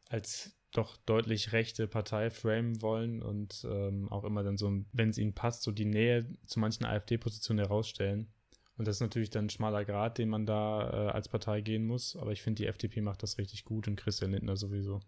als 0.09 0.57
doch 0.72 0.97
deutlich 0.97 1.53
rechte 1.53 1.87
Partei 1.87 2.31
framen 2.31 2.83
wollen 2.83 3.22
und 3.22 3.64
ähm, 3.68 4.11
auch 4.11 4.25
immer 4.25 4.43
dann 4.43 4.57
so, 4.57 4.72
wenn 4.93 5.09
es 5.09 5.18
ihnen 5.18 5.35
passt, 5.35 5.62
so 5.62 5.70
die 5.70 5.85
Nähe 5.85 6.27
zu 6.47 6.59
manchen 6.59 6.85
AfD-Positionen 6.85 7.64
herausstellen. 7.64 8.33
Und 8.77 8.89
das 8.89 8.97
ist 8.97 9.01
natürlich 9.01 9.31
dann 9.31 9.47
ein 9.47 9.51
schmaler 9.51 9.85
Grad, 9.85 10.18
den 10.18 10.29
man 10.29 10.47
da 10.47 10.91
äh, 10.91 11.11
als 11.12 11.29
Partei 11.29 11.61
gehen 11.61 11.87
muss. 11.87 12.16
Aber 12.16 12.33
ich 12.33 12.43
finde, 12.43 12.62
die 12.62 12.66
FDP 12.66 13.03
macht 13.03 13.22
das 13.22 13.39
richtig 13.39 13.64
gut 13.64 13.87
und 13.87 13.97
Christian 13.97 14.33
Lindner 14.33 14.57
sowieso. 14.57 15.01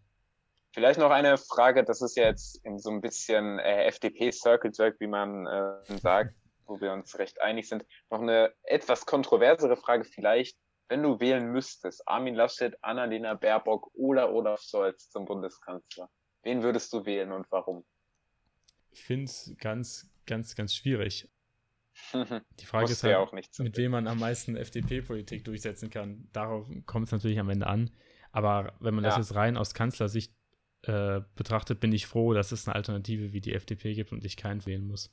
Vielleicht 0.77 1.01
noch 1.01 1.11
eine 1.11 1.39
Frage, 1.39 1.85
das 1.85 2.03
ist 2.03 2.19
ja 2.19 2.25
jetzt 2.25 2.63
in 2.63 2.79
so 2.79 2.91
ein 2.91 3.01
bisschen 3.01 3.59
äh, 3.59 3.87
FDP-Circle 3.87 4.73
Jerk, 4.75 5.01
wie 5.01 5.07
man 5.07 5.47
äh, 5.47 5.99
sagt, 5.99 6.35
wo 6.67 6.79
wir 6.83 6.93
uns 6.93 7.19
recht 7.19 7.41
einig 7.41 7.67
sind. 7.67 7.87
Noch 8.11 8.21
eine 8.21 8.53
etwas 8.63 9.07
kontroversere 9.07 9.79
Frage 9.79 10.05
vielleicht. 10.05 10.59
Wenn 10.91 11.03
du 11.03 11.19
wählen 11.19 11.51
müsstest, 11.51 12.07
Armin 12.07 12.35
Laschet, 12.35 12.77
Annalena 12.83 13.33
Baerbock 13.33 13.91
oder 13.95 14.31
Olaf 14.31 14.61
Scholz 14.61 15.09
zum 15.09 15.25
Bundeskanzler, 15.25 16.11
wen 16.43 16.63
würdest 16.63 16.93
du 16.93 17.07
wählen 17.07 17.33
und 17.33 17.47
warum? 17.49 17.83
Ich 18.91 19.03
finde 19.03 19.25
es 19.25 19.55
ganz, 19.59 20.11
ganz, 20.27 20.57
ganz 20.57 20.75
schwierig. 20.75 21.27
Die 22.61 22.67
Frage 22.67 22.93
ist 22.93 23.03
halt, 23.03 23.33
mit 23.33 23.79
wem 23.79 23.93
man 23.93 24.07
am 24.07 24.19
meisten 24.19 24.57
FDP-Politik 24.57 25.43
durchsetzen 25.43 25.89
kann. 25.89 26.29
Darauf 26.35 26.69
kommt 26.85 27.07
es 27.07 27.13
natürlich 27.13 27.39
am 27.39 27.49
Ende 27.49 27.67
an. 27.67 27.91
Aber 28.31 28.75
wenn 28.81 28.95
man 28.95 29.05
ja. 29.05 29.09
das 29.09 29.17
jetzt 29.17 29.35
rein 29.35 29.57
aus 29.57 29.73
Kanzlersicht 29.73 30.35
äh, 30.89 31.23
betrachtet, 31.35 31.81
bin 31.81 31.93
ich 31.93 32.07
froh, 32.07 32.33
dass 32.33 32.53
es 32.53 32.67
eine 32.67 32.75
Alternative 32.75 33.33
wie 33.33 33.41
die 33.41 33.55
FDP 33.55 33.95
gibt 33.95 34.13
und 34.13 34.25
ich 34.25 34.37
keinen 34.37 34.65
wählen 34.67 34.87
muss. 34.87 35.11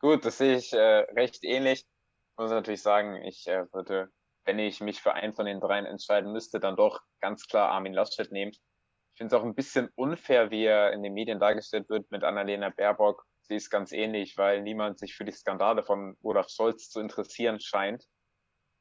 Gut, 0.00 0.24
das 0.24 0.38
sehe 0.38 0.56
ich 0.56 0.72
äh, 0.72 0.78
recht 0.78 1.44
ähnlich. 1.44 1.80
Ich 1.80 2.38
muss 2.38 2.50
natürlich 2.50 2.82
sagen, 2.82 3.16
ich 3.24 3.46
äh, 3.46 3.66
würde, 3.72 4.10
wenn 4.44 4.58
ich 4.58 4.80
mich 4.80 5.02
für 5.02 5.12
einen 5.12 5.34
von 5.34 5.46
den 5.46 5.60
dreien 5.60 5.84
entscheiden 5.84 6.32
müsste, 6.32 6.58
dann 6.58 6.76
doch 6.76 7.00
ganz 7.20 7.46
klar 7.46 7.70
Armin 7.70 7.92
Laschet 7.92 8.32
nehmen. 8.32 8.52
Ich 8.52 9.18
finde 9.18 9.36
es 9.36 9.40
auch 9.40 9.44
ein 9.44 9.54
bisschen 9.54 9.90
unfair, 9.94 10.50
wie 10.50 10.64
er 10.64 10.92
in 10.92 11.02
den 11.02 11.12
Medien 11.12 11.38
dargestellt 11.38 11.88
wird 11.90 12.10
mit 12.10 12.24
Annalena 12.24 12.70
Baerbock. 12.70 13.24
Sie 13.42 13.56
ist 13.56 13.68
ganz 13.68 13.92
ähnlich, 13.92 14.38
weil 14.38 14.62
niemand 14.62 14.98
sich 14.98 15.14
für 15.14 15.24
die 15.24 15.32
Skandale 15.32 15.82
von 15.82 16.16
Olaf 16.22 16.48
Scholz 16.48 16.88
zu 16.88 17.00
interessieren 17.00 17.60
scheint. 17.60 18.06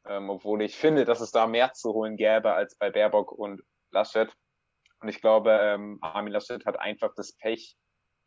Ähm, 0.06 0.30
obwohl 0.30 0.62
ich 0.62 0.78
finde, 0.78 1.06
dass 1.06 1.20
es 1.20 1.32
da 1.32 1.48
mehr 1.48 1.74
zu 1.74 1.94
holen 1.94 2.16
gäbe 2.16 2.54
als 2.54 2.76
bei 2.78 2.90
Baerbock 2.90 3.32
und 3.32 3.62
Laschet. 3.92 4.32
Und 5.02 5.10
ich 5.10 5.22
glaube, 5.22 5.52
ähm, 5.52 5.98
Armin 6.02 6.34
Laschet 6.34 6.66
hat 6.66 6.80
einfach 6.80 7.14
das 7.16 7.34
Pech, 7.34 7.78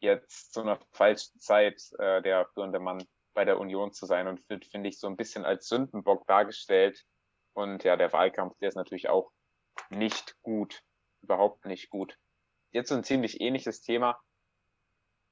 jetzt 0.01 0.53
zu 0.53 0.61
einer 0.61 0.79
falschen 0.93 1.39
Zeit 1.39 1.81
äh, 1.99 2.23
der 2.23 2.47
führende 2.55 2.81
Mann 2.81 3.05
bei 3.35 3.45
der 3.45 3.59
Union 3.59 3.93
zu 3.93 4.07
sein 4.07 4.27
und 4.27 4.47
wird, 4.49 4.67
finde 4.67 4.89
ich, 4.89 4.99
so 4.99 5.07
ein 5.07 5.17
bisschen 5.17 5.45
als 5.45 5.69
Sündenbock 5.69 6.27
dargestellt. 6.27 7.03
Und 7.55 7.85
ja, 7.85 7.97
der 7.97 8.13
Wahlkampf, 8.13 8.57
der 8.59 8.69
ist 8.69 8.75
natürlich 8.75 9.09
auch 9.09 9.31
nicht 9.91 10.37
gut, 10.43 10.83
überhaupt 11.23 11.65
nicht 11.65 11.91
gut. 11.91 12.17
Jetzt 12.73 12.89
so 12.89 12.95
ein 12.95 13.05
ziemlich 13.05 13.41
ähnliches 13.41 13.83
Thema. 13.83 14.21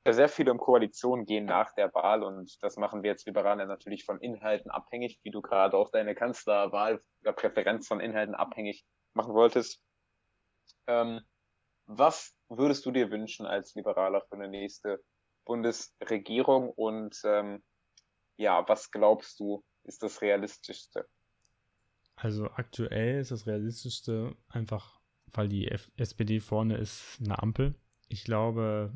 Sehr 0.09 0.29
viele 0.29 0.51
um 0.51 0.59
Koalitionen 0.59 1.27
gehen 1.27 1.45
nach 1.45 1.75
der 1.75 1.93
Wahl 1.93 2.23
und 2.23 2.57
das 2.63 2.77
machen 2.77 3.03
wir 3.03 3.11
jetzt 3.11 3.27
Liberale 3.27 3.67
natürlich 3.67 4.05
von 4.05 4.19
Inhalten 4.21 4.71
abhängig, 4.71 5.21
wie 5.23 5.31
du 5.31 5.43
gerade 5.43 5.77
auch 5.77 5.91
deine 5.91 6.15
Kanzlerwahl 6.15 7.03
oder 7.21 7.33
Präferenz 7.35 7.87
von 7.87 8.01
Inhalten 8.01 8.35
abhängig 8.35 8.85
machen 9.13 9.35
wolltest. 9.35 9.83
Ähm, 10.87 11.21
was 11.91 12.37
würdest 12.49 12.87
du 12.87 12.93
dir 12.93 13.11
wünschen 13.11 13.47
als 13.47 13.75
Liberaler 13.75 14.23
für 14.23 14.37
eine 14.37 14.49
nächste 14.49 15.03
Bundesregierung 15.45 16.71
und 16.71 17.21
ähm, 17.25 17.63
ja, 18.37 18.67
was 18.69 18.91
glaubst 18.91 19.41
du, 19.41 19.65
ist 19.85 20.03
das 20.03 20.23
Realistischste? 20.23 21.09
Also 22.15 22.51
aktuell 22.51 23.21
ist 23.21 23.33
das 23.33 23.47
Realistischste 23.47 24.37
einfach, 24.49 25.01
weil 25.33 25.49
die 25.49 25.69
F 25.69 25.91
SPD 25.97 26.41
vorne 26.41 26.77
ist, 26.77 27.19
eine 27.25 27.43
Ampel. 27.43 27.75
Ich 28.09 28.25
glaube, 28.25 28.93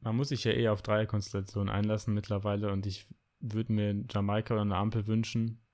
man 0.00 0.16
muss 0.16 0.28
sich 0.30 0.44
ja 0.44 0.52
eher 0.52 0.72
auf 0.72 0.82
Dreierkonstellationen 0.82 1.72
einlassen 1.72 2.12
mittlerweile 2.12 2.72
und 2.72 2.86
ich 2.86 3.06
würde 3.38 3.72
mir 3.72 4.04
Jamaika 4.10 4.54
oder 4.54 4.62
eine 4.62 4.76
Ampel 4.76 5.06
wünschen. 5.06 5.64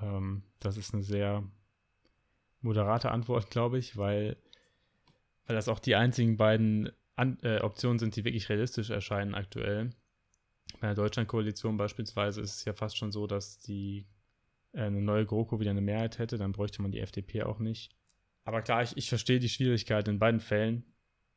Ähm, 0.00 0.44
das 0.60 0.76
ist 0.76 0.94
eine 0.94 1.02
sehr 1.02 1.42
moderate 2.60 3.10
Antwort, 3.10 3.50
glaube 3.50 3.78
ich, 3.78 3.96
weil 3.96 4.36
weil 5.50 5.56
das 5.56 5.66
auch 5.66 5.80
die 5.80 5.96
einzigen 5.96 6.36
beiden 6.36 6.92
An 7.16 7.36
äh, 7.42 7.58
Optionen 7.58 7.98
sind, 7.98 8.14
die 8.14 8.24
wirklich 8.24 8.48
realistisch 8.48 8.90
erscheinen 8.90 9.34
aktuell. 9.34 9.90
Bei 10.78 10.86
der 10.86 10.94
Deutschlandkoalition 10.94 11.76
beispielsweise 11.76 12.40
ist 12.40 12.54
es 12.54 12.64
ja 12.64 12.72
fast 12.72 12.96
schon 12.96 13.10
so, 13.10 13.26
dass 13.26 13.58
die 13.58 14.06
äh, 14.72 14.82
eine 14.82 15.02
neue 15.02 15.26
GroKo 15.26 15.58
wieder 15.58 15.72
eine 15.72 15.80
Mehrheit 15.80 16.20
hätte, 16.20 16.38
dann 16.38 16.52
bräuchte 16.52 16.82
man 16.82 16.92
die 16.92 17.00
FDP 17.00 17.42
auch 17.42 17.58
nicht. 17.58 17.90
Aber 18.44 18.62
klar, 18.62 18.84
ich, 18.84 18.96
ich 18.96 19.08
verstehe 19.08 19.40
die 19.40 19.48
Schwierigkeit 19.48 20.06
in 20.06 20.20
beiden 20.20 20.38
Fällen 20.38 20.84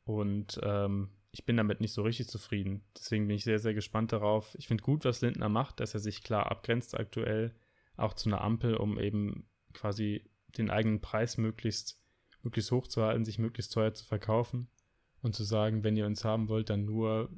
und 0.04 0.60
ähm, 0.62 1.08
ich 1.32 1.44
bin 1.44 1.56
damit 1.56 1.80
nicht 1.80 1.92
so 1.92 2.02
richtig 2.02 2.28
zufrieden. 2.28 2.84
Deswegen 2.96 3.26
bin 3.26 3.34
ich 3.34 3.42
sehr, 3.42 3.58
sehr 3.58 3.74
gespannt 3.74 4.12
darauf. 4.12 4.54
Ich 4.60 4.68
finde 4.68 4.84
gut, 4.84 5.04
was 5.04 5.22
Lindner 5.22 5.48
macht, 5.48 5.80
dass 5.80 5.92
er 5.92 6.00
sich 6.00 6.22
klar 6.22 6.52
abgrenzt 6.52 6.96
aktuell, 6.96 7.52
auch 7.96 8.14
zu 8.14 8.28
einer 8.28 8.42
Ampel, 8.42 8.76
um 8.76 8.96
eben 9.00 9.48
quasi 9.72 10.30
den 10.56 10.70
eigenen 10.70 11.00
Preis 11.00 11.36
möglichst 11.36 12.03
möglichst 12.44 12.70
hoch 12.70 12.86
zu 12.86 13.02
halten, 13.02 13.24
sich 13.24 13.38
möglichst 13.38 13.72
teuer 13.72 13.94
zu 13.94 14.04
verkaufen 14.04 14.68
und 15.22 15.34
zu 15.34 15.44
sagen, 15.44 15.82
wenn 15.82 15.96
ihr 15.96 16.06
uns 16.06 16.24
haben 16.24 16.48
wollt, 16.48 16.70
dann 16.70 16.84
nur, 16.84 17.30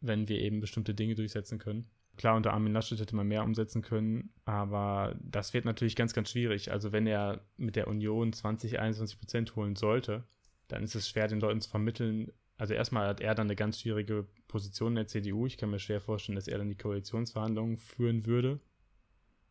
wenn 0.00 0.28
wir 0.28 0.40
eben 0.40 0.60
bestimmte 0.60 0.94
Dinge 0.94 1.14
durchsetzen 1.14 1.58
können. 1.58 1.90
Klar, 2.16 2.36
unter 2.36 2.52
Armin 2.52 2.72
Laschet 2.72 3.00
hätte 3.00 3.16
man 3.16 3.26
mehr 3.26 3.42
umsetzen 3.42 3.82
können, 3.82 4.32
aber 4.44 5.16
das 5.20 5.52
wird 5.52 5.64
natürlich 5.64 5.96
ganz, 5.96 6.14
ganz 6.14 6.30
schwierig. 6.30 6.70
Also 6.70 6.92
wenn 6.92 7.06
er 7.08 7.44
mit 7.56 7.74
der 7.74 7.88
Union 7.88 8.32
20, 8.32 8.78
21 8.78 9.18
Prozent 9.18 9.56
holen 9.56 9.74
sollte, 9.74 10.22
dann 10.68 10.84
ist 10.84 10.94
es 10.94 11.08
schwer, 11.08 11.26
den 11.26 11.40
Leuten 11.40 11.60
zu 11.60 11.68
vermitteln. 11.68 12.30
Also 12.56 12.72
erstmal 12.72 13.08
hat 13.08 13.20
er 13.20 13.34
dann 13.34 13.48
eine 13.48 13.56
ganz 13.56 13.80
schwierige 13.80 14.28
Position 14.46 14.92
in 14.92 14.96
der 14.96 15.06
CDU. 15.08 15.46
Ich 15.46 15.56
kann 15.56 15.70
mir 15.70 15.80
schwer 15.80 16.00
vorstellen, 16.00 16.36
dass 16.36 16.46
er 16.46 16.58
dann 16.58 16.68
die 16.68 16.78
Koalitionsverhandlungen 16.78 17.78
führen 17.78 18.26
würde. 18.26 18.60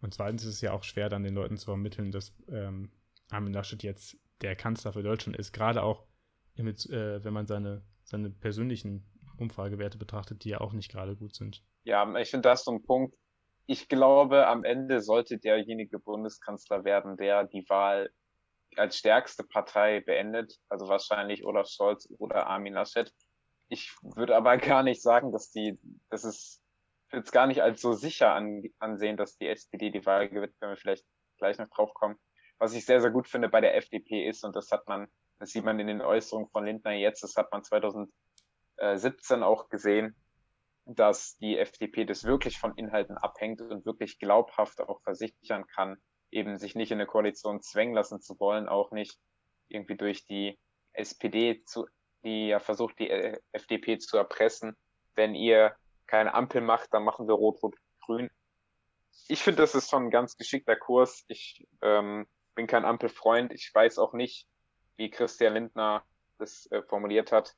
Und 0.01 0.13
zweitens 0.13 0.43
ist 0.43 0.55
es 0.55 0.61
ja 0.61 0.71
auch 0.71 0.83
schwer, 0.83 1.09
dann 1.09 1.23
den 1.23 1.35
Leuten 1.35 1.57
zu 1.57 1.65
vermitteln, 1.65 2.11
dass 2.11 2.33
ähm, 2.49 2.89
Armin 3.29 3.53
Laschet 3.53 3.83
jetzt 3.83 4.17
der 4.43 4.55
Kanzler 4.55 4.93
für 4.93 5.03
Deutschland 5.03 5.37
ist, 5.37 5.53
gerade 5.53 5.83
auch 5.83 6.03
mit, 6.55 6.87
äh, 6.89 7.23
wenn 7.23 7.33
man 7.33 7.47
seine, 7.47 7.81
seine 8.03 8.29
persönlichen 8.29 9.05
Umfragewerte 9.37 9.97
betrachtet, 9.97 10.43
die 10.43 10.49
ja 10.49 10.61
auch 10.61 10.73
nicht 10.73 10.91
gerade 10.91 11.15
gut 11.15 11.33
sind. 11.33 11.63
Ja, 11.83 12.15
ich 12.17 12.29
finde 12.29 12.49
das 12.49 12.63
so 12.63 12.71
ein 12.71 12.83
Punkt. 12.83 13.15
Ich 13.65 13.87
glaube, 13.87 14.47
am 14.47 14.63
Ende 14.63 15.01
sollte 15.01 15.37
derjenige 15.37 15.97
Bundeskanzler 15.97 16.83
werden, 16.83 17.17
der 17.17 17.45
die 17.45 17.65
Wahl 17.69 18.11
als 18.75 18.97
stärkste 18.97 19.43
Partei 19.43 20.01
beendet, 20.01 20.59
also 20.67 20.87
wahrscheinlich 20.87 21.45
Olaf 21.45 21.67
Scholz 21.67 22.09
oder 22.17 22.47
Armin 22.47 22.73
Laschet. 22.73 23.13
Ich 23.69 23.91
würde 24.01 24.35
aber 24.35 24.57
gar 24.57 24.83
nicht 24.83 25.01
sagen, 25.01 25.31
dass 25.31 25.51
die, 25.51 25.79
das 26.09 26.23
ist 26.23 26.61
jetzt 27.11 27.31
gar 27.31 27.47
nicht 27.47 27.61
als 27.61 27.81
so 27.81 27.93
sicher 27.93 28.33
an, 28.33 28.63
ansehen, 28.79 29.17
dass 29.17 29.37
die 29.37 29.47
SPD 29.47 29.91
die 29.91 30.05
Wahl 30.05 30.29
gewinnt, 30.29 30.55
wenn 30.59 30.69
wir 30.69 30.77
vielleicht 30.77 31.05
gleich 31.37 31.57
noch 31.57 31.69
drauf 31.69 31.93
kommen 31.93 32.17
was 32.59 32.73
ich 32.73 32.85
sehr, 32.85 33.01
sehr 33.01 33.11
gut 33.11 33.27
finde 33.27 33.49
bei 33.49 33.61
der 33.61 33.75
FDP 33.75 34.27
ist, 34.27 34.43
und 34.43 34.55
das 34.55 34.71
hat 34.71 34.87
man, 34.87 35.07
das 35.39 35.51
sieht 35.51 35.63
man 35.63 35.79
in 35.79 35.87
den 35.87 36.01
Äußerungen 36.01 36.49
von 36.49 36.65
Lindner 36.65 36.93
jetzt, 36.93 37.23
das 37.23 37.35
hat 37.35 37.51
man 37.51 37.63
2017 37.63 39.43
auch 39.43 39.69
gesehen, 39.69 40.15
dass 40.85 41.37
die 41.37 41.57
FDP 41.57 42.05
das 42.05 42.23
wirklich 42.23 42.59
von 42.59 42.75
Inhalten 42.75 43.17
abhängt 43.17 43.61
und 43.61 43.85
wirklich 43.85 44.19
glaubhaft 44.19 44.81
auch 44.81 45.01
versichern 45.01 45.65
kann, 45.67 45.97
eben 46.31 46.57
sich 46.57 46.75
nicht 46.75 46.91
in 46.91 46.97
eine 46.97 47.07
Koalition 47.07 47.61
zwängen 47.61 47.93
lassen 47.93 48.21
zu 48.21 48.39
wollen, 48.39 48.67
auch 48.67 48.91
nicht 48.91 49.17
irgendwie 49.69 49.95
durch 49.95 50.25
die 50.25 50.59
SPD 50.93 51.63
zu, 51.65 51.87
die 52.23 52.47
ja 52.47 52.59
versucht, 52.59 52.99
die 52.99 53.09
FDP 53.51 53.97
zu 53.97 54.17
erpressen. 54.17 54.75
Wenn 55.15 55.35
ihr 55.35 55.75
keine 56.07 56.33
Ampel 56.33 56.61
macht, 56.61 56.93
dann 56.93 57.03
machen 57.03 57.27
wir 57.27 57.35
Rot-Rot-Grün. 57.35 58.29
Ich 59.27 59.41
finde, 59.41 59.61
das 59.61 59.75
ist 59.75 59.89
schon 59.89 60.05
ein 60.05 60.11
ganz 60.11 60.37
geschickter 60.37 60.75
Kurs. 60.75 61.23
Ich 61.27 61.65
ähm, 61.81 62.27
bin 62.55 62.67
kein 62.67 62.85
Ampelfreund. 62.85 63.51
Ich 63.53 63.71
weiß 63.73 63.99
auch 63.99 64.13
nicht, 64.13 64.47
wie 64.97 65.09
Christian 65.09 65.53
Lindner 65.53 66.03
das 66.37 66.69
äh, 66.71 66.81
formuliert 66.83 67.31
hat, 67.31 67.55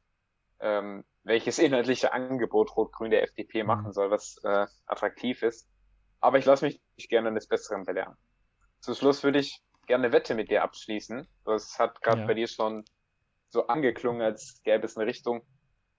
ähm, 0.59 1.03
welches 1.23 1.59
inhaltliche 1.59 2.13
Angebot 2.13 2.75
Rot-Grün 2.75 3.11
der 3.11 3.23
FDP 3.23 3.63
mhm. 3.63 3.67
machen 3.67 3.93
soll, 3.93 4.11
was 4.11 4.37
äh, 4.43 4.67
attraktiv 4.85 5.43
ist. 5.43 5.69
Aber 6.19 6.37
ich 6.37 6.45
lasse 6.45 6.65
mich 6.65 6.81
gerne 7.09 7.29
eines 7.29 7.47
Besseren 7.47 7.85
belehren. 7.85 8.15
Zum 8.79 8.95
Schluss 8.95 9.23
würde 9.23 9.39
ich 9.39 9.61
gerne 9.87 10.05
eine 10.05 10.13
Wette 10.13 10.35
mit 10.35 10.49
dir 10.49 10.63
abschließen. 10.63 11.27
Das 11.43 11.77
hat 11.79 12.01
gerade 12.01 12.21
ja. 12.21 12.27
bei 12.27 12.33
dir 12.33 12.47
schon 12.47 12.85
so 13.49 13.67
angeklungen, 13.67 14.21
als 14.21 14.61
gäbe 14.63 14.85
es 14.85 14.97
eine 14.97 15.05
Richtung. 15.05 15.45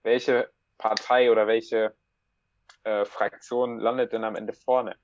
Welche 0.03 0.51
Partei 0.79 1.31
oder 1.31 1.47
welche 1.47 1.95
äh, 2.85 3.05
Fraktion 3.05 3.79
landet 3.79 4.13
denn 4.13 4.25
am 4.25 4.37
Ende 4.37 4.53
vorne? 4.53 4.97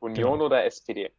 Union 0.00 0.34
genau. 0.34 0.46
oder 0.46 0.64
SPD? 0.64 1.12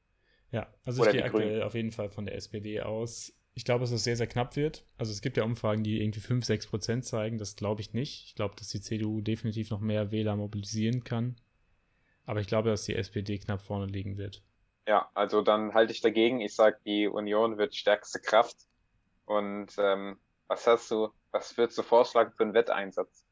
Ja, 0.51 0.67
also 0.83 1.01
Oder 1.01 1.11
ich 1.11 1.17
gehe 1.17 1.25
aktuell 1.25 1.49
Grünen. 1.49 1.63
auf 1.63 1.75
jeden 1.75 1.91
Fall 1.91 2.09
von 2.09 2.25
der 2.25 2.35
SPD 2.35 2.81
aus. 2.81 3.33
Ich 3.53 3.65
glaube, 3.65 3.81
dass 3.81 3.91
es 3.91 4.03
sehr, 4.03 4.15
sehr 4.15 4.27
knapp 4.27 4.55
wird. 4.55 4.85
Also 4.97 5.11
es 5.11 5.21
gibt 5.21 5.37
ja 5.37 5.43
Umfragen, 5.43 5.83
die 5.83 6.01
irgendwie 6.01 6.21
5, 6.21 6.45
6 6.45 6.67
Prozent 6.67 7.05
zeigen. 7.05 7.37
Das 7.37 7.55
glaube 7.55 7.81
ich 7.81 7.93
nicht. 7.93 8.25
Ich 8.27 8.35
glaube, 8.35 8.55
dass 8.55 8.69
die 8.69 8.81
CDU 8.81 9.21
definitiv 9.21 9.69
noch 9.69 9.79
mehr 9.79 10.11
Wähler 10.11 10.35
mobilisieren 10.35 11.03
kann. 11.03 11.35
Aber 12.25 12.39
ich 12.39 12.47
glaube, 12.47 12.69
dass 12.69 12.83
die 12.83 12.95
SPD 12.95 13.37
knapp 13.39 13.61
vorne 13.61 13.87
liegen 13.87 14.17
wird. 14.17 14.43
Ja, 14.87 15.09
also 15.13 15.41
dann 15.41 15.73
halte 15.73 15.91
ich 15.91 16.01
dagegen. 16.01 16.41
Ich 16.41 16.55
sage, 16.55 16.77
die 16.85 17.07
Union 17.07 17.57
wird 17.57 17.75
stärkste 17.75 18.19
Kraft. 18.19 18.55
Und 19.25 19.75
ähm, 19.77 20.17
was 20.47 20.65
hast 20.65 20.89
du, 20.89 21.09
was 21.31 21.57
würdest 21.57 21.77
du 21.77 21.83
vorschlagen 21.83 22.31
für 22.31 22.43
einen 22.43 22.53
Wetteinsatz, 22.53 23.25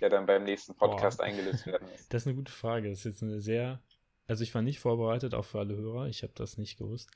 der 0.00 0.08
dann 0.08 0.26
beim 0.26 0.44
nächsten 0.44 0.76
Podcast 0.76 1.18
Boah. 1.18 1.24
eingelöst 1.24 1.66
werden 1.66 1.88
muss? 1.90 2.06
Das 2.10 2.22
ist 2.22 2.26
eine 2.28 2.36
gute 2.36 2.52
Frage. 2.52 2.90
Das 2.90 3.00
ist 3.00 3.04
jetzt 3.04 3.22
eine 3.22 3.40
sehr 3.40 3.82
also 4.30 4.44
ich 4.44 4.54
war 4.54 4.62
nicht 4.62 4.78
vorbereitet, 4.78 5.34
auch 5.34 5.44
für 5.44 5.58
alle 5.58 5.76
Hörer. 5.76 6.06
Ich 6.06 6.22
habe 6.22 6.32
das 6.36 6.56
nicht 6.56 6.78
gewusst. 6.78 7.10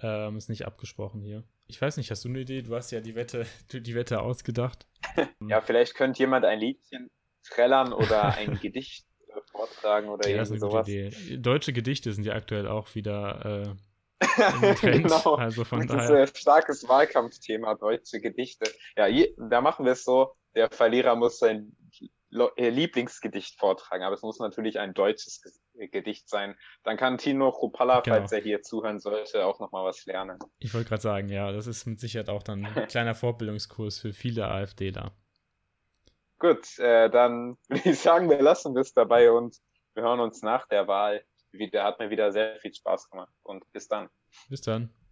Ähm, 0.00 0.38
ist 0.38 0.48
nicht 0.48 0.66
abgesprochen 0.66 1.20
hier. 1.20 1.44
Ich 1.66 1.80
weiß 1.80 1.98
nicht, 1.98 2.10
hast 2.10 2.24
du 2.24 2.28
eine 2.28 2.40
Idee? 2.40 2.62
Du 2.62 2.74
hast 2.74 2.90
ja 2.92 3.00
die 3.00 3.14
Wette, 3.14 3.46
die 3.72 3.94
Wette 3.94 4.20
ausgedacht. 4.20 4.86
Ja, 5.48 5.60
vielleicht 5.60 5.94
könnte 5.94 6.18
jemand 6.18 6.44
ein 6.44 6.58
Liedchen 6.58 7.10
trällern 7.44 7.92
oder 7.92 8.34
ein 8.34 8.58
Gedicht 8.62 9.06
äh, 9.28 9.40
vortragen 9.52 10.08
oder 10.08 10.28
ja, 10.28 10.38
irgendwie 10.38 10.58
sowas. 10.58 10.88
Idee. 10.88 11.36
Deutsche 11.36 11.72
Gedichte 11.72 12.12
sind 12.12 12.24
ja 12.24 12.34
aktuell 12.34 12.66
auch 12.66 12.94
wieder 12.94 13.76
äh, 14.18 14.76
genau. 14.80 15.34
Also 15.34 15.64
von 15.64 15.86
das 15.86 16.08
daher. 16.08 16.24
ist 16.24 16.36
ein 16.36 16.40
starkes 16.40 16.88
Wahlkampfthema, 16.88 17.74
deutsche 17.74 18.20
Gedichte. 18.20 18.70
Ja, 18.96 19.06
je, 19.06 19.34
da 19.36 19.60
machen 19.60 19.84
wir 19.84 19.92
es 19.92 20.04
so, 20.04 20.32
der 20.54 20.70
Verlierer 20.70 21.16
muss 21.16 21.38
sein 21.38 21.76
Lieblingsgedicht 22.30 23.58
vortragen, 23.58 24.02
aber 24.02 24.14
es 24.14 24.22
muss 24.22 24.38
natürlich 24.38 24.78
ein 24.78 24.94
deutsches 24.94 25.40
Gedicht 25.76 26.28
sein. 26.28 26.56
Dann 26.82 26.96
kann 26.96 27.18
Tino 27.18 27.52
Kropalla, 27.52 28.00
genau. 28.00 28.16
falls 28.16 28.32
er 28.32 28.40
hier 28.40 28.62
zuhören 28.62 28.98
sollte, 28.98 29.44
auch 29.46 29.60
nochmal 29.60 29.84
was 29.84 30.04
lernen. 30.06 30.38
Ich 30.58 30.74
wollte 30.74 30.88
gerade 30.88 31.02
sagen, 31.02 31.28
ja, 31.28 31.52
das 31.52 31.66
ist 31.66 31.86
mit 31.86 32.00
Sicherheit 32.00 32.28
auch 32.28 32.42
dann 32.42 32.64
ein 32.64 32.88
kleiner 32.88 33.14
Fortbildungskurs 33.14 33.98
für 33.98 34.12
viele 34.12 34.48
AfDler. 34.48 35.12
Gut, 36.38 36.78
äh, 36.78 37.10
dann 37.10 37.56
würde 37.68 37.90
ich 37.90 37.98
sagen, 37.98 38.28
wir 38.28 38.42
lassen 38.42 38.76
es 38.76 38.92
dabei 38.92 39.30
und 39.30 39.56
Wir 39.94 40.02
hören 40.02 40.20
uns 40.20 40.42
nach 40.42 40.68
der 40.68 40.86
Wahl 40.88 41.24
wieder. 41.52 41.84
Hat 41.84 41.98
mir 41.98 42.10
wieder 42.10 42.30
sehr 42.30 42.58
viel 42.60 42.74
Spaß 42.74 43.08
gemacht. 43.10 43.32
Und 43.42 43.64
bis 43.72 43.88
dann. 43.88 44.10
Bis 44.50 44.60
dann. 44.60 44.92